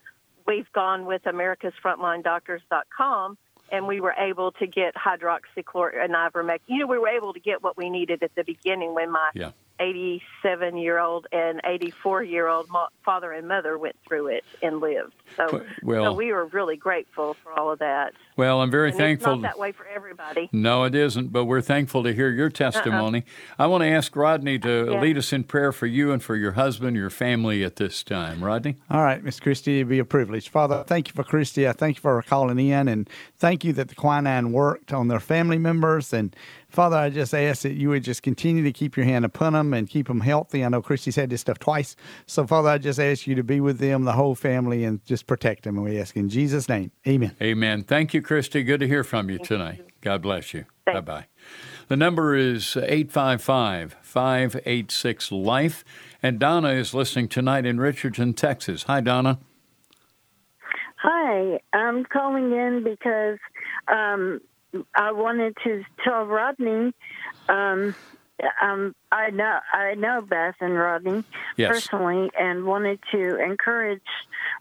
we've 0.47 0.71
gone 0.75 1.07
with 1.07 1.23
americasfrontlinedoctors.com 1.23 3.39
and 3.71 3.87
we 3.87 4.01
were 4.01 4.15
able 4.19 4.53
to 4.53 4.67
get 4.67 4.95
hydroxychloroquine 4.95 6.05
and 6.05 6.15
ivermectin. 6.15 6.61
You 6.67 6.79
know, 6.79 6.87
we 6.87 6.99
were 6.99 7.09
able 7.09 7.33
to 7.33 7.41
get 7.41 7.63
what 7.63 7.77
we 7.77 7.91
needed 7.91 8.23
at 8.23 8.35
the 8.35 8.45
beginning 8.45 8.95
when 8.95 9.11
my 9.11 9.31
yeah. 9.35 9.53
87 9.81 10.77
year 10.77 10.99
old 10.99 11.27
and 11.33 11.61
84 11.65 12.23
year 12.23 12.49
old 12.49 12.69
father 13.05 13.33
and 13.33 13.49
mother 13.49 13.79
went 13.79 13.97
through 14.07 14.29
it 14.29 14.45
and 14.63 14.81
lived. 14.81 15.15
So, 15.37 15.65
well, 15.83 16.05
so 16.05 16.13
we 16.13 16.33
were 16.33 16.47
really 16.47 16.77
grateful 16.77 17.35
for 17.43 17.53
all 17.53 17.71
of 17.71 17.79
that. 17.79 18.13
Well, 18.37 18.61
I'm 18.61 18.71
very 18.71 18.91
and 18.91 18.99
thankful. 18.99 19.35
It's 19.35 19.43
not 19.43 19.55
that 19.55 19.59
way 19.59 19.73
for 19.73 19.87
everybody. 19.87 20.49
No, 20.53 20.85
it 20.85 20.95
isn't, 20.95 21.33
but 21.33 21.45
we're 21.45 21.61
thankful 21.61 22.03
to 22.05 22.15
hear 22.15 22.31
your 22.31 22.47
uh-uh. 22.47 22.51
testimony. 22.71 23.19
Uh-uh. 23.19 23.65
I 23.65 23.67
want 23.67 23.83
to 23.83 23.89
ask 23.89 24.15
Rodney 24.15 24.59
to 24.61 24.89
yeah. 24.91 25.01
lead 25.01 25.19
us 25.19 25.33
in 25.33 25.45
prayer 25.45 25.73
for 25.73 25.87
you 25.87 26.13
and 26.13 26.23
for 26.23 26.37
your 26.37 26.53
husband, 26.53 26.97
your 26.97 27.11
family 27.11 27.65
at 27.65 27.77
this 27.77 28.03
time. 28.03 28.43
Rodney? 28.43 28.77
All 28.91 29.03
right, 29.03 29.23
Miss 29.23 29.41
Christy, 29.41 29.77
it'd 29.77 29.89
be 29.89 29.99
a 29.99 30.05
privilege. 30.05 30.49
Father, 30.49 30.85
thank 30.87 31.09
you 31.09 31.15
for 31.15 31.25
Christy. 31.25 31.69
I 31.69 31.73
thank 31.73 31.97
you 31.97 32.01
for 32.01 32.23
calling 32.23 32.59
in, 32.59 32.89
and 32.89 33.09
thank 33.37 33.65
you 33.65 33.73
that 33.75 33.89
the 33.89 33.95
quinine 33.95 34.53
worked 34.53 34.93
on 34.93 35.09
their 35.09 35.21
family 35.21 35.59
members. 35.59 36.13
And 36.13 36.35
Father, 36.71 36.97
I 36.97 37.09
just 37.09 37.35
ask 37.35 37.63
that 37.63 37.75
you 37.75 37.89
would 37.89 38.05
just 38.05 38.23
continue 38.23 38.63
to 38.63 38.73
keep 38.73 38.97
your 38.97 39.07
hand 39.07 39.25
upon 39.25 39.55
them 39.55 39.73
and 39.73 39.89
keep 39.89 40.07
them 40.07 40.21
healthy. 40.21 40.65
I 40.65 40.69
know 40.69 40.83
Christy's 40.83 41.17
had 41.17 41.31
this 41.31 41.41
stuff 41.41 41.59
twice. 41.59 41.97
So, 42.27 42.47
Father, 42.47 42.69
I 42.69 42.79
just 42.79 43.01
ask 43.01 43.27
you 43.27 43.35
to 43.37 43.43
be 43.43 43.61
with 43.61 43.79
them, 43.79 44.05
the 44.05 44.13
whole 44.13 44.35
family, 44.35 44.85
and 44.85 45.03
just 45.07 45.27
protect 45.27 45.65
them. 45.65 45.77
And 45.77 45.85
we 45.87 45.99
ask 45.99 46.15
in 46.17 46.29
Jesus' 46.29 46.69
name. 46.69 46.93
Amen. 47.07 47.35
Amen. 47.41 47.85
Thank 47.85 48.13
you, 48.13 48.21
Christy. 48.21 48.63
Good 48.63 48.81
to 48.81 48.87
hear 48.87 49.03
from 49.03 49.31
you 49.31 49.39
tonight. 49.39 49.85
God 50.03 50.23
bless 50.23 50.53
you. 50.53 50.67
Bye 50.85 51.01
bye. 51.01 51.27
The 51.89 51.97
number 51.97 52.35
is 52.37 52.77
855 52.77 53.97
586 54.03 55.33
Life. 55.33 55.85
And 56.23 56.39
Donna 56.39 56.71
is 56.71 56.93
listening 56.93 57.29
tonight 57.29 57.65
in 57.65 57.81
Richardson, 57.81 58.35
Texas. 58.35 58.85
Hi, 58.85 59.01
Donna. 59.01 59.39
Hi. 60.97 61.61
I'm 61.73 62.05
calling 62.05 62.53
in 62.53 62.85
because 62.85 63.39
um, 63.89 64.41
I 64.95 65.13
wanted 65.13 65.57
to 65.65 65.83
tell 66.05 66.25
Rodney. 66.25 66.93
Um, 67.49 67.95
um, 68.63 68.95
I 69.11 69.31
know 69.31 69.59
I 69.73 69.95
know 69.95 70.23
Beth 70.23 70.55
and 70.61 70.75
Rodney 70.75 71.25
Yes. 71.57 71.71
personally, 71.71 72.31
and 72.39 72.65
wanted 72.65 73.01
to 73.13 73.43
encourage 73.43 74.03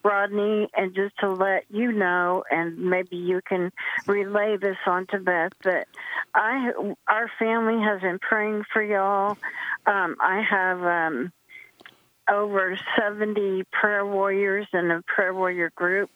Rodney 0.03 0.68
and 0.76 0.95
just 0.95 1.16
to 1.20 1.30
let 1.30 1.66
you 1.70 1.91
know, 1.91 2.43
and 2.49 2.78
maybe 2.78 3.18
you 3.18 3.41
can 3.47 3.72
relay 4.08 4.58
this 4.58 4.78
on 4.88 5.05
to 5.08 5.20
Beth. 5.20 5.51
That 5.64 5.88
I, 6.34 6.72
our 7.08 7.30
family 7.38 7.84
has 7.84 8.01
been 8.01 8.20
praying 8.20 8.64
for 8.74 8.82
y'all. 8.82 9.38
Um, 9.86 10.16
I 10.20 10.41
have. 10.49 10.84
Um, 10.84 11.32
over 12.30 12.78
70 12.99 13.64
prayer 13.72 14.05
warriors 14.05 14.68
in 14.74 14.91
a 14.91 15.01
prayer 15.03 15.34
warrior 15.34 15.72
group 15.76 16.10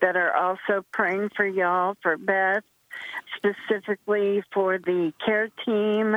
that 0.00 0.16
are 0.16 0.34
also 0.34 0.84
praying 0.92 1.30
for 1.36 1.46
y'all, 1.46 1.94
for 2.02 2.16
Beth, 2.16 2.64
specifically 3.36 4.42
for 4.52 4.78
the 4.78 5.12
care 5.24 5.48
team, 5.64 6.16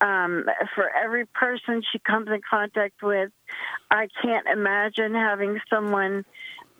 um, 0.00 0.46
for 0.74 0.90
every 0.90 1.26
person 1.26 1.82
she 1.90 1.98
comes 1.98 2.28
in 2.28 2.40
contact 2.48 3.02
with. 3.02 3.30
I 3.90 4.08
can't 4.22 4.46
imagine 4.46 5.14
having 5.14 5.60
someone 5.68 6.24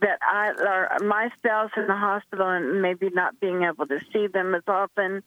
that 0.01 0.19
I 0.21 0.51
or 0.51 1.07
my 1.07 1.31
spouse 1.39 1.71
in 1.77 1.87
the 1.87 1.97
hospital 1.97 2.49
and 2.49 2.83
maybe 2.83 3.09
not 3.11 3.39
being 3.41 3.63
able 3.63 3.87
to 3.87 4.01
see 4.13 4.27
them 4.27 4.55
as 4.55 4.63
often. 4.67 5.23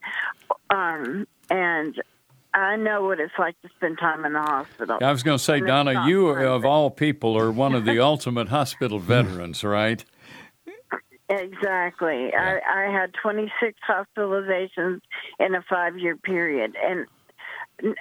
Um, 0.70 1.28
and 1.50 2.02
I 2.54 2.76
know 2.78 3.04
what 3.04 3.20
it's 3.20 3.34
like 3.38 3.60
to 3.64 3.70
spend 3.70 3.98
time 4.00 4.26
in 4.26 4.34
the 4.34 4.42
hospital. 4.42 4.98
I 5.02 5.12
was 5.12 5.24
going 5.24 5.38
to 5.38 5.44
say, 5.44 5.58
And 5.58 5.68
Donna, 5.68 6.08
you 6.08 6.30
of 6.30 6.66
all 6.66 6.90
people 6.90 7.38
are 7.38 7.52
one 7.52 7.74
of 7.74 7.86
the 7.86 8.00
ultimate 8.04 8.50
hospital 8.50 9.00
veterans, 9.00 9.64
right? 9.64 10.04
Exactly. 11.30 12.32
I, 12.34 12.60
I 12.60 12.92
had 12.92 13.14
26 13.22 13.80
hospitalizations 13.88 15.02
in 15.40 15.56
a 15.56 15.64
five 15.70 15.98
year 15.98 16.16
period. 16.16 16.76
And 16.82 17.08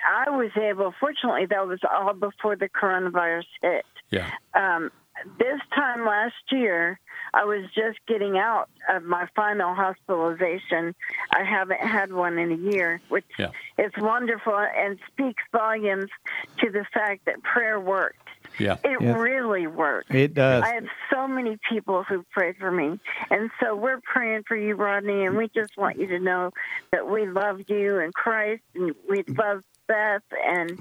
I 0.07 0.31
was 0.31 0.51
able, 0.61 0.93
fortunately, 1.01 1.47
that 1.47 1.66
was 1.66 1.81
all 1.91 2.12
before 2.12 2.57
the 2.57 2.68
coronavirus 2.68 3.47
hit. 3.62 3.85
Yeah. 4.11 4.31
Um, 4.55 4.91
this 5.39 5.61
time 5.75 6.05
last 6.05 6.35
year, 6.51 6.99
I 7.33 7.45
was 7.45 7.64
just 7.75 7.99
getting 8.07 8.37
out 8.37 8.68
of 8.89 9.05
my 9.05 9.27
final 9.35 9.75
hospitalization. 9.75 10.95
I 11.33 11.45
haven't 11.45 11.81
had 11.81 12.12
one 12.12 12.39
in 12.39 12.53
a 12.53 12.57
year, 12.72 13.01
which 13.09 13.25
Yeah. 13.39 13.51
is 13.79 13.93
wonderful 13.99 14.57
and 14.57 14.99
speaks 15.12 15.43
volumes 15.51 16.11
to 16.59 16.70
the 16.70 16.85
fact 16.93 17.25
that 17.27 17.43
prayer 17.43 17.81
worked. 17.81 18.24
Yeah. 18.59 18.77
It 18.85 19.01
Yeah. 19.01 19.15
really 19.17 19.67
works. 19.67 20.07
It 20.11 20.35
does. 20.35 20.63
I 20.65 20.75
have 20.75 20.85
so 21.13 21.27
many 21.29 21.59
people 21.71 22.03
who 22.05 22.25
pray 22.31 22.53
for 22.53 22.71
me. 22.71 22.99
And 23.31 23.51
so 23.63 23.75
we're 23.77 24.01
praying 24.01 24.45
for 24.47 24.57
you, 24.57 24.75
Rodney, 24.75 25.25
and 25.25 25.37
we 25.37 25.49
just 25.55 25.77
want 25.77 25.99
you 25.99 26.07
to 26.09 26.19
know 26.19 26.51
that 26.93 27.09
we 27.09 27.27
love 27.27 27.61
you 27.69 27.99
in 27.99 28.13
Christ 28.13 28.63
and 28.75 28.95
we 29.09 29.25
love 29.37 29.63
Beth 29.87 30.23
and 30.47 30.79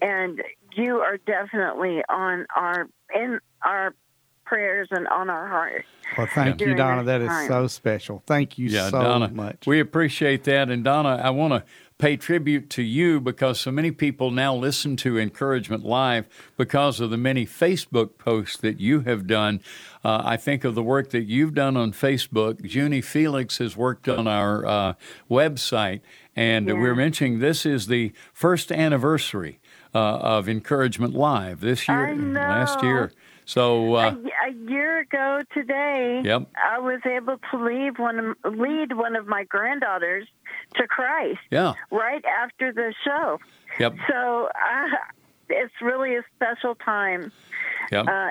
and 0.00 0.40
you 0.76 1.00
are 1.00 1.16
definitely 1.16 2.02
on 2.08 2.46
our 2.54 2.88
in 3.14 3.40
our 3.64 3.94
prayers 4.44 4.88
and 4.90 5.08
on 5.08 5.30
our 5.30 5.48
heart. 5.48 5.84
Well, 6.16 6.28
thank 6.32 6.60
you, 6.60 6.74
Donna. 6.74 7.02
this 7.02 7.06
That 7.06 7.20
is 7.22 7.28
time. 7.28 7.48
so 7.48 7.66
special. 7.66 8.22
Thank 8.26 8.58
you 8.58 8.68
Yeah, 8.68 8.90
so 8.90 9.00
Donna, 9.02 9.28
much. 9.28 9.66
we 9.66 9.80
appreciate 9.80 10.44
that. 10.44 10.68
And 10.70 10.84
Donna, 10.84 11.20
I 11.22 11.30
want 11.30 11.54
to 11.54 11.64
pay 11.98 12.16
tribute 12.16 12.68
to 12.70 12.82
you 12.82 13.20
because 13.20 13.60
so 13.60 13.70
many 13.70 13.90
people 13.92 14.30
now 14.32 14.54
listen 14.54 14.96
to 14.96 15.16
Encouragement 15.16 15.84
Live 15.84 16.26
because 16.56 16.98
of 16.98 17.10
the 17.10 17.16
many 17.16 17.46
Facebook 17.46 18.18
posts 18.18 18.56
that 18.58 18.80
you 18.80 19.00
have 19.00 19.26
done. 19.28 19.60
Uh, 20.04 20.20
I 20.24 20.36
think 20.36 20.64
of 20.64 20.74
the 20.74 20.82
work 20.82 21.10
that 21.10 21.24
you've 21.24 21.54
done 21.54 21.76
on 21.76 21.92
Facebook. 21.92 22.60
Junie 22.62 23.00
Felix 23.00 23.58
has 23.58 23.76
worked 23.76 24.08
on 24.08 24.26
our 24.26 24.66
uh, 24.66 24.94
website, 25.30 26.00
and 26.34 26.66
we're 26.66 26.96
mentioning 26.96 27.38
this 27.38 27.64
is 27.64 27.86
the 27.86 28.12
first 28.32 28.72
anniversary 28.72 29.60
uh, 29.94 29.98
of 29.98 30.48
Encouragement 30.48 31.14
Live 31.14 31.60
this 31.60 31.86
year, 31.86 32.14
last 32.16 32.82
year. 32.82 33.12
So, 33.46 33.94
uh, 33.94 34.14
a, 34.14 34.48
a 34.48 34.70
year 34.70 35.00
ago 35.00 35.42
today, 35.52 36.22
Yep. 36.24 36.48
I 36.56 36.78
was 36.78 37.00
able 37.04 37.36
to 37.50 37.64
leave 37.64 37.98
one 37.98 38.18
of, 38.18 38.58
lead 38.58 38.94
one 38.96 39.16
of 39.16 39.26
my 39.26 39.44
granddaughters 39.44 40.26
to 40.76 40.86
Christ 40.86 41.40
yeah, 41.50 41.74
right 41.90 42.24
after 42.24 42.72
the 42.72 42.94
show. 43.04 43.38
yep, 43.78 43.94
So 44.08 44.48
uh, 44.48 44.88
it's 45.48 45.74
really 45.80 46.16
a 46.16 46.22
special 46.36 46.74
time. 46.74 47.32
yep. 47.90 48.06
Uh, 48.06 48.30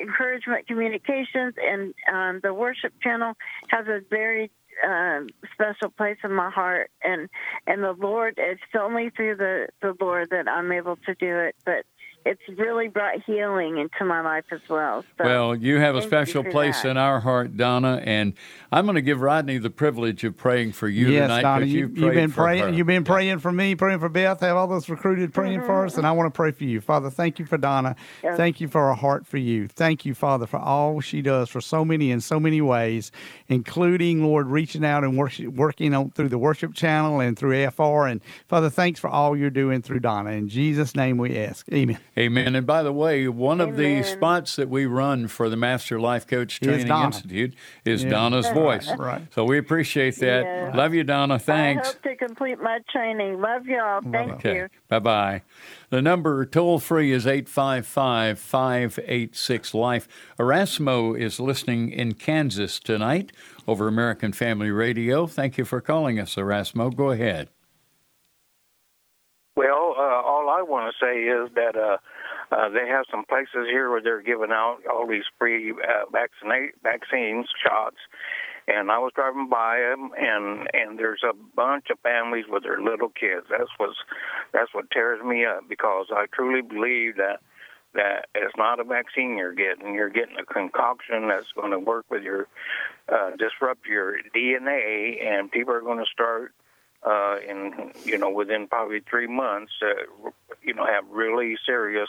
Encouragement 0.00 0.66
Communications 0.66 1.54
and 1.62 1.94
um, 2.12 2.40
the 2.42 2.52
worship 2.54 2.92
channel 3.02 3.34
has 3.68 3.86
a 3.86 4.00
very 4.10 4.50
uh, 4.86 5.20
special 5.52 5.90
place 5.90 6.16
in 6.24 6.32
my 6.32 6.50
heart, 6.50 6.90
and 7.02 7.28
and 7.66 7.82
the 7.82 7.92
Lord. 7.92 8.34
It's 8.38 8.60
only 8.78 9.10
through 9.10 9.36
the 9.36 9.68
the 9.82 9.94
Lord 10.00 10.30
that 10.30 10.48
I'm 10.48 10.72
able 10.72 10.96
to 11.06 11.14
do 11.14 11.38
it, 11.38 11.56
but. 11.64 11.84
It's 12.26 12.40
really 12.58 12.88
brought 12.88 13.22
healing 13.24 13.78
into 13.78 14.04
my 14.04 14.20
life 14.20 14.44
as 14.52 14.60
well. 14.68 15.04
So 15.16 15.24
Well, 15.24 15.54
you 15.56 15.78
have 15.78 15.96
a 15.96 16.02
special 16.02 16.44
place 16.44 16.82
that. 16.82 16.90
in 16.90 16.96
our 16.98 17.20
heart, 17.20 17.56
Donna, 17.56 18.02
and 18.04 18.34
I'm 18.70 18.84
going 18.84 18.96
to 18.96 19.02
give 19.02 19.22
Rodney 19.22 19.56
the 19.56 19.70
privilege 19.70 20.22
of 20.24 20.36
praying 20.36 20.72
for 20.72 20.86
you 20.86 21.08
yes, 21.08 21.24
tonight. 21.24 21.42
Donna, 21.42 21.64
'cause 21.64 21.70
you, 21.70 21.80
you've 21.80 21.98
you've 21.98 22.14
been 22.14 22.30
praying. 22.30 22.62
her. 22.64 22.70
You've 22.70 22.86
been 22.86 23.04
praying 23.04 23.38
for 23.38 23.50
me, 23.50 23.74
praying 23.74 24.00
for 24.00 24.10
Beth. 24.10 24.40
Have 24.40 24.56
all 24.56 24.66
those 24.66 24.88
recruited 24.90 25.32
praying 25.32 25.62
for 25.62 25.86
us, 25.86 25.96
and 25.96 26.06
I 26.06 26.10
mm-hmm. 26.10 26.18
want 26.18 26.34
to 26.34 26.36
pray 26.36 26.50
for 26.50 26.64
you, 26.64 26.82
Father. 26.82 27.08
Thank 27.08 27.38
you 27.38 27.46
for 27.46 27.56
Donna. 27.56 27.96
Yes. 28.22 28.36
Thank 28.36 28.60
you 28.60 28.68
for 28.68 28.88
her 28.88 28.94
heart 28.94 29.26
for 29.26 29.38
you. 29.38 29.66
Thank 29.66 30.04
you, 30.04 30.14
Father, 30.14 30.46
for 30.46 30.58
all 30.58 31.00
she 31.00 31.22
does 31.22 31.48
for 31.48 31.62
so 31.62 31.84
many 31.86 32.10
in 32.10 32.20
so 32.20 32.38
many 32.38 32.60
ways, 32.60 33.12
including 33.48 34.22
Lord 34.22 34.46
reaching 34.48 34.84
out 34.84 35.04
and 35.04 35.16
worship, 35.16 35.54
working 35.54 35.94
on 35.94 36.10
through 36.10 36.28
the 36.28 36.38
worship 36.38 36.74
channel 36.74 37.20
and 37.20 37.38
through 37.38 37.52
AFR. 37.56 38.10
And 38.10 38.20
Father, 38.46 38.68
thanks 38.68 39.00
for 39.00 39.08
all 39.08 39.36
you're 39.36 39.48
doing 39.48 39.80
through 39.80 40.00
Donna. 40.00 40.32
In 40.32 40.48
Jesus' 40.48 40.94
name, 40.94 41.16
we 41.16 41.38
ask. 41.38 41.66
Amen. 41.72 41.98
Amen. 42.18 42.56
And 42.56 42.66
by 42.66 42.82
the 42.82 42.92
way, 42.92 43.28
one 43.28 43.60
of 43.60 43.76
the 43.76 44.02
spots 44.02 44.56
that 44.56 44.68
we 44.68 44.84
run 44.84 45.28
for 45.28 45.48
the 45.48 45.56
Master 45.56 45.98
Life 46.00 46.26
Coach 46.26 46.60
Training 46.60 46.88
Donna. 46.88 47.06
Institute 47.06 47.54
is 47.84 48.02
Yeah. 48.02 48.10
Donna's 48.10 48.48
voice. 48.52 48.90
Right. 48.98 49.22
So 49.32 49.44
we 49.44 49.58
appreciate 49.58 50.16
that. 50.16 50.44
Yeah. 50.44 50.72
Love 50.76 50.92
you, 50.92 51.04
Donna. 51.04 51.38
Thanks. 51.38 51.88
I 51.88 51.92
hope 51.92 52.02
to 52.02 52.16
complete 52.16 52.60
my 52.60 52.80
training. 52.90 53.40
Love 53.40 53.66
y'all. 53.66 54.00
Thank 54.02 54.32
Okay. 54.32 54.56
you. 54.56 54.68
Bye 54.88 54.98
bye. 54.98 55.42
The 55.90 56.02
number 56.02 56.44
toll 56.44 56.78
free 56.80 57.12
is 57.12 57.26
855 57.26 58.38
586 58.38 59.74
Life. 59.74 60.08
Erasmo 60.38 61.18
is 61.18 61.38
listening 61.40 61.90
in 61.90 62.14
Kansas 62.14 62.80
tonight 62.80 63.32
over 63.68 63.86
American 63.88 64.32
Family 64.32 64.70
Radio. 64.70 65.26
Thank 65.26 65.58
you 65.58 65.64
for 65.64 65.80
calling 65.80 66.18
us, 66.18 66.34
Erasmo. 66.34 66.94
Go 66.94 67.10
ahead. 67.10 67.48
Well, 69.60 69.94
uh, 69.94 70.22
all 70.24 70.48
I 70.48 70.62
want 70.62 70.90
to 70.90 71.04
say 71.04 71.20
is 71.20 71.50
that 71.54 71.76
uh, 71.76 71.98
uh, 72.50 72.70
they 72.70 72.88
have 72.88 73.04
some 73.10 73.26
places 73.26 73.68
here 73.68 73.90
where 73.90 74.00
they're 74.00 74.22
giving 74.22 74.52
out 74.52 74.78
all 74.90 75.06
these 75.06 75.28
free 75.38 75.72
uh, 75.72 76.08
vaccina- 76.10 76.72
vaccines 76.82 77.44
shots. 77.62 77.98
And 78.68 78.90
I 78.90 78.96
was 78.96 79.12
driving 79.14 79.50
by 79.50 79.80
them, 79.80 80.12
and 80.16 80.66
and 80.72 80.98
there's 80.98 81.20
a 81.28 81.34
bunch 81.54 81.90
of 81.90 81.98
families 82.00 82.46
with 82.48 82.62
their 82.62 82.80
little 82.80 83.10
kids. 83.10 83.44
That's 83.50 83.68
what's 83.76 83.98
that's 84.54 84.72
what 84.72 84.90
tears 84.90 85.22
me 85.22 85.44
up 85.44 85.68
because 85.68 86.06
I 86.10 86.24
truly 86.32 86.62
believe 86.62 87.16
that 87.16 87.40
that 87.92 88.28
it's 88.34 88.56
not 88.56 88.80
a 88.80 88.84
vaccine 88.84 89.36
you're 89.36 89.52
getting. 89.52 89.94
You're 89.94 90.08
getting 90.08 90.38
a 90.38 90.46
concoction 90.46 91.28
that's 91.28 91.52
going 91.54 91.72
to 91.72 91.78
work 91.78 92.06
with 92.08 92.22
your 92.22 92.48
uh, 93.12 93.32
disrupt 93.36 93.84
your 93.84 94.16
DNA, 94.34 95.22
and 95.22 95.52
people 95.52 95.74
are 95.74 95.82
going 95.82 95.98
to 95.98 96.10
start 96.10 96.54
uh, 97.02 97.36
in 97.46 97.92
you 98.04 98.18
know 98.18 98.30
within 98.30 98.66
probably 98.66 99.00
three 99.00 99.26
months, 99.26 99.72
uh, 99.82 100.30
you 100.62 100.74
know, 100.74 100.86
have 100.86 101.04
really 101.10 101.56
serious 101.64 102.08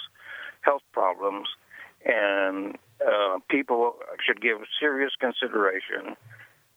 health 0.62 0.84
problems, 0.92 1.48
and 2.06 2.78
uh, 3.06 3.40
people 3.50 3.96
should 4.26 4.42
give 4.42 4.58
serious 4.80 5.12
consideration 5.20 6.16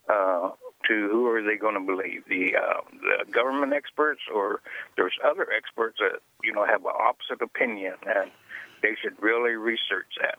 uh, 0.09 0.49
to 0.87 1.09
who 1.11 1.27
are 1.27 1.43
they 1.43 1.57
going 1.57 1.73
to 1.73 1.79
believe 1.79 2.23
the, 2.29 2.55
uh, 2.55 2.81
the 2.91 3.31
government 3.31 3.73
experts 3.73 4.21
or 4.33 4.61
there's 4.97 5.13
other 5.23 5.47
experts 5.55 5.97
that 5.99 6.19
you 6.43 6.53
know 6.53 6.65
have 6.65 6.81
an 6.85 6.91
opposite 6.97 7.41
opinion 7.41 7.95
and 8.05 8.31
they 8.81 8.95
should 9.01 9.21
really 9.21 9.55
research 9.55 10.07
that. 10.21 10.37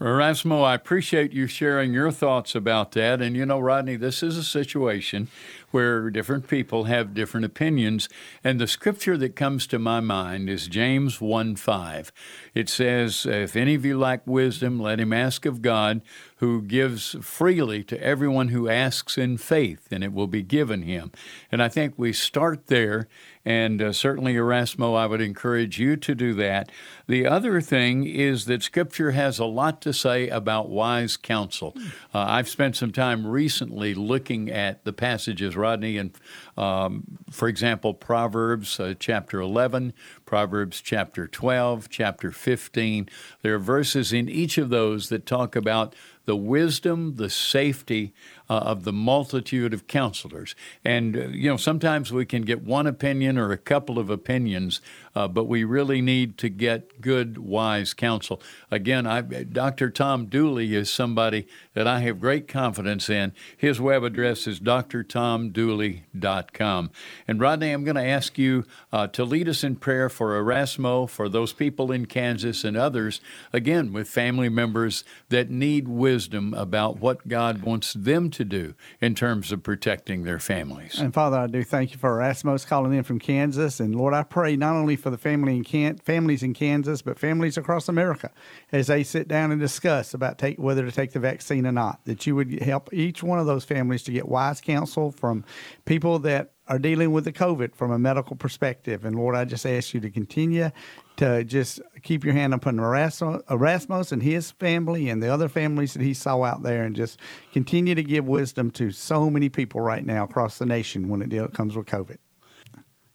Erasmo, 0.00 0.64
I 0.64 0.74
appreciate 0.74 1.32
you 1.32 1.46
sharing 1.46 1.92
your 1.92 2.10
thoughts 2.10 2.54
about 2.54 2.92
that. 2.92 3.22
And 3.22 3.36
you 3.36 3.46
know, 3.46 3.60
Rodney, 3.60 3.96
this 3.96 4.22
is 4.22 4.36
a 4.36 4.42
situation 4.42 5.28
where 5.72 6.10
different 6.10 6.48
people 6.48 6.84
have 6.84 7.14
different 7.14 7.44
opinions. 7.44 8.08
And 8.44 8.60
the 8.60 8.66
scripture 8.66 9.16
that 9.18 9.36
comes 9.36 9.66
to 9.68 9.78
my 9.78 10.00
mind 10.00 10.48
is 10.48 10.68
James 10.68 11.20
1 11.20 11.56
5. 11.56 12.12
It 12.54 12.68
says, 12.68 13.26
If 13.26 13.56
any 13.56 13.74
of 13.74 13.84
you 13.84 13.98
lack 13.98 14.26
wisdom, 14.26 14.78
let 14.78 15.00
him 15.00 15.12
ask 15.12 15.44
of 15.44 15.62
God, 15.62 16.02
who 16.36 16.60
gives 16.60 17.16
freely 17.20 17.84
to 17.84 18.02
everyone 18.02 18.48
who 18.48 18.68
asks 18.68 19.16
in 19.16 19.38
faith, 19.38 19.88
and 19.90 20.02
it 20.02 20.12
will 20.12 20.26
be 20.26 20.42
given 20.42 20.82
him. 20.82 21.12
And 21.50 21.62
I 21.62 21.68
think 21.68 21.94
we 21.96 22.12
start 22.12 22.66
there. 22.66 23.08
And 23.44 23.82
uh, 23.82 23.92
certainly, 23.92 24.34
Erasmo, 24.34 24.96
I 24.96 25.06
would 25.06 25.20
encourage 25.20 25.78
you 25.80 25.96
to 25.96 26.14
do 26.14 26.32
that. 26.34 26.70
The 27.08 27.26
other 27.26 27.60
thing 27.60 28.06
is 28.06 28.44
that 28.44 28.62
Scripture 28.62 29.10
has 29.10 29.40
a 29.40 29.44
lot 29.44 29.82
to 29.82 29.92
say 29.92 30.28
about 30.28 30.68
wise 30.68 31.16
counsel. 31.16 31.74
Uh, 32.14 32.18
I've 32.28 32.48
spent 32.48 32.76
some 32.76 32.92
time 32.92 33.26
recently 33.26 33.94
looking 33.94 34.48
at 34.48 34.84
the 34.84 34.92
passages, 34.92 35.56
Rodney, 35.56 35.98
and 35.98 36.12
um, 36.56 37.18
for 37.30 37.48
example, 37.48 37.94
Proverbs 37.94 38.78
uh, 38.78 38.94
chapter 38.98 39.40
11, 39.40 39.92
Proverbs 40.24 40.80
chapter 40.80 41.26
12, 41.26 41.88
chapter 41.88 42.30
15. 42.30 43.08
There 43.42 43.54
are 43.56 43.58
verses 43.58 44.12
in 44.12 44.28
each 44.28 44.56
of 44.56 44.68
those 44.68 45.08
that 45.08 45.26
talk 45.26 45.56
about 45.56 45.96
the 46.24 46.36
wisdom, 46.36 47.16
the 47.16 47.28
safety 47.28 48.14
uh, 48.48 48.54
of 48.54 48.84
the 48.84 48.92
multitude 48.92 49.72
of 49.72 49.86
counselors. 49.86 50.54
And, 50.84 51.16
uh, 51.16 51.28
you 51.28 51.48
know, 51.48 51.56
sometimes 51.56 52.12
we 52.12 52.26
can 52.26 52.42
get 52.42 52.62
one 52.62 52.86
opinion 52.86 53.38
or 53.38 53.52
a 53.52 53.58
couple 53.58 53.98
of 53.98 54.10
opinions, 54.10 54.82
uh, 55.14 55.28
but 55.28 55.44
we 55.44 55.62
really 55.64 56.00
need 56.00 56.38
to 56.38 56.48
get 56.48 57.00
good, 57.00 57.38
wise 57.38 57.94
counsel. 57.94 58.42
Again, 58.70 59.06
I, 59.06 59.22
Dr. 59.22 59.90
Tom 59.90 60.26
Dooley 60.26 60.74
is 60.74 60.92
somebody 60.92 61.46
that 61.74 61.86
I 61.86 62.00
have 62.00 62.20
great 62.20 62.48
confidence 62.48 63.08
in. 63.08 63.32
His 63.56 63.80
web 63.80 64.02
address 64.04 64.46
is 64.46 64.60
drtomdooley.com. 64.60 66.90
And 67.28 67.40
Rodney, 67.40 67.72
I'm 67.72 67.84
going 67.84 67.96
to 67.96 68.06
ask 68.06 68.36
you 68.38 68.64
uh, 68.92 69.06
to 69.08 69.24
lead 69.24 69.48
us 69.48 69.64
in 69.64 69.76
prayer 69.76 70.08
for 70.08 70.42
Erasmo, 70.42 71.08
for 71.08 71.28
those 71.28 71.52
people 71.52 71.92
in 71.92 72.06
Kansas 72.06 72.64
and 72.64 72.76
others, 72.76 73.20
again, 73.52 73.92
with 73.92 74.08
family 74.08 74.48
members 74.48 75.04
that 75.28 75.50
need 75.50 75.86
wisdom 75.88 76.54
about 76.54 76.98
what 76.98 77.28
God 77.28 77.62
wants 77.62 77.92
them 77.92 78.30
to 78.30 78.41
do 78.44 78.74
in 79.00 79.14
terms 79.14 79.52
of 79.52 79.62
protecting 79.62 80.24
their 80.24 80.38
families. 80.38 80.98
And 80.98 81.12
Father, 81.12 81.38
I 81.38 81.46
do 81.46 81.62
thank 81.62 81.92
you 81.92 81.98
for 81.98 82.10
Erasmus 82.12 82.64
calling 82.64 82.92
in 82.92 83.02
from 83.02 83.18
Kansas. 83.18 83.80
And 83.80 83.94
Lord, 83.94 84.14
I 84.14 84.22
pray 84.22 84.56
not 84.56 84.74
only 84.74 84.96
for 84.96 85.10
the 85.10 85.18
family 85.18 85.56
in 85.56 85.64
Can- 85.64 85.98
families 85.98 86.42
in 86.42 86.54
Kansas, 86.54 87.02
but 87.02 87.18
families 87.18 87.56
across 87.56 87.88
America 87.88 88.30
as 88.70 88.86
they 88.86 89.02
sit 89.02 89.28
down 89.28 89.50
and 89.50 89.60
discuss 89.60 90.14
about 90.14 90.38
take, 90.38 90.58
whether 90.58 90.84
to 90.84 90.92
take 90.92 91.12
the 91.12 91.20
vaccine 91.20 91.66
or 91.66 91.72
not, 91.72 92.04
that 92.04 92.26
you 92.26 92.36
would 92.36 92.62
help 92.62 92.92
each 92.92 93.22
one 93.22 93.38
of 93.38 93.46
those 93.46 93.64
families 93.64 94.02
to 94.04 94.12
get 94.12 94.28
wise 94.28 94.60
counsel 94.60 95.10
from 95.10 95.44
people 95.84 96.18
that 96.20 96.51
are 96.68 96.78
dealing 96.78 97.12
with 97.12 97.24
the 97.24 97.32
COVID 97.32 97.74
from 97.74 97.90
a 97.90 97.98
medical 97.98 98.36
perspective. 98.36 99.04
And 99.04 99.16
Lord, 99.16 99.34
I 99.34 99.44
just 99.44 99.66
ask 99.66 99.92
you 99.94 100.00
to 100.00 100.10
continue 100.10 100.70
to 101.16 101.44
just 101.44 101.80
keep 102.02 102.24
your 102.24 102.34
hand 102.34 102.54
upon 102.54 102.78
Erasmus 102.78 104.12
and 104.12 104.22
his 104.22 104.52
family 104.52 105.08
and 105.08 105.22
the 105.22 105.28
other 105.28 105.48
families 105.48 105.92
that 105.94 106.02
he 106.02 106.14
saw 106.14 106.42
out 106.42 106.62
there 106.62 106.84
and 106.84 106.94
just 106.94 107.18
continue 107.52 107.94
to 107.94 108.02
give 108.02 108.26
wisdom 108.26 108.70
to 108.72 108.90
so 108.90 109.28
many 109.28 109.48
people 109.48 109.80
right 109.80 110.06
now 110.06 110.24
across 110.24 110.58
the 110.58 110.66
nation 110.66 111.08
when 111.08 111.20
it 111.20 111.52
comes 111.52 111.76
with 111.76 111.86
COVID. 111.86 112.18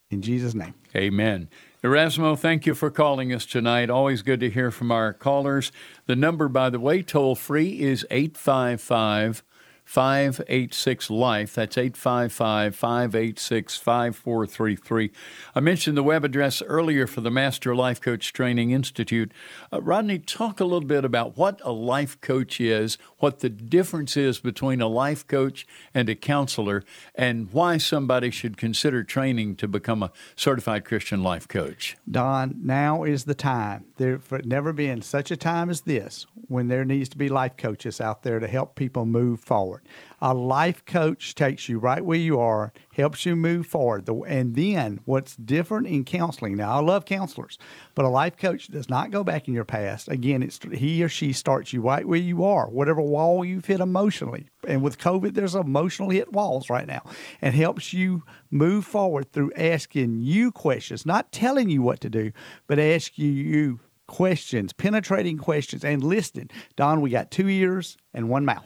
In 0.09 0.21
Jesus' 0.21 0.53
name. 0.53 0.73
Amen. 0.95 1.49
Erasmo, 1.83 2.37
thank 2.37 2.65
you 2.65 2.73
for 2.73 2.89
calling 2.89 3.33
us 3.33 3.45
tonight. 3.45 3.89
Always 3.89 4.21
good 4.21 4.39
to 4.39 4.49
hear 4.49 4.71
from 4.71 4.91
our 4.91 5.13
callers. 5.13 5.71
The 6.05 6.15
number, 6.15 6.47
by 6.47 6.69
the 6.69 6.79
way, 6.79 7.01
toll 7.01 7.35
free 7.35 7.81
is 7.81 8.05
855 8.09 9.43
586 9.87 11.09
Life. 11.09 11.55
That's 11.55 11.77
855 11.77 12.75
586 12.75 13.77
5433. 13.77 15.11
I 15.55 15.59
mentioned 15.61 15.95
the 15.95 16.03
web 16.03 16.25
address 16.25 16.61
earlier 16.61 17.07
for 17.07 17.21
the 17.21 17.31
Master 17.31 17.73
Life 17.73 18.01
Coach 18.01 18.33
Training 18.33 18.71
Institute. 18.71 19.31
Uh, 19.71 19.81
Rodney, 19.81 20.19
talk 20.19 20.59
a 20.59 20.65
little 20.65 20.87
bit 20.87 21.05
about 21.05 21.37
what 21.37 21.61
a 21.63 21.71
life 21.71 22.19
coach 22.19 22.59
is, 22.59 22.97
what 23.19 23.39
the 23.39 23.47
difference 23.49 24.17
is 24.17 24.39
between 24.39 24.81
a 24.81 24.89
life 24.89 25.25
coach 25.25 25.65
and 25.93 26.09
a 26.09 26.15
counselor, 26.15 26.83
and 27.15 27.53
why 27.53 27.77
somebody 27.77 28.29
should 28.29 28.57
consider 28.57 29.05
training 29.05 29.55
to 29.55 29.69
become 29.69 30.03
a 30.03 30.11
certified 30.35 30.83
Christian 30.83 31.23
life 31.23 31.47
coach. 31.47 31.95
Don, 32.11 32.55
now 32.61 33.03
is 33.03 33.23
the 33.23 33.33
time. 33.33 33.85
There 33.95 34.19
never 34.43 34.73
been 34.73 35.01
such 35.01 35.31
a 35.31 35.37
time 35.37 35.69
as 35.69 35.81
this 35.81 36.27
when 36.49 36.67
there 36.67 36.83
needs 36.83 37.07
to 37.09 37.17
be 37.17 37.29
life 37.29 37.55
coaches 37.55 38.01
out 38.01 38.23
there 38.23 38.39
to 38.39 38.47
help 38.47 38.75
people 38.75 39.05
move 39.05 39.39
forward 39.39 39.76
forward. 39.77 39.87
A 40.19 40.33
life 40.33 40.83
coach 40.85 41.35
takes 41.35 41.69
you 41.69 41.79
right 41.79 42.03
where 42.03 42.17
you 42.17 42.39
are, 42.39 42.73
helps 42.93 43.25
you 43.25 43.35
move 43.35 43.67
forward. 43.67 44.09
And 44.27 44.55
then 44.55 44.99
what's 45.05 45.35
different 45.35 45.87
in 45.87 46.05
counseling? 46.05 46.57
Now, 46.57 46.71
I 46.71 46.79
love 46.79 47.05
counselors, 47.05 47.57
but 47.93 48.05
a 48.05 48.09
life 48.09 48.37
coach 48.37 48.67
does 48.67 48.89
not 48.89 49.11
go 49.11 49.23
back 49.23 49.47
in 49.47 49.53
your 49.53 49.65
past. 49.65 50.07
Again, 50.07 50.41
it's 50.41 50.59
he 50.73 51.03
or 51.03 51.09
she 51.09 51.33
starts 51.33 51.71
you 51.71 51.81
right 51.81 52.07
where 52.07 52.19
you 52.19 52.43
are, 52.43 52.67
whatever 52.67 53.01
wall 53.01 53.45
you've 53.45 53.65
hit 53.65 53.79
emotionally. 53.79 54.47
And 54.67 54.81
with 54.81 54.97
COVID, 54.97 55.33
there's 55.33 55.55
emotional 55.55 56.09
hit 56.09 56.33
walls 56.33 56.69
right 56.69 56.87
now, 56.87 57.03
and 57.41 57.53
helps 57.53 57.93
you 57.93 58.23
move 58.49 58.85
forward 58.85 59.31
through 59.31 59.51
asking 59.55 60.21
you 60.21 60.51
questions, 60.51 61.05
not 61.05 61.31
telling 61.31 61.69
you 61.69 61.81
what 61.81 62.01
to 62.01 62.09
do, 62.09 62.31
but 62.65 62.79
asking 62.79 63.33
you 63.33 63.79
questions, 64.07 64.73
penetrating 64.73 65.37
questions, 65.37 65.85
and 65.85 66.03
listening. 66.03 66.49
Don, 66.75 67.01
we 67.01 67.09
got 67.09 67.29
two 67.29 67.47
ears 67.47 67.97
and 68.13 68.29
one 68.29 68.45
mouth. 68.45 68.65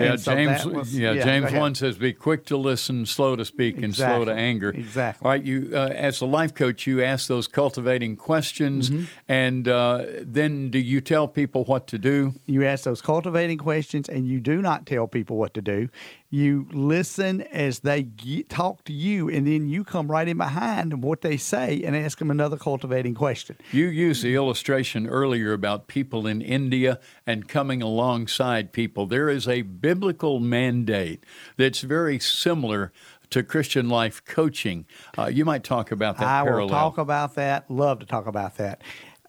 Yeah, 0.00 0.16
so 0.16 0.34
James. 0.34 0.64
Was, 0.64 0.98
yeah, 0.98 1.12
yeah, 1.12 1.24
James 1.24 1.52
one 1.52 1.74
says, 1.74 1.98
"Be 1.98 2.14
quick 2.14 2.46
to 2.46 2.56
listen, 2.56 3.04
slow 3.04 3.36
to 3.36 3.44
speak, 3.44 3.76
exactly. 3.76 3.84
and 3.84 3.94
slow 3.94 4.24
to 4.24 4.32
anger." 4.32 4.70
Exactly. 4.70 5.24
All 5.24 5.30
right. 5.30 5.42
You, 5.42 5.70
uh, 5.74 5.88
as 5.88 6.20
a 6.22 6.26
life 6.26 6.54
coach, 6.54 6.86
you 6.86 7.02
ask 7.02 7.28
those 7.28 7.46
cultivating 7.46 8.16
questions, 8.16 8.88
mm-hmm. 8.88 9.04
and 9.28 9.68
uh, 9.68 10.06
then 10.22 10.70
do 10.70 10.78
you 10.78 11.02
tell 11.02 11.28
people 11.28 11.64
what 11.64 11.86
to 11.88 11.98
do? 11.98 12.32
You 12.46 12.64
ask 12.64 12.84
those 12.84 13.02
cultivating 13.02 13.58
questions, 13.58 14.08
and 14.08 14.26
you 14.26 14.40
do 14.40 14.62
not 14.62 14.86
tell 14.86 15.06
people 15.06 15.36
what 15.36 15.52
to 15.54 15.62
do. 15.62 15.90
You 16.32 16.66
listen 16.72 17.42
as 17.42 17.80
they 17.80 18.04
get, 18.04 18.48
talk 18.48 18.84
to 18.84 18.92
you, 18.94 19.28
and 19.28 19.46
then 19.46 19.68
you 19.68 19.84
come 19.84 20.10
right 20.10 20.26
in 20.26 20.38
behind 20.38 21.02
what 21.02 21.20
they 21.20 21.36
say 21.36 21.82
and 21.84 21.94
ask 21.94 22.18
them 22.18 22.30
another 22.30 22.56
cultivating 22.56 23.14
question. 23.14 23.58
You 23.70 23.88
used 23.88 24.24
the 24.24 24.34
illustration 24.34 25.06
earlier 25.06 25.52
about 25.52 25.88
people 25.88 26.26
in 26.26 26.40
India 26.40 26.98
and 27.26 27.46
coming 27.46 27.82
alongside 27.82 28.72
people. 28.72 29.04
There 29.04 29.28
is 29.28 29.46
a 29.46 29.60
biblical 29.60 30.40
mandate 30.40 31.22
that's 31.58 31.82
very 31.82 32.18
similar 32.18 32.94
to 33.28 33.42
Christian 33.42 33.90
life 33.90 34.24
coaching. 34.24 34.86
Uh, 35.18 35.26
you 35.26 35.44
might 35.44 35.64
talk 35.64 35.92
about 35.92 36.16
that. 36.16 36.26
I 36.26 36.44
parallel. 36.44 36.62
will 36.62 36.70
talk 36.70 36.96
about 36.96 37.34
that. 37.34 37.70
Love 37.70 37.98
to 37.98 38.06
talk 38.06 38.26
about 38.26 38.56
that. 38.56 38.80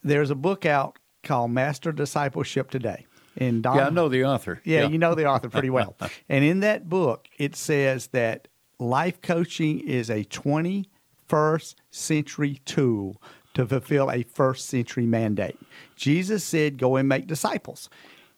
There's 0.04 0.30
a 0.30 0.36
book 0.36 0.66
out 0.66 1.00
called 1.22 1.52
Master 1.52 1.92
Discipleship 1.92 2.72
Today. 2.72 3.08
And 3.38 3.64
Don, 3.64 3.78
yeah, 3.78 3.88
I 3.88 3.90
know 3.90 4.10
the 4.10 4.26
author. 4.26 4.62
Yeah, 4.64 4.82
yeah. 4.82 4.88
you 4.90 4.98
know 4.98 5.16
the 5.16 5.26
author 5.26 5.50
pretty 5.50 5.70
well. 5.70 5.96
and 6.30 6.44
in 6.44 6.60
that 6.62 6.90
book, 6.90 7.28
it 7.38 7.56
says 7.56 8.08
that 8.08 8.48
life 8.80 9.22
coaching 9.22 9.80
is 9.80 10.10
a 10.10 10.24
21st 10.26 11.76
century 11.90 12.62
tool 12.66 13.22
to 13.54 13.66
fulfill 13.66 14.12
a 14.12 14.24
first 14.24 14.68
century 14.68 15.06
mandate. 15.06 15.58
Jesus 15.96 16.44
said, 16.44 16.78
"Go 16.78 16.96
and 16.96 17.08
make 17.08 17.28
disciples." 17.28 17.90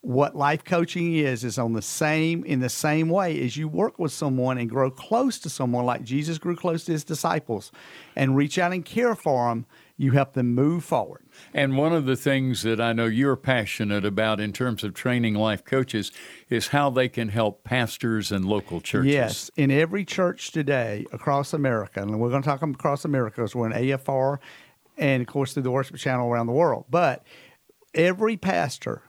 what 0.05 0.35
life 0.35 0.63
coaching 0.63 1.15
is 1.15 1.43
is 1.43 1.57
on 1.57 1.73
the 1.73 1.81
same 1.81 2.43
in 2.45 2.59
the 2.59 2.69
same 2.69 3.09
way 3.09 3.43
as 3.43 3.57
you 3.57 3.67
work 3.67 3.97
with 3.97 4.11
someone 4.11 4.59
and 4.59 4.69
grow 4.69 4.91
close 4.91 5.39
to 5.39 5.49
someone 5.49 5.83
like 5.83 6.03
Jesus 6.03 6.37
grew 6.37 6.55
close 6.55 6.85
to 6.85 6.91
his 6.91 7.03
disciples 7.03 7.71
and 8.15 8.35
reach 8.35 8.59
out 8.59 8.71
and 8.71 8.85
care 8.85 9.15
for 9.15 9.49
them 9.49 9.65
you 9.97 10.11
help 10.11 10.33
them 10.33 10.53
move 10.53 10.83
forward. 10.83 11.23
And 11.53 11.77
one 11.77 11.93
of 11.93 12.05
the 12.05 12.15
things 12.15 12.63
that 12.63 12.81
I 12.81 12.93
know 12.93 13.05
you're 13.05 13.35
passionate 13.35 14.05
about 14.05 14.39
in 14.39 14.51
terms 14.51 14.83
of 14.83 14.93
training 14.93 15.35
life 15.35 15.63
coaches 15.63 16.11
is 16.49 16.69
how 16.69 16.89
they 16.89 17.07
can 17.07 17.29
help 17.29 17.63
pastors 17.63 18.31
and 18.31 18.45
local 18.45 18.81
churches. 18.81 19.13
Yes 19.13 19.45
in 19.55 19.71
every 19.71 20.05
church 20.05 20.51
today 20.51 21.05
across 21.11 21.53
America 21.53 22.01
and 22.01 22.19
we're 22.19 22.29
going 22.29 22.41
to 22.41 22.47
talk 22.47 22.61
across 22.61 23.05
America 23.05 23.37
because 23.37 23.55
we're 23.55 23.71
in 23.71 23.73
AFR 23.73 24.39
and 24.97 25.21
of 25.21 25.27
course 25.27 25.53
through 25.53 25.63
the 25.63 25.71
worship 25.71 25.97
channel 25.97 26.29
around 26.29 26.47
the 26.47 26.53
world. 26.53 26.85
But 26.89 27.23
every 27.93 28.37
pastor 28.37 29.03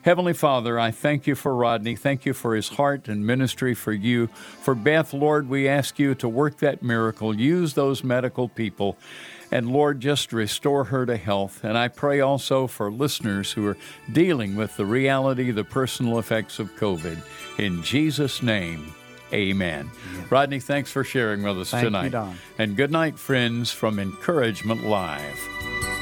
Heavenly 0.07 0.31
Father, 0.31 0.79
I 0.79 0.91
thank 0.91 1.27
you 1.27 1.35
for 1.35 1.53
Rodney. 1.53 1.97
Thank 1.97 2.25
you 2.25 2.31
for 2.31 2.55
his 2.55 2.69
heart 2.69 3.09
and 3.09 3.27
ministry 3.27 3.73
for 3.73 3.91
you. 3.91 4.27
For 4.61 4.73
Beth, 4.73 5.13
Lord, 5.13 5.49
we 5.49 5.67
ask 5.67 5.99
you 5.99 6.15
to 6.15 6.29
work 6.29 6.59
that 6.59 6.81
miracle. 6.81 7.35
Use 7.35 7.73
those 7.73 8.05
medical 8.05 8.47
people. 8.47 8.95
And 9.51 9.69
Lord, 9.69 9.99
just 9.99 10.31
restore 10.31 10.85
her 10.85 11.05
to 11.05 11.17
health. 11.17 11.61
And 11.61 11.77
I 11.77 11.89
pray 11.89 12.21
also 12.21 12.67
for 12.67 12.89
listeners 12.89 13.51
who 13.51 13.67
are 13.67 13.75
dealing 14.09 14.55
with 14.55 14.77
the 14.77 14.85
reality, 14.85 15.51
the 15.51 15.65
personal 15.65 16.19
effects 16.19 16.57
of 16.57 16.73
COVID. 16.77 17.21
In 17.59 17.83
Jesus' 17.83 18.41
name, 18.41 18.95
amen. 19.33 19.91
Rodney, 20.29 20.61
thanks 20.61 20.89
for 20.89 21.03
sharing 21.03 21.43
with 21.43 21.59
us 21.59 21.71
Thank 21.71 21.83
you, 21.83 21.89
tonight. 21.89 22.11
Don. 22.13 22.37
And 22.57 22.77
good 22.77 22.91
night, 22.91 23.19
friends, 23.19 23.71
from 23.71 23.99
Encouragement 23.99 24.85
Live. 24.85 25.96